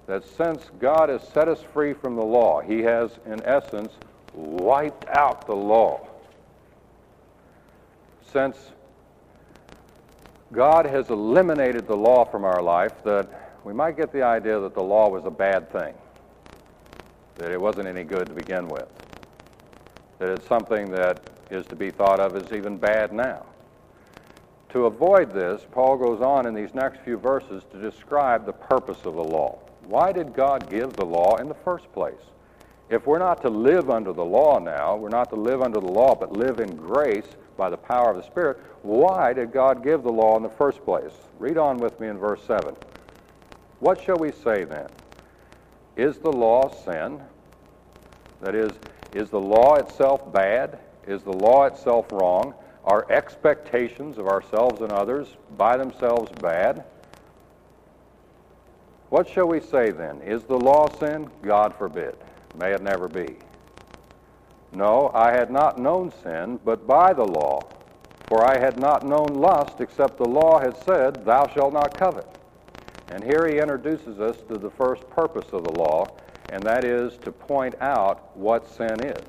that 0.08 0.24
since 0.38 0.70
God 0.80 1.10
has 1.10 1.28
set 1.28 1.48
us 1.48 1.62
free 1.74 1.94
from 1.94 2.16
the 2.16 2.24
law, 2.24 2.62
He 2.62 2.82
has, 2.82 3.12
in 3.26 3.44
essence, 3.44 3.94
wiped 4.34 5.06
out 5.10 5.46
the 5.46 5.56
law. 5.56 6.08
Since 8.32 8.58
God 10.54 10.86
has 10.86 11.10
eliminated 11.10 11.88
the 11.88 11.96
law 11.96 12.24
from 12.24 12.46
our 12.46 12.62
life, 12.62 13.04
that 13.04 13.60
we 13.64 13.74
might 13.74 13.98
get 13.98 14.14
the 14.14 14.24
idea 14.24 14.60
that 14.60 14.74
the 14.74 14.84
law 14.84 15.10
was 15.10 15.26
a 15.26 15.32
bad 15.32 15.70
thing, 15.72 15.94
that 17.36 17.52
it 17.52 17.60
wasn't 17.60 17.88
any 17.88 18.04
good 18.04 18.28
to 18.28 18.34
begin 18.34 18.68
with, 18.70 18.88
that 20.20 20.30
it's 20.30 20.48
something 20.48 20.90
that 20.92 21.20
is 21.52 21.66
to 21.68 21.76
be 21.76 21.92
thought 21.92 22.20
of 22.20 22.36
as 22.36 22.52
even 22.54 22.78
bad 22.78 23.12
now. 23.12 23.46
To 24.70 24.86
avoid 24.86 25.32
this, 25.32 25.66
Paul 25.72 25.98
goes 25.98 26.22
on 26.22 26.46
in 26.46 26.54
these 26.54 26.74
next 26.74 27.00
few 27.02 27.18
verses 27.18 27.64
to 27.72 27.82
describe 27.82 28.46
the 28.46 28.54
purpose 28.54 29.06
of 29.06 29.16
the 29.16 29.24
law. 29.24 29.60
Why 29.86 30.12
did 30.12 30.34
God 30.34 30.70
give 30.70 30.94
the 30.94 31.06
law 31.06 31.38
in 31.38 31.48
the 31.48 31.56
first 31.56 31.92
place? 31.94 32.22
If 32.90 33.06
we're 33.06 33.20
not 33.20 33.42
to 33.42 33.50
live 33.50 33.90
under 33.90 34.14
the 34.14 34.26
law 34.26 34.60
now, 34.60 34.96
we're 34.96 35.10
not 35.10 35.30
to 35.30 35.36
live 35.36 35.62
under 35.62 35.80
the 35.80 35.92
law, 35.92 36.16
but 36.16 36.34
live 36.34 36.60
in 36.60 36.76
grace 36.76 37.28
by 37.58 37.70
the 37.70 37.78
power 37.78 38.12
of 38.12 38.18
the 38.18 38.24
Spirit, 38.24 38.60
why 38.82 39.34
did 39.34 39.52
God 39.52 39.84
give 39.84 40.04
the 40.04 40.12
law 40.12 40.38
in 40.38 40.44
the 40.44 40.50
first 40.50 40.84
place? 40.86 41.12
Read 41.40 41.58
on 41.58 41.78
with 41.78 42.00
me 42.00 42.08
in 42.08 42.18
verse 42.18 42.42
7. 42.44 42.76
What 43.80 44.02
shall 44.02 44.18
we 44.18 44.32
say 44.32 44.64
then? 44.64 44.88
Is 45.96 46.18
the 46.18 46.32
law 46.32 46.70
sin? 46.86 47.20
That 48.42 48.56
is, 48.56 48.72
is 49.14 49.30
the 49.30 49.40
law 49.40 49.76
itself 49.76 50.32
bad? 50.32 50.80
Is 51.08 51.24
the 51.24 51.34
law 51.34 51.66
itself 51.66 52.12
wrong? 52.12 52.54
Are 52.88 53.06
expectations 53.12 54.18
of 54.18 54.28
ourselves 54.28 54.80
and 54.80 54.94
others 54.94 55.28
by 55.58 55.76
themselves 55.76 56.32
bad? 56.42 56.86
What 59.10 59.28
shall 59.28 59.50
we 59.50 59.60
say 59.60 59.92
then? 59.92 60.22
Is 60.22 60.44
the 60.44 60.58
law 60.58 60.88
sin? 60.98 61.30
God 61.42 61.76
forbid. 61.76 62.16
May 62.58 62.72
it 62.72 62.82
never 62.82 63.10
be. 63.10 63.36
No, 64.72 65.12
I 65.14 65.32
had 65.32 65.52
not 65.52 65.78
known 65.78 66.14
sin, 66.24 66.62
but 66.64 66.88
by 66.88 67.12
the 67.12 67.26
law. 67.26 67.68
For 68.30 68.46
I 68.46 68.58
had 68.58 68.80
not 68.80 69.06
known 69.06 69.36
lust, 69.36 69.82
except 69.82 70.18
the 70.18 70.26
law 70.26 70.58
had 70.58 70.78
said, 70.78 71.26
Thou 71.26 71.48
shalt 71.48 71.74
not 71.74 71.98
covet. 71.98 72.28
And 73.10 73.22
here 73.22 73.48
he 73.48 73.60
introduces 73.60 74.22
us 74.22 74.38
to 74.48 74.58
the 74.58 74.70
first 74.70 75.10
purpose 75.10 75.48
of 75.52 75.66
the 75.66 75.72
law, 75.72 76.08
and 76.52 76.64
that 76.64 76.86
is 76.86 77.18
to 77.18 77.34
point 77.34 77.76
out 77.82 78.36
what 78.38 78.70
sin 78.70 79.02
is. 79.02 79.26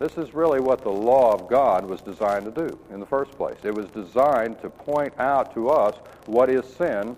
This 0.00 0.16
is 0.16 0.32
really 0.32 0.60
what 0.60 0.80
the 0.80 0.90
law 0.90 1.34
of 1.34 1.46
God 1.46 1.84
was 1.84 2.00
designed 2.00 2.46
to 2.46 2.68
do 2.68 2.78
in 2.90 3.00
the 3.00 3.06
first 3.06 3.32
place. 3.32 3.58
It 3.62 3.74
was 3.74 3.86
designed 3.90 4.58
to 4.62 4.70
point 4.70 5.12
out 5.20 5.52
to 5.52 5.68
us 5.68 5.94
what 6.24 6.48
is 6.48 6.64
sin 6.64 7.14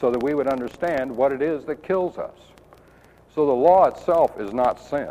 so 0.00 0.10
that 0.10 0.22
we 0.22 0.32
would 0.32 0.46
understand 0.46 1.14
what 1.14 1.30
it 1.30 1.42
is 1.42 1.66
that 1.66 1.82
kills 1.82 2.16
us. 2.16 2.38
So 3.34 3.44
the 3.44 3.52
law 3.52 3.84
itself 3.84 4.40
is 4.40 4.54
not 4.54 4.80
sin. 4.80 5.10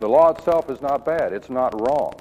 The 0.00 0.08
law 0.08 0.30
itself 0.32 0.68
is 0.68 0.82
not 0.82 1.06
bad. 1.06 1.32
It's 1.32 1.48
not 1.48 1.72
wrong. 1.80 2.20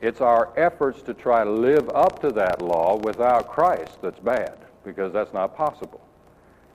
It's 0.00 0.22
our 0.22 0.50
efforts 0.56 1.02
to 1.02 1.12
try 1.12 1.44
to 1.44 1.50
live 1.50 1.90
up 1.90 2.22
to 2.22 2.30
that 2.32 2.62
law 2.62 2.96
without 2.96 3.48
Christ 3.48 4.00
that's 4.00 4.20
bad, 4.20 4.56
because 4.82 5.12
that's 5.12 5.34
not 5.34 5.54
possible. 5.54 6.00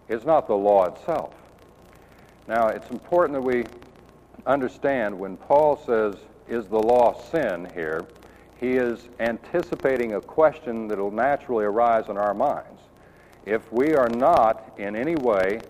It's 0.10 0.26
not 0.26 0.46
the 0.46 0.54
law 0.56 0.86
itself. 0.86 1.34
Now, 2.48 2.68
it's 2.68 2.90
important 2.92 3.34
that 3.34 3.42
we 3.42 3.64
understand 4.46 5.18
when 5.18 5.38
Paul 5.38 5.78
says, 5.86 6.16
Is 6.48 6.68
the 6.68 6.80
law 6.80 7.20
sin 7.32 7.68
here? 7.74 8.06
He 8.60 8.74
is 8.74 9.10
anticipating 9.20 10.14
a 10.14 10.22
question 10.22 10.88
that 10.88 10.98
will 10.98 11.12
naturally 11.12 11.66
arise 11.66 12.10
in 12.10 12.18
our 12.18 12.34
minds. 12.34 12.82
If 13.46 13.72
we 13.72 13.96
are 13.96 14.10
not 14.10 14.74
in 14.78 14.96
any 14.96 15.16
way, 15.16 15.62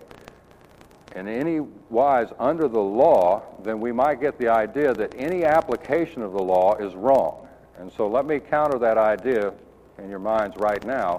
in 1.16 1.26
any 1.26 1.60
wise 1.88 2.28
under 2.38 2.68
the 2.68 2.80
law, 2.80 3.42
then 3.62 3.80
we 3.80 3.92
might 3.92 4.20
get 4.20 4.38
the 4.38 4.48
idea 4.48 4.92
that 4.92 5.14
any 5.16 5.44
application 5.44 6.22
of 6.22 6.32
the 6.32 6.42
law 6.42 6.74
is 6.76 6.94
wrong. 6.94 7.48
And 7.78 7.90
so 7.92 8.06
let 8.06 8.26
me 8.26 8.40
counter 8.40 8.78
that 8.78 8.98
idea 8.98 9.52
in 9.98 10.10
your 10.10 10.18
minds 10.18 10.56
right 10.58 10.84
now 10.84 11.18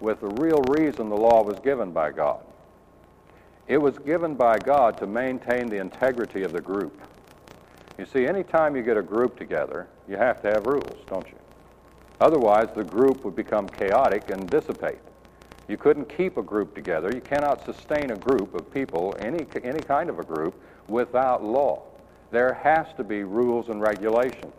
with 0.00 0.20
the 0.20 0.28
real 0.28 0.62
reason 0.68 1.08
the 1.08 1.16
law 1.16 1.42
was 1.42 1.58
given 1.60 1.90
by 1.90 2.10
God. 2.10 2.40
It 3.70 3.80
was 3.80 3.96
given 3.98 4.34
by 4.34 4.58
God 4.58 4.98
to 4.98 5.06
maintain 5.06 5.68
the 5.68 5.76
integrity 5.76 6.42
of 6.42 6.50
the 6.50 6.60
group. 6.60 7.00
You 7.98 8.04
see, 8.04 8.26
anytime 8.26 8.74
you 8.74 8.82
get 8.82 8.96
a 8.96 9.02
group 9.02 9.38
together, 9.38 9.86
you 10.08 10.16
have 10.16 10.42
to 10.42 10.48
have 10.48 10.66
rules, 10.66 10.98
don't 11.06 11.28
you? 11.28 11.38
Otherwise, 12.20 12.70
the 12.74 12.82
group 12.82 13.24
would 13.24 13.36
become 13.36 13.68
chaotic 13.68 14.28
and 14.28 14.50
dissipate. 14.50 14.98
You 15.68 15.76
couldn't 15.76 16.08
keep 16.08 16.36
a 16.36 16.42
group 16.42 16.74
together. 16.74 17.12
You 17.14 17.20
cannot 17.20 17.64
sustain 17.64 18.10
a 18.10 18.16
group 18.16 18.54
of 18.54 18.74
people, 18.74 19.14
any, 19.20 19.46
any 19.62 19.78
kind 19.78 20.10
of 20.10 20.18
a 20.18 20.24
group, 20.24 20.60
without 20.88 21.44
law. 21.44 21.84
There 22.32 22.54
has 22.54 22.88
to 22.96 23.04
be 23.04 23.22
rules 23.22 23.68
and 23.68 23.80
regulations. 23.80 24.52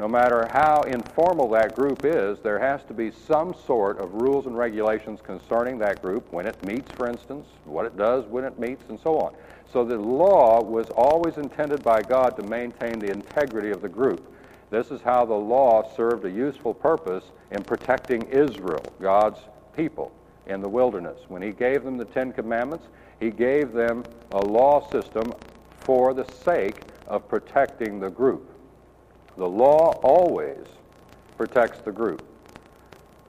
No 0.00 0.08
matter 0.08 0.48
how 0.50 0.80
informal 0.84 1.50
that 1.50 1.76
group 1.76 2.06
is, 2.06 2.38
there 2.38 2.58
has 2.58 2.82
to 2.84 2.94
be 2.94 3.10
some 3.10 3.54
sort 3.66 3.98
of 3.98 4.14
rules 4.14 4.46
and 4.46 4.56
regulations 4.56 5.20
concerning 5.22 5.78
that 5.80 6.00
group, 6.00 6.32
when 6.32 6.46
it 6.46 6.64
meets, 6.64 6.90
for 6.92 7.06
instance, 7.06 7.46
what 7.66 7.84
it 7.84 7.98
does 7.98 8.24
when 8.24 8.44
it 8.44 8.58
meets, 8.58 8.82
and 8.88 8.98
so 8.98 9.18
on. 9.18 9.34
So 9.70 9.84
the 9.84 9.98
law 9.98 10.62
was 10.62 10.88
always 10.88 11.36
intended 11.36 11.84
by 11.84 12.00
God 12.00 12.34
to 12.36 12.42
maintain 12.44 12.98
the 12.98 13.10
integrity 13.10 13.72
of 13.72 13.82
the 13.82 13.90
group. 13.90 14.26
This 14.70 14.90
is 14.90 15.02
how 15.02 15.26
the 15.26 15.34
law 15.34 15.94
served 15.94 16.24
a 16.24 16.30
useful 16.30 16.72
purpose 16.72 17.24
in 17.50 17.62
protecting 17.62 18.22
Israel, 18.30 18.82
God's 19.02 19.40
people 19.76 20.12
in 20.46 20.62
the 20.62 20.68
wilderness. 20.68 21.18
When 21.28 21.42
he 21.42 21.50
gave 21.50 21.84
them 21.84 21.98
the 21.98 22.06
Ten 22.06 22.32
Commandments, 22.32 22.86
he 23.20 23.30
gave 23.30 23.72
them 23.72 24.04
a 24.30 24.38
law 24.38 24.90
system 24.90 25.34
for 25.80 26.14
the 26.14 26.24
sake 26.24 26.84
of 27.06 27.28
protecting 27.28 28.00
the 28.00 28.08
group. 28.08 28.49
The 29.40 29.48
law 29.48 29.98
always 30.02 30.66
protects 31.38 31.80
the 31.80 31.90
group, 31.90 32.22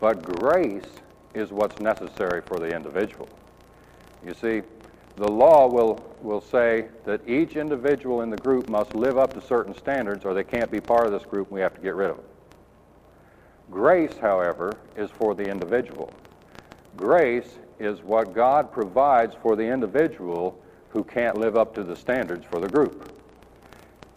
but 0.02 0.22
grace 0.22 1.00
is 1.34 1.54
what's 1.54 1.80
necessary 1.80 2.42
for 2.42 2.60
the 2.60 2.70
individual. 2.76 3.30
You 4.22 4.34
see, 4.34 4.62
the 5.16 5.30
law 5.30 5.70
will, 5.70 6.04
will 6.22 6.42
say 6.42 6.90
that 7.06 7.22
each 7.30 7.56
individual 7.56 8.24
in 8.24 8.30
the 8.30 8.36
group 8.36 8.68
must 8.68 8.94
live 8.94 9.18
up 9.18 9.34
to 9.36 9.42
certain 9.42 9.74
standards 9.74 10.26
or 10.26 10.34
they 10.34 10.44
can't 10.44 10.70
be 10.70 10.82
part 10.82 11.06
of 11.06 11.14
this 11.14 11.24
group 11.24 11.48
and 11.48 11.56
we 11.56 11.62
have 11.62 11.76
to 11.76 11.82
get 11.82 11.96
rid 11.96 12.10
of 12.10 12.18
them. 12.18 12.26
Grace, 13.72 14.18
however, 14.18 14.76
is 14.98 15.10
for 15.12 15.34
the 15.34 15.48
individual. 15.48 16.12
Grace 16.98 17.58
is 17.80 18.02
what 18.02 18.34
God 18.34 18.70
provides 18.74 19.34
for 19.42 19.56
the 19.56 19.64
individual 19.64 20.62
who 20.90 21.06
can't 21.06 21.38
live 21.38 21.56
up 21.56 21.74
to 21.76 21.86
the 21.86 21.96
standards 21.96 22.44
for 22.44 22.60
the 22.60 22.68
group. 22.68 23.14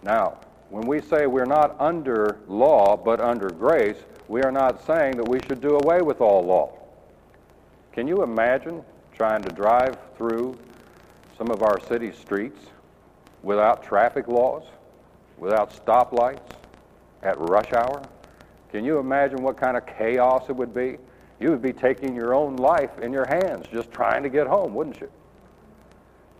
Now, 0.02 0.38
when 0.74 0.88
we 0.88 1.00
say 1.00 1.28
we're 1.28 1.44
not 1.44 1.80
under 1.80 2.40
law 2.48 2.96
but 2.96 3.20
under 3.20 3.48
grace, 3.48 3.96
we 4.26 4.42
are 4.42 4.50
not 4.50 4.84
saying 4.84 5.16
that 5.16 5.28
we 5.28 5.38
should 5.46 5.60
do 5.60 5.76
away 5.76 6.02
with 6.02 6.20
all 6.20 6.44
law. 6.44 6.76
Can 7.92 8.08
you 8.08 8.24
imagine 8.24 8.82
trying 9.14 9.40
to 9.44 9.50
drive 9.50 9.96
through 10.16 10.58
some 11.38 11.48
of 11.52 11.62
our 11.62 11.78
city 11.78 12.10
streets 12.10 12.58
without 13.44 13.84
traffic 13.84 14.26
laws, 14.26 14.64
without 15.38 15.70
stoplights, 15.72 16.56
at 17.22 17.38
rush 17.38 17.72
hour? 17.72 18.02
Can 18.72 18.84
you 18.84 18.98
imagine 18.98 19.44
what 19.44 19.56
kind 19.56 19.76
of 19.76 19.86
chaos 19.86 20.48
it 20.48 20.56
would 20.56 20.74
be? 20.74 20.96
You 21.38 21.50
would 21.50 21.62
be 21.62 21.72
taking 21.72 22.16
your 22.16 22.34
own 22.34 22.56
life 22.56 22.98
in 22.98 23.12
your 23.12 23.26
hands 23.26 23.68
just 23.72 23.92
trying 23.92 24.24
to 24.24 24.28
get 24.28 24.48
home, 24.48 24.74
wouldn't 24.74 25.00
you? 25.00 25.10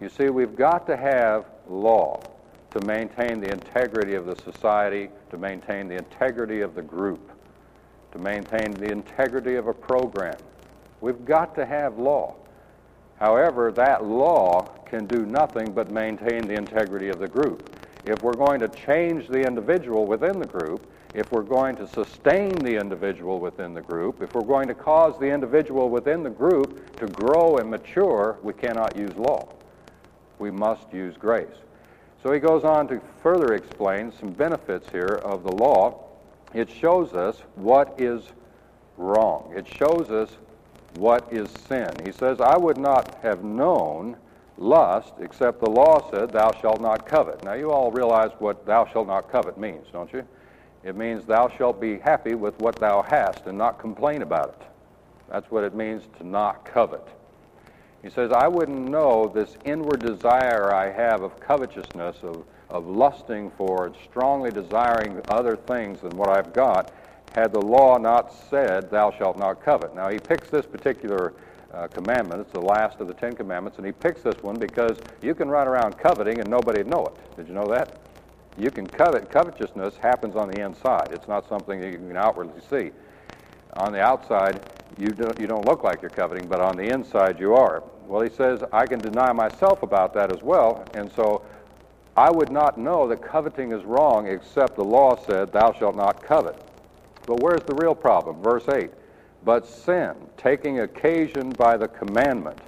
You 0.00 0.08
see, 0.08 0.28
we've 0.28 0.56
got 0.56 0.88
to 0.88 0.96
have 0.96 1.44
law 1.68 2.20
to 2.74 2.84
maintain 2.86 3.40
the 3.40 3.52
integrity 3.52 4.14
of 4.14 4.26
the 4.26 4.34
society, 4.34 5.08
to 5.30 5.38
maintain 5.38 5.86
the 5.86 5.94
integrity 5.94 6.60
of 6.60 6.74
the 6.74 6.82
group, 6.82 7.30
to 8.10 8.18
maintain 8.18 8.72
the 8.72 8.90
integrity 8.90 9.54
of 9.54 9.68
a 9.68 9.72
program. 9.72 10.36
We've 11.00 11.24
got 11.24 11.54
to 11.54 11.64
have 11.64 11.98
law. 11.98 12.34
However, 13.20 13.70
that 13.72 14.04
law 14.04 14.62
can 14.86 15.06
do 15.06 15.24
nothing 15.24 15.72
but 15.72 15.92
maintain 15.92 16.48
the 16.48 16.54
integrity 16.54 17.10
of 17.10 17.20
the 17.20 17.28
group. 17.28 17.76
If 18.06 18.24
we're 18.24 18.32
going 18.32 18.58
to 18.58 18.68
change 18.68 19.28
the 19.28 19.46
individual 19.46 20.06
within 20.06 20.40
the 20.40 20.46
group, 20.46 20.84
if 21.14 21.30
we're 21.30 21.42
going 21.42 21.76
to 21.76 21.86
sustain 21.86 22.56
the 22.56 22.76
individual 22.76 23.38
within 23.38 23.72
the 23.72 23.82
group, 23.82 24.20
if 24.20 24.34
we're 24.34 24.42
going 24.42 24.66
to 24.66 24.74
cause 24.74 25.16
the 25.20 25.30
individual 25.30 25.90
within 25.90 26.24
the 26.24 26.30
group 26.30 26.96
to 26.96 27.06
grow 27.06 27.58
and 27.58 27.70
mature, 27.70 28.36
we 28.42 28.52
cannot 28.52 28.96
use 28.96 29.14
law. 29.14 29.48
We 30.40 30.50
must 30.50 30.92
use 30.92 31.16
grace. 31.16 31.46
So 32.24 32.32
he 32.32 32.40
goes 32.40 32.64
on 32.64 32.88
to 32.88 33.02
further 33.22 33.52
explain 33.52 34.10
some 34.10 34.30
benefits 34.30 34.88
here 34.90 35.20
of 35.22 35.42
the 35.42 35.52
law. 35.52 36.06
It 36.54 36.70
shows 36.70 37.12
us 37.12 37.42
what 37.54 37.94
is 38.00 38.22
wrong. 38.96 39.52
It 39.54 39.68
shows 39.68 40.10
us 40.10 40.30
what 40.94 41.30
is 41.30 41.50
sin. 41.68 41.90
He 42.02 42.12
says, 42.12 42.40
I 42.40 42.56
would 42.56 42.78
not 42.78 43.16
have 43.16 43.44
known 43.44 44.16
lust 44.56 45.12
except 45.20 45.60
the 45.60 45.68
law 45.68 46.10
said, 46.10 46.30
Thou 46.30 46.50
shalt 46.62 46.80
not 46.80 47.06
covet. 47.06 47.44
Now, 47.44 47.52
you 47.52 47.70
all 47.70 47.92
realize 47.92 48.30
what 48.38 48.64
thou 48.64 48.86
shalt 48.86 49.06
not 49.06 49.30
covet 49.30 49.58
means, 49.58 49.86
don't 49.92 50.10
you? 50.10 50.26
It 50.82 50.96
means 50.96 51.26
thou 51.26 51.50
shalt 51.50 51.78
be 51.78 51.98
happy 51.98 52.34
with 52.34 52.58
what 52.58 52.76
thou 52.76 53.02
hast 53.02 53.44
and 53.44 53.58
not 53.58 53.78
complain 53.78 54.22
about 54.22 54.48
it. 54.60 54.66
That's 55.28 55.50
what 55.50 55.62
it 55.62 55.74
means 55.74 56.04
to 56.16 56.26
not 56.26 56.64
covet. 56.64 57.06
He 58.04 58.10
says, 58.10 58.32
I 58.32 58.48
wouldn't 58.48 58.90
know 58.90 59.32
this 59.34 59.56
inward 59.64 60.00
desire 60.00 60.74
I 60.74 60.92
have 60.92 61.22
of 61.22 61.40
covetousness, 61.40 62.16
of, 62.22 62.44
of 62.68 62.86
lusting 62.86 63.50
for 63.56 63.86
and 63.86 63.96
strongly 64.04 64.50
desiring 64.50 65.22
other 65.28 65.56
things 65.56 66.02
than 66.02 66.14
what 66.14 66.28
I've 66.28 66.52
got, 66.52 66.92
had 67.34 67.50
the 67.50 67.62
law 67.62 67.96
not 67.96 68.30
said, 68.50 68.90
Thou 68.90 69.10
shalt 69.10 69.38
not 69.38 69.64
covet. 69.64 69.94
Now, 69.94 70.10
he 70.10 70.18
picks 70.18 70.50
this 70.50 70.66
particular 70.66 71.32
uh, 71.72 71.88
commandment. 71.88 72.42
It's 72.42 72.52
the 72.52 72.60
last 72.60 73.00
of 73.00 73.08
the 73.08 73.14
Ten 73.14 73.34
Commandments, 73.34 73.78
and 73.78 73.86
he 73.86 73.92
picks 73.92 74.20
this 74.20 74.40
one 74.42 74.58
because 74.58 74.98
you 75.22 75.34
can 75.34 75.48
run 75.48 75.66
around 75.66 75.96
coveting 75.96 76.40
and 76.40 76.50
nobody'd 76.50 76.86
know 76.86 77.06
it. 77.06 77.36
Did 77.36 77.48
you 77.48 77.54
know 77.54 77.66
that? 77.68 78.02
You 78.58 78.70
can 78.70 78.86
covet. 78.86 79.30
Covetousness 79.30 79.96
happens 79.96 80.36
on 80.36 80.50
the 80.50 80.60
inside. 80.60 81.08
It's 81.10 81.26
not 81.26 81.48
something 81.48 81.80
that 81.80 81.90
you 81.90 81.96
can 81.96 82.16
outwardly 82.18 82.60
see. 82.68 82.90
On 83.78 83.92
the 83.92 84.00
outside, 84.00 84.60
you 84.98 85.08
don't, 85.08 85.40
you 85.40 85.46
don't 85.46 85.66
look 85.66 85.82
like 85.82 86.02
you're 86.02 86.10
coveting, 86.10 86.46
but 86.46 86.60
on 86.60 86.76
the 86.76 86.92
inside 86.92 87.40
you 87.40 87.54
are. 87.54 87.82
Well, 88.06 88.22
he 88.22 88.30
says, 88.30 88.62
I 88.72 88.86
can 88.86 89.00
deny 89.00 89.32
myself 89.32 89.82
about 89.82 90.14
that 90.14 90.32
as 90.32 90.42
well, 90.42 90.84
and 90.94 91.10
so 91.12 91.42
I 92.16 92.30
would 92.30 92.50
not 92.50 92.78
know 92.78 93.08
that 93.08 93.22
coveting 93.22 93.72
is 93.72 93.84
wrong 93.84 94.28
except 94.28 94.76
the 94.76 94.84
law 94.84 95.16
said, 95.16 95.52
Thou 95.52 95.72
shalt 95.72 95.96
not 95.96 96.22
covet. 96.22 96.56
But 97.26 97.40
where's 97.40 97.62
the 97.62 97.74
real 97.74 97.94
problem? 97.94 98.42
Verse 98.42 98.68
8 98.68 98.90
But 99.44 99.66
sin, 99.66 100.14
taking 100.36 100.80
occasion 100.80 101.50
by 101.50 101.76
the 101.76 101.88
commandment, 101.88 102.58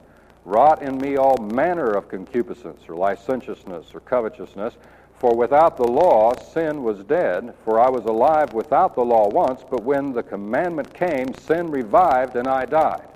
wrought 0.44 0.82
in 0.82 0.98
me 0.98 1.16
all 1.16 1.36
manner 1.36 1.92
of 1.92 2.08
concupiscence 2.08 2.82
or 2.88 2.96
licentiousness 2.96 3.94
or 3.94 4.00
covetousness. 4.00 4.74
For 5.18 5.34
without 5.34 5.76
the 5.76 5.88
law, 5.88 6.34
sin 6.52 6.82
was 6.82 7.02
dead, 7.04 7.54
for 7.64 7.80
I 7.80 7.88
was 7.88 8.04
alive 8.04 8.52
without 8.52 8.94
the 8.94 9.04
law 9.04 9.28
once, 9.28 9.62
but 9.68 9.82
when 9.82 10.12
the 10.12 10.22
commandment 10.22 10.92
came, 10.92 11.32
sin 11.34 11.70
revived 11.70 12.36
and 12.36 12.48
I 12.48 12.64
died. 12.66 13.08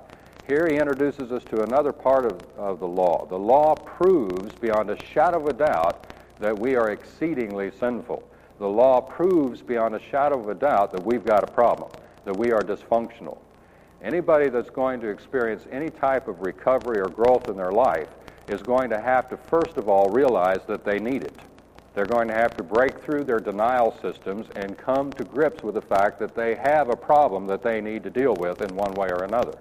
Here 0.47 0.67
he 0.67 0.77
introduces 0.77 1.31
us 1.31 1.43
to 1.45 1.63
another 1.63 1.91
part 1.91 2.25
of, 2.25 2.43
of 2.57 2.79
the 2.79 2.87
law. 2.87 3.25
The 3.25 3.37
law 3.37 3.75
proves 3.75 4.53
beyond 4.55 4.89
a 4.89 4.97
shadow 4.97 5.39
of 5.39 5.47
a 5.47 5.53
doubt 5.53 6.05
that 6.39 6.57
we 6.57 6.75
are 6.75 6.89
exceedingly 6.89 7.71
sinful. 7.79 8.23
The 8.59 8.67
law 8.67 9.01
proves 9.01 9.61
beyond 9.61 9.95
a 9.95 9.99
shadow 9.99 10.39
of 10.39 10.49
a 10.49 10.55
doubt 10.55 10.91
that 10.91 11.03
we've 11.03 11.25
got 11.25 11.43
a 11.43 11.47
problem, 11.47 11.91
that 12.25 12.33
we 12.33 12.51
are 12.51 12.61
dysfunctional. 12.61 13.37
Anybody 14.01 14.49
that's 14.49 14.69
going 14.69 14.99
to 15.01 15.09
experience 15.09 15.65
any 15.71 15.91
type 15.91 16.27
of 16.27 16.41
recovery 16.41 16.99
or 16.99 17.09
growth 17.09 17.47
in 17.47 17.55
their 17.55 17.71
life 17.71 18.09
is 18.47 18.63
going 18.63 18.89
to 18.89 18.99
have 18.99 19.29
to, 19.29 19.37
first 19.37 19.77
of 19.77 19.87
all, 19.87 20.09
realize 20.09 20.61
that 20.67 20.83
they 20.83 20.99
need 20.99 21.23
it. 21.23 21.39
They're 21.93 22.05
going 22.05 22.27
to 22.29 22.33
have 22.33 22.55
to 22.57 22.63
break 22.63 23.03
through 23.03 23.25
their 23.25 23.39
denial 23.39 23.95
systems 24.01 24.47
and 24.55 24.77
come 24.77 25.11
to 25.13 25.23
grips 25.23 25.61
with 25.61 25.75
the 25.75 25.81
fact 25.81 26.19
that 26.19 26.35
they 26.35 26.55
have 26.55 26.89
a 26.89 26.95
problem 26.95 27.45
that 27.47 27.61
they 27.61 27.81
need 27.81 28.03
to 28.03 28.09
deal 28.09 28.35
with 28.35 28.61
in 28.61 28.75
one 28.75 28.93
way 28.93 29.09
or 29.09 29.23
another. 29.23 29.57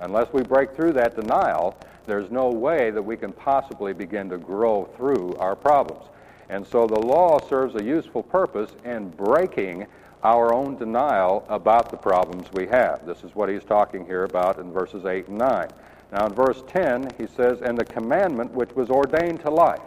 Unless 0.00 0.32
we 0.32 0.42
break 0.42 0.74
through 0.74 0.92
that 0.94 1.16
denial, 1.16 1.76
there's 2.06 2.30
no 2.30 2.48
way 2.48 2.90
that 2.90 3.02
we 3.02 3.16
can 3.16 3.32
possibly 3.32 3.92
begin 3.92 4.28
to 4.30 4.38
grow 4.38 4.86
through 4.96 5.36
our 5.36 5.54
problems. 5.54 6.06
And 6.48 6.66
so 6.66 6.86
the 6.86 6.98
law 6.98 7.38
serves 7.48 7.76
a 7.76 7.84
useful 7.84 8.22
purpose 8.22 8.70
in 8.84 9.10
breaking 9.10 9.86
our 10.22 10.52
own 10.52 10.76
denial 10.76 11.46
about 11.48 11.90
the 11.90 11.96
problems 11.96 12.48
we 12.52 12.66
have. 12.66 13.06
This 13.06 13.22
is 13.24 13.34
what 13.34 13.48
he's 13.48 13.64
talking 13.64 14.04
here 14.04 14.24
about 14.24 14.58
in 14.58 14.72
verses 14.72 15.04
8 15.04 15.28
and 15.28 15.38
9. 15.38 15.68
Now, 16.12 16.26
in 16.26 16.34
verse 16.34 16.62
10, 16.66 17.12
he 17.18 17.26
says, 17.26 17.60
And 17.62 17.78
the 17.78 17.84
commandment 17.84 18.52
which 18.52 18.72
was 18.74 18.90
ordained 18.90 19.40
to 19.42 19.50
life. 19.50 19.80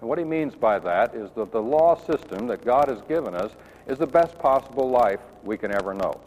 And 0.00 0.08
what 0.08 0.18
he 0.18 0.24
means 0.24 0.54
by 0.54 0.78
that 0.78 1.14
is 1.14 1.30
that 1.32 1.52
the 1.52 1.62
law 1.62 1.96
system 1.96 2.46
that 2.46 2.64
God 2.64 2.88
has 2.88 3.02
given 3.02 3.34
us 3.34 3.52
is 3.86 3.98
the 3.98 4.06
best 4.06 4.38
possible 4.38 4.88
life 4.88 5.20
we 5.42 5.56
can 5.56 5.72
ever 5.72 5.94
know. 5.94 6.20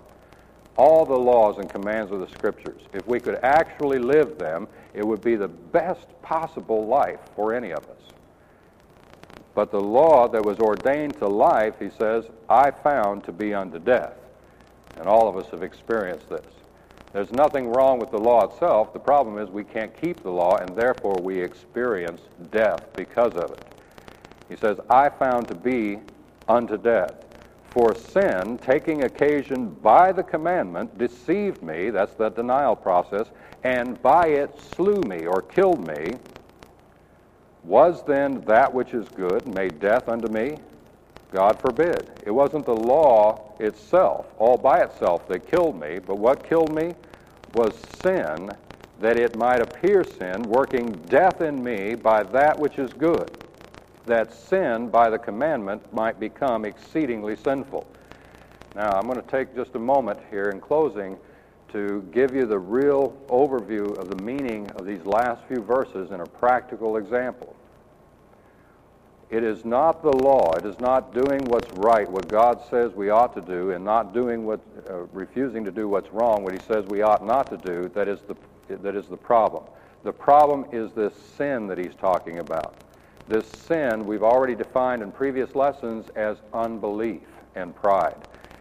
All 0.77 1.05
the 1.05 1.17
laws 1.17 1.57
and 1.57 1.69
commands 1.69 2.11
of 2.11 2.19
the 2.19 2.27
Scriptures, 2.27 2.81
if 2.93 3.07
we 3.07 3.19
could 3.19 3.39
actually 3.43 3.99
live 3.99 4.37
them, 4.37 4.67
it 4.93 5.05
would 5.05 5.21
be 5.21 5.35
the 5.35 5.47
best 5.47 6.05
possible 6.21 6.85
life 6.85 7.19
for 7.35 7.53
any 7.53 7.71
of 7.71 7.83
us. 7.89 8.13
But 9.53 9.71
the 9.71 9.79
law 9.79 10.27
that 10.27 10.43
was 10.43 10.59
ordained 10.59 11.17
to 11.19 11.27
life, 11.27 11.75
he 11.79 11.89
says, 11.89 12.25
I 12.49 12.71
found 12.71 13.23
to 13.23 13.31
be 13.31 13.53
unto 13.53 13.79
death. 13.79 14.13
And 14.97 15.07
all 15.07 15.29
of 15.29 15.37
us 15.37 15.49
have 15.51 15.63
experienced 15.63 16.29
this. 16.29 16.45
There's 17.13 17.31
nothing 17.31 17.69
wrong 17.71 17.97
with 17.97 18.11
the 18.11 18.19
law 18.19 18.43
itself. 18.43 18.91
The 18.91 18.99
problem 18.99 19.37
is 19.37 19.49
we 19.49 19.63
can't 19.63 19.95
keep 20.01 20.21
the 20.21 20.29
law, 20.29 20.57
and 20.57 20.75
therefore 20.75 21.15
we 21.21 21.39
experience 21.39 22.19
death 22.51 22.85
because 22.97 23.33
of 23.35 23.51
it. 23.51 23.63
He 24.49 24.57
says, 24.57 24.77
I 24.89 25.07
found 25.07 25.47
to 25.47 25.55
be 25.55 25.99
unto 26.49 26.77
death. 26.77 27.24
For 27.75 27.93
sin, 27.93 28.57
taking 28.59 29.03
occasion 29.03 29.67
by 29.67 30.13
the 30.13 30.23
commandment, 30.23 30.97
deceived 30.97 31.61
me, 31.61 31.89
that's 31.89 32.13
the 32.13 32.29
denial 32.29 32.73
process, 32.73 33.27
and 33.65 34.01
by 34.01 34.27
it 34.27 34.57
slew 34.57 35.03
me 35.03 35.27
or 35.27 35.41
killed 35.41 35.85
me. 35.85 36.15
Was 37.65 38.01
then 38.05 38.45
that 38.45 38.73
which 38.73 38.93
is 38.93 39.09
good 39.09 39.45
made 39.45 39.81
death 39.81 40.07
unto 40.07 40.29
me? 40.29 40.57
God 41.33 41.59
forbid. 41.59 42.07
It 42.25 42.31
wasn't 42.31 42.65
the 42.65 42.73
law 42.73 43.51
itself, 43.59 44.25
all 44.39 44.57
by 44.57 44.81
itself, 44.81 45.27
that 45.27 45.51
killed 45.51 45.77
me, 45.77 45.99
but 45.99 46.15
what 46.15 46.47
killed 46.47 46.71
me 46.71 46.95
was 47.53 47.77
sin, 47.77 48.55
that 49.01 49.17
it 49.17 49.35
might 49.35 49.59
appear 49.59 50.05
sin, 50.05 50.47
working 50.47 50.93
death 51.09 51.41
in 51.41 51.61
me 51.61 51.95
by 51.95 52.23
that 52.23 52.57
which 52.57 52.79
is 52.79 52.93
good, 52.93 53.29
that 54.05 54.33
sin 54.33 54.89
by 54.89 55.09
the 55.09 55.17
commandment 55.17 55.93
might 55.93 56.19
become 56.19 56.65
exceedingly 56.65 57.35
sinful. 57.35 57.87
Now, 58.75 58.91
I'm 58.91 59.07
going 59.07 59.21
to 59.21 59.27
take 59.27 59.55
just 59.55 59.75
a 59.75 59.79
moment 59.79 60.19
here 60.29 60.49
in 60.49 60.59
closing 60.59 61.17
to 61.69 62.07
give 62.11 62.35
you 62.35 62.45
the 62.45 62.59
real 62.59 63.17
overview 63.27 63.97
of 63.97 64.09
the 64.09 64.23
meaning 64.23 64.69
of 64.71 64.85
these 64.85 65.05
last 65.05 65.43
few 65.47 65.61
verses 65.61 66.11
in 66.11 66.19
a 66.19 66.25
practical 66.25 66.97
example. 66.97 67.55
It 69.29 69.43
is 69.43 69.65
not 69.65 70.03
the 70.03 70.11
law. 70.11 70.53
It 70.53 70.65
is 70.65 70.79
not 70.79 71.13
doing 71.13 71.43
what's 71.45 71.71
right, 71.77 72.09
what 72.09 72.29
God 72.29 72.61
says 72.69 72.93
we 72.93 73.09
ought 73.09 73.33
to 73.35 73.41
do, 73.41 73.71
and 73.71 73.83
not 73.83 74.13
doing 74.13 74.45
what, 74.45 74.59
uh, 74.89 74.99
refusing 75.11 75.65
to 75.65 75.71
do 75.71 75.89
what's 75.89 76.11
wrong, 76.13 76.43
what 76.43 76.53
He 76.53 76.59
says 76.59 76.85
we 76.85 77.01
ought 77.01 77.25
not 77.25 77.49
to 77.49 77.57
do, 77.57 77.89
that 77.95 78.07
is, 78.07 78.19
the, 78.27 78.35
that 78.77 78.95
is 78.95 79.07
the 79.07 79.17
problem. 79.17 79.63
The 80.03 80.13
problem 80.13 80.65
is 80.71 80.91
this 80.91 81.13
sin 81.37 81.67
that 81.67 81.77
He's 81.77 81.95
talking 81.95 82.37
about. 82.37 82.75
This 83.27 83.47
sin 83.47 84.05
we've 84.05 84.23
already 84.23 84.55
defined 84.55 85.01
in 85.01 85.11
previous 85.11 85.55
lessons 85.55 86.07
as 86.15 86.37
unbelief 86.53 87.23
and 87.55 87.75
pride. 87.75 88.17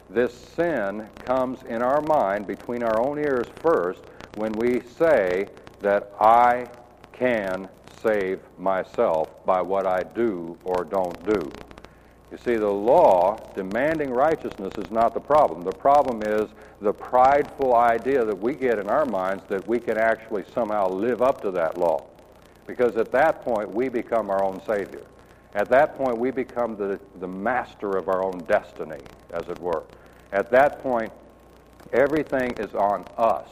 This 0.08 0.34
sin 0.34 1.06
comes 1.24 1.62
in 1.64 1.82
our 1.82 2.00
mind 2.00 2.46
between 2.46 2.82
our 2.82 2.98
own 3.00 3.18
ears 3.18 3.46
first 3.60 4.00
when 4.36 4.52
we 4.52 4.80
say 4.80 5.48
that 5.82 6.12
I 6.18 6.66
can 7.12 7.68
save 8.02 8.40
myself 8.58 9.44
by 9.44 9.60
what 9.60 9.86
I 9.86 10.02
do 10.02 10.56
or 10.64 10.84
don't 10.84 11.24
do. 11.26 11.50
You 12.30 12.38
see, 12.38 12.56
the 12.56 12.66
law 12.66 13.52
demanding 13.54 14.10
righteousness 14.10 14.74
is 14.76 14.90
not 14.90 15.14
the 15.14 15.20
problem. 15.20 15.62
The 15.62 15.72
problem 15.72 16.22
is 16.22 16.50
the 16.80 16.92
prideful 16.92 17.74
idea 17.74 18.24
that 18.24 18.34
we 18.34 18.54
get 18.54 18.78
in 18.78 18.88
our 18.88 19.06
minds 19.06 19.44
that 19.48 19.66
we 19.68 19.78
can 19.78 19.98
actually 19.98 20.44
somehow 20.52 20.88
live 20.88 21.22
up 21.22 21.40
to 21.42 21.50
that 21.52 21.78
law. 21.78 22.04
Because 22.66 22.96
at 22.96 23.12
that 23.12 23.42
point, 23.42 23.70
we 23.70 23.88
become 23.88 24.30
our 24.30 24.42
own 24.42 24.60
Savior. 24.64 25.04
At 25.54 25.68
that 25.70 25.96
point, 25.96 26.18
we 26.18 26.30
become 26.30 26.76
the, 26.76 26.98
the 27.20 27.28
master 27.28 27.96
of 27.96 28.08
our 28.08 28.22
own 28.22 28.44
destiny, 28.44 29.02
as 29.32 29.48
it 29.48 29.60
were. 29.60 29.84
At 30.32 30.50
that 30.50 30.82
point, 30.82 31.12
everything 31.92 32.54
is 32.58 32.74
on 32.74 33.04
us 33.16 33.48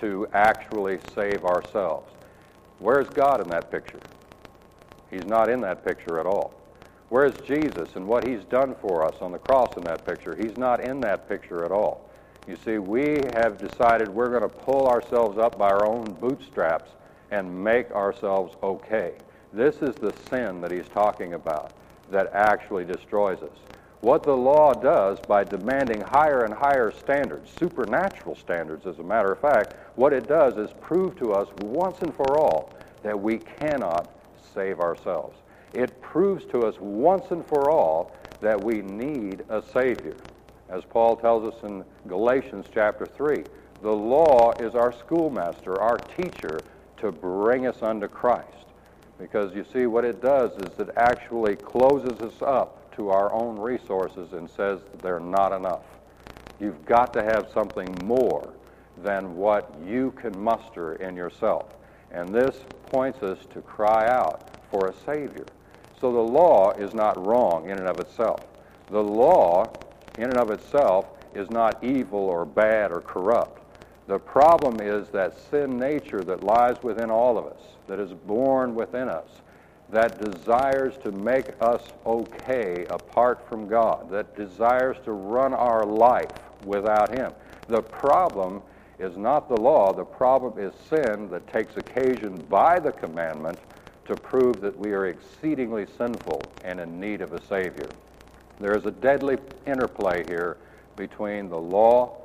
to 0.00 0.26
actually 0.32 0.98
save 1.14 1.44
ourselves. 1.44 2.12
Where's 2.78 3.08
God 3.08 3.40
in 3.40 3.48
that 3.50 3.70
picture? 3.70 4.00
He's 5.10 5.24
not 5.26 5.48
in 5.48 5.60
that 5.60 5.84
picture 5.84 6.18
at 6.18 6.26
all. 6.26 6.54
Where's 7.10 7.38
Jesus 7.46 7.94
and 7.94 8.08
what 8.08 8.24
he's 8.24 8.42
done 8.44 8.74
for 8.80 9.06
us 9.06 9.16
on 9.20 9.32
the 9.32 9.38
cross 9.38 9.76
in 9.76 9.84
that 9.84 10.06
picture? 10.06 10.34
He's 10.34 10.56
not 10.56 10.80
in 10.80 11.00
that 11.02 11.28
picture 11.28 11.64
at 11.64 11.70
all. 11.70 12.10
You 12.48 12.56
see, 12.56 12.78
we 12.78 13.20
have 13.34 13.60
decided 13.60 14.08
we're 14.08 14.30
going 14.30 14.42
to 14.42 14.48
pull 14.48 14.88
ourselves 14.88 15.38
up 15.38 15.58
by 15.58 15.68
our 15.68 15.86
own 15.86 16.14
bootstraps 16.14 16.90
and 17.32 17.64
make 17.64 17.90
ourselves 17.92 18.54
okay. 18.62 19.14
This 19.52 19.76
is 19.76 19.96
the 19.96 20.14
sin 20.28 20.60
that 20.60 20.70
he's 20.70 20.88
talking 20.88 21.32
about 21.34 21.72
that 22.10 22.30
actually 22.32 22.84
destroys 22.84 23.42
us. 23.42 23.58
What 24.02 24.22
the 24.22 24.36
law 24.36 24.74
does 24.74 25.18
by 25.20 25.44
demanding 25.44 26.02
higher 26.02 26.44
and 26.44 26.52
higher 26.52 26.90
standards, 26.90 27.50
supernatural 27.58 28.36
standards, 28.36 28.86
as 28.86 28.98
a 28.98 29.02
matter 29.02 29.32
of 29.32 29.40
fact, 29.40 29.74
what 29.96 30.12
it 30.12 30.28
does 30.28 30.56
is 30.58 30.70
prove 30.80 31.16
to 31.20 31.32
us 31.32 31.48
once 31.60 31.98
and 32.00 32.14
for 32.14 32.38
all 32.38 32.70
that 33.02 33.18
we 33.18 33.38
cannot 33.38 34.12
save 34.54 34.80
ourselves. 34.80 35.38
It 35.72 36.00
proves 36.02 36.44
to 36.46 36.60
us 36.62 36.78
once 36.80 37.30
and 37.30 37.46
for 37.46 37.70
all 37.70 38.14
that 38.40 38.62
we 38.62 38.82
need 38.82 39.44
a 39.48 39.62
Savior. 39.62 40.16
As 40.68 40.84
Paul 40.84 41.16
tells 41.16 41.54
us 41.54 41.62
in 41.62 41.84
Galatians 42.08 42.66
chapter 42.74 43.06
3, 43.06 43.44
the 43.82 43.92
law 43.92 44.52
is 44.58 44.74
our 44.74 44.92
schoolmaster, 44.92 45.80
our 45.80 45.98
teacher, 45.98 46.58
to 47.02 47.12
bring 47.12 47.66
us 47.66 47.82
unto 47.82 48.08
Christ. 48.08 48.48
Because 49.18 49.54
you 49.54 49.66
see, 49.72 49.86
what 49.86 50.04
it 50.04 50.22
does 50.22 50.52
is 50.52 50.78
it 50.78 50.88
actually 50.96 51.56
closes 51.56 52.18
us 52.20 52.40
up 52.40 52.94
to 52.96 53.10
our 53.10 53.32
own 53.32 53.58
resources 53.58 54.32
and 54.32 54.48
says 54.48 54.80
they're 55.00 55.20
not 55.20 55.52
enough. 55.52 55.84
You've 56.60 56.84
got 56.86 57.12
to 57.14 57.22
have 57.22 57.50
something 57.52 57.94
more 58.04 58.52
than 59.02 59.36
what 59.36 59.74
you 59.84 60.12
can 60.12 60.38
muster 60.38 60.94
in 60.94 61.16
yourself. 61.16 61.74
And 62.12 62.28
this 62.28 62.56
points 62.86 63.22
us 63.22 63.38
to 63.52 63.60
cry 63.62 64.08
out 64.08 64.48
for 64.70 64.88
a 64.88 64.94
Savior. 65.04 65.46
So 66.00 66.12
the 66.12 66.18
law 66.18 66.70
is 66.72 66.94
not 66.94 67.24
wrong 67.24 67.68
in 67.68 67.78
and 67.78 67.88
of 67.88 67.98
itself. 67.98 68.40
The 68.90 69.02
law, 69.02 69.72
in 70.18 70.24
and 70.24 70.36
of 70.36 70.50
itself, 70.50 71.06
is 71.34 71.50
not 71.50 71.82
evil 71.82 72.20
or 72.20 72.44
bad 72.44 72.92
or 72.92 73.00
corrupt. 73.00 73.61
The 74.06 74.18
problem 74.18 74.80
is 74.80 75.08
that 75.08 75.38
sin 75.50 75.78
nature 75.78 76.22
that 76.24 76.42
lies 76.42 76.76
within 76.82 77.10
all 77.10 77.38
of 77.38 77.46
us, 77.46 77.60
that 77.86 78.00
is 78.00 78.12
born 78.12 78.74
within 78.74 79.08
us, 79.08 79.28
that 79.90 80.18
desires 80.18 80.94
to 81.04 81.12
make 81.12 81.50
us 81.60 81.82
okay 82.04 82.86
apart 82.90 83.46
from 83.48 83.68
God, 83.68 84.10
that 84.10 84.36
desires 84.36 84.96
to 85.04 85.12
run 85.12 85.54
our 85.54 85.84
life 85.84 86.32
without 86.64 87.14
Him. 87.14 87.32
The 87.68 87.82
problem 87.82 88.62
is 88.98 89.16
not 89.16 89.48
the 89.48 89.56
law, 89.56 89.92
the 89.92 90.04
problem 90.04 90.58
is 90.58 90.72
sin 90.88 91.28
that 91.30 91.46
takes 91.46 91.76
occasion 91.76 92.36
by 92.48 92.78
the 92.80 92.92
commandment 92.92 93.58
to 94.06 94.16
prove 94.16 94.60
that 94.60 94.76
we 94.76 94.92
are 94.92 95.06
exceedingly 95.06 95.86
sinful 95.96 96.42
and 96.64 96.80
in 96.80 96.98
need 96.98 97.20
of 97.20 97.32
a 97.32 97.42
Savior. 97.42 97.88
There 98.58 98.76
is 98.76 98.86
a 98.86 98.90
deadly 98.90 99.38
interplay 99.66 100.24
here 100.26 100.56
between 100.96 101.48
the 101.48 101.58
law, 101.58 102.21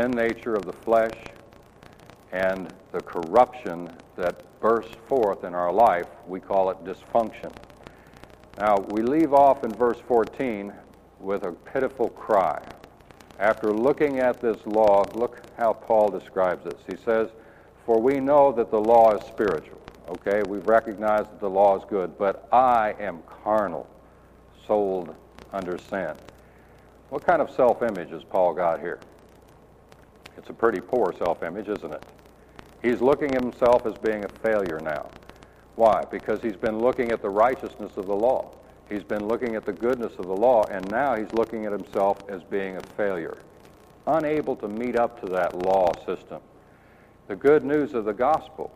sin 0.00 0.10
nature 0.12 0.54
of 0.54 0.64
the 0.64 0.72
flesh, 0.72 1.12
and 2.32 2.72
the 2.92 3.00
corruption 3.00 3.90
that 4.16 4.42
bursts 4.60 4.96
forth 5.08 5.44
in 5.44 5.54
our 5.54 5.72
life, 5.72 6.06
we 6.26 6.40
call 6.40 6.70
it 6.70 6.82
dysfunction. 6.84 7.52
Now, 8.58 8.78
we 8.88 9.02
leave 9.02 9.34
off 9.34 9.64
in 9.64 9.72
verse 9.72 9.98
14 10.06 10.72
with 11.18 11.44
a 11.44 11.52
pitiful 11.52 12.08
cry. 12.10 12.62
After 13.38 13.72
looking 13.72 14.20
at 14.20 14.40
this 14.40 14.58
law, 14.66 15.04
look 15.14 15.42
how 15.58 15.72
Paul 15.72 16.08
describes 16.08 16.64
this. 16.64 16.80
He 16.88 16.96
says, 17.04 17.28
For 17.84 18.00
we 18.00 18.20
know 18.20 18.52
that 18.52 18.70
the 18.70 18.80
law 18.80 19.14
is 19.14 19.26
spiritual. 19.26 19.80
Okay, 20.08 20.42
we've 20.48 20.66
recognized 20.66 21.30
that 21.30 21.40
the 21.40 21.50
law 21.50 21.76
is 21.76 21.84
good, 21.88 22.16
but 22.16 22.48
I 22.52 22.94
am 22.98 23.22
carnal, 23.44 23.88
sold 24.66 25.14
under 25.52 25.78
sin. 25.78 26.14
What 27.10 27.26
kind 27.26 27.42
of 27.42 27.50
self 27.50 27.82
image 27.82 28.10
has 28.10 28.24
Paul 28.24 28.54
got 28.54 28.80
here? 28.80 28.98
It's 30.36 30.48
a 30.48 30.54
pretty 30.54 30.80
poor 30.80 31.12
self 31.12 31.42
image, 31.42 31.68
isn't 31.68 31.92
it? 31.92 32.02
He's 32.82 33.00
looking 33.00 33.34
at 33.34 33.42
himself 33.42 33.86
as 33.86 33.94
being 33.96 34.24
a 34.24 34.28
failure 34.28 34.80
now. 34.80 35.10
Why? 35.76 36.04
Because 36.04 36.42
he's 36.42 36.56
been 36.56 36.80
looking 36.80 37.10
at 37.10 37.22
the 37.22 37.28
righteousness 37.28 37.96
of 37.96 38.06
the 38.06 38.14
law. 38.16 38.52
He's 38.88 39.04
been 39.04 39.28
looking 39.28 39.54
at 39.54 39.64
the 39.64 39.72
goodness 39.72 40.12
of 40.18 40.26
the 40.26 40.34
law, 40.34 40.64
and 40.64 40.90
now 40.90 41.14
he's 41.14 41.32
looking 41.32 41.64
at 41.64 41.72
himself 41.72 42.18
as 42.28 42.42
being 42.42 42.76
a 42.76 42.82
failure, 42.96 43.38
unable 44.06 44.56
to 44.56 44.68
meet 44.68 44.96
up 44.96 45.20
to 45.20 45.28
that 45.28 45.56
law 45.56 45.94
system. 46.04 46.40
The 47.28 47.36
good 47.36 47.64
news 47.64 47.94
of 47.94 48.04
the 48.04 48.12
gospel 48.12 48.72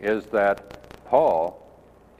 is 0.00 0.26
that 0.26 1.04
Paul, 1.06 1.60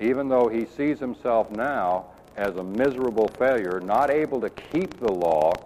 even 0.01 0.29
though 0.29 0.49
he 0.49 0.67
sees 0.67 0.99
himself 0.99 1.51
now 1.51 2.07
as 2.37 2.57
a 2.57 2.65
miserable 2.65 3.29
failure, 3.39 3.81
not 3.81 4.11
able 4.11 4.41
to 4.41 4.51
keep 4.51 4.99
the 4.99 5.11
law, 5.11 5.61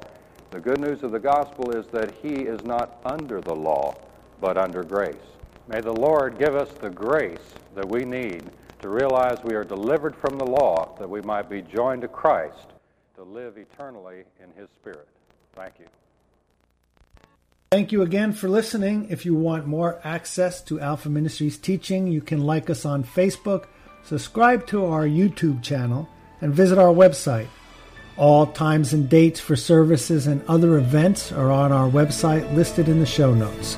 the 0.54 0.60
good 0.60 0.78
news 0.78 1.02
of 1.02 1.10
the 1.10 1.18
gospel 1.18 1.72
is 1.72 1.84
that 1.88 2.14
he 2.22 2.28
is 2.28 2.62
not 2.64 3.00
under 3.04 3.40
the 3.40 3.54
law, 3.54 3.92
but 4.40 4.56
under 4.56 4.84
grace. 4.84 5.16
May 5.66 5.80
the 5.80 5.92
Lord 5.92 6.38
give 6.38 6.54
us 6.54 6.70
the 6.74 6.90
grace 6.90 7.54
that 7.74 7.88
we 7.88 8.04
need 8.04 8.44
to 8.80 8.88
realize 8.88 9.38
we 9.42 9.56
are 9.56 9.64
delivered 9.64 10.14
from 10.14 10.38
the 10.38 10.46
law 10.46 10.94
that 11.00 11.10
we 11.10 11.20
might 11.22 11.50
be 11.50 11.60
joined 11.60 12.02
to 12.02 12.08
Christ 12.08 12.68
to 13.16 13.24
live 13.24 13.58
eternally 13.58 14.22
in 14.40 14.48
his 14.56 14.68
spirit. 14.76 15.08
Thank 15.56 15.80
you. 15.80 15.86
Thank 17.72 17.90
you 17.90 18.02
again 18.02 18.32
for 18.32 18.48
listening. 18.48 19.08
If 19.10 19.26
you 19.26 19.34
want 19.34 19.66
more 19.66 20.00
access 20.04 20.62
to 20.62 20.78
Alpha 20.78 21.08
Ministries 21.08 21.58
teaching, 21.58 22.06
you 22.06 22.20
can 22.20 22.40
like 22.40 22.70
us 22.70 22.84
on 22.84 23.02
Facebook, 23.02 23.64
subscribe 24.04 24.68
to 24.68 24.84
our 24.84 25.04
YouTube 25.04 25.64
channel, 25.64 26.08
and 26.40 26.54
visit 26.54 26.78
our 26.78 26.94
website. 26.94 27.48
All 28.16 28.46
times 28.46 28.92
and 28.92 29.08
dates 29.08 29.40
for 29.40 29.56
services 29.56 30.28
and 30.28 30.40
other 30.46 30.78
events 30.78 31.32
are 31.32 31.50
on 31.50 31.72
our 31.72 31.90
website 31.90 32.54
listed 32.54 32.88
in 32.88 33.00
the 33.00 33.06
show 33.06 33.34
notes. 33.34 33.76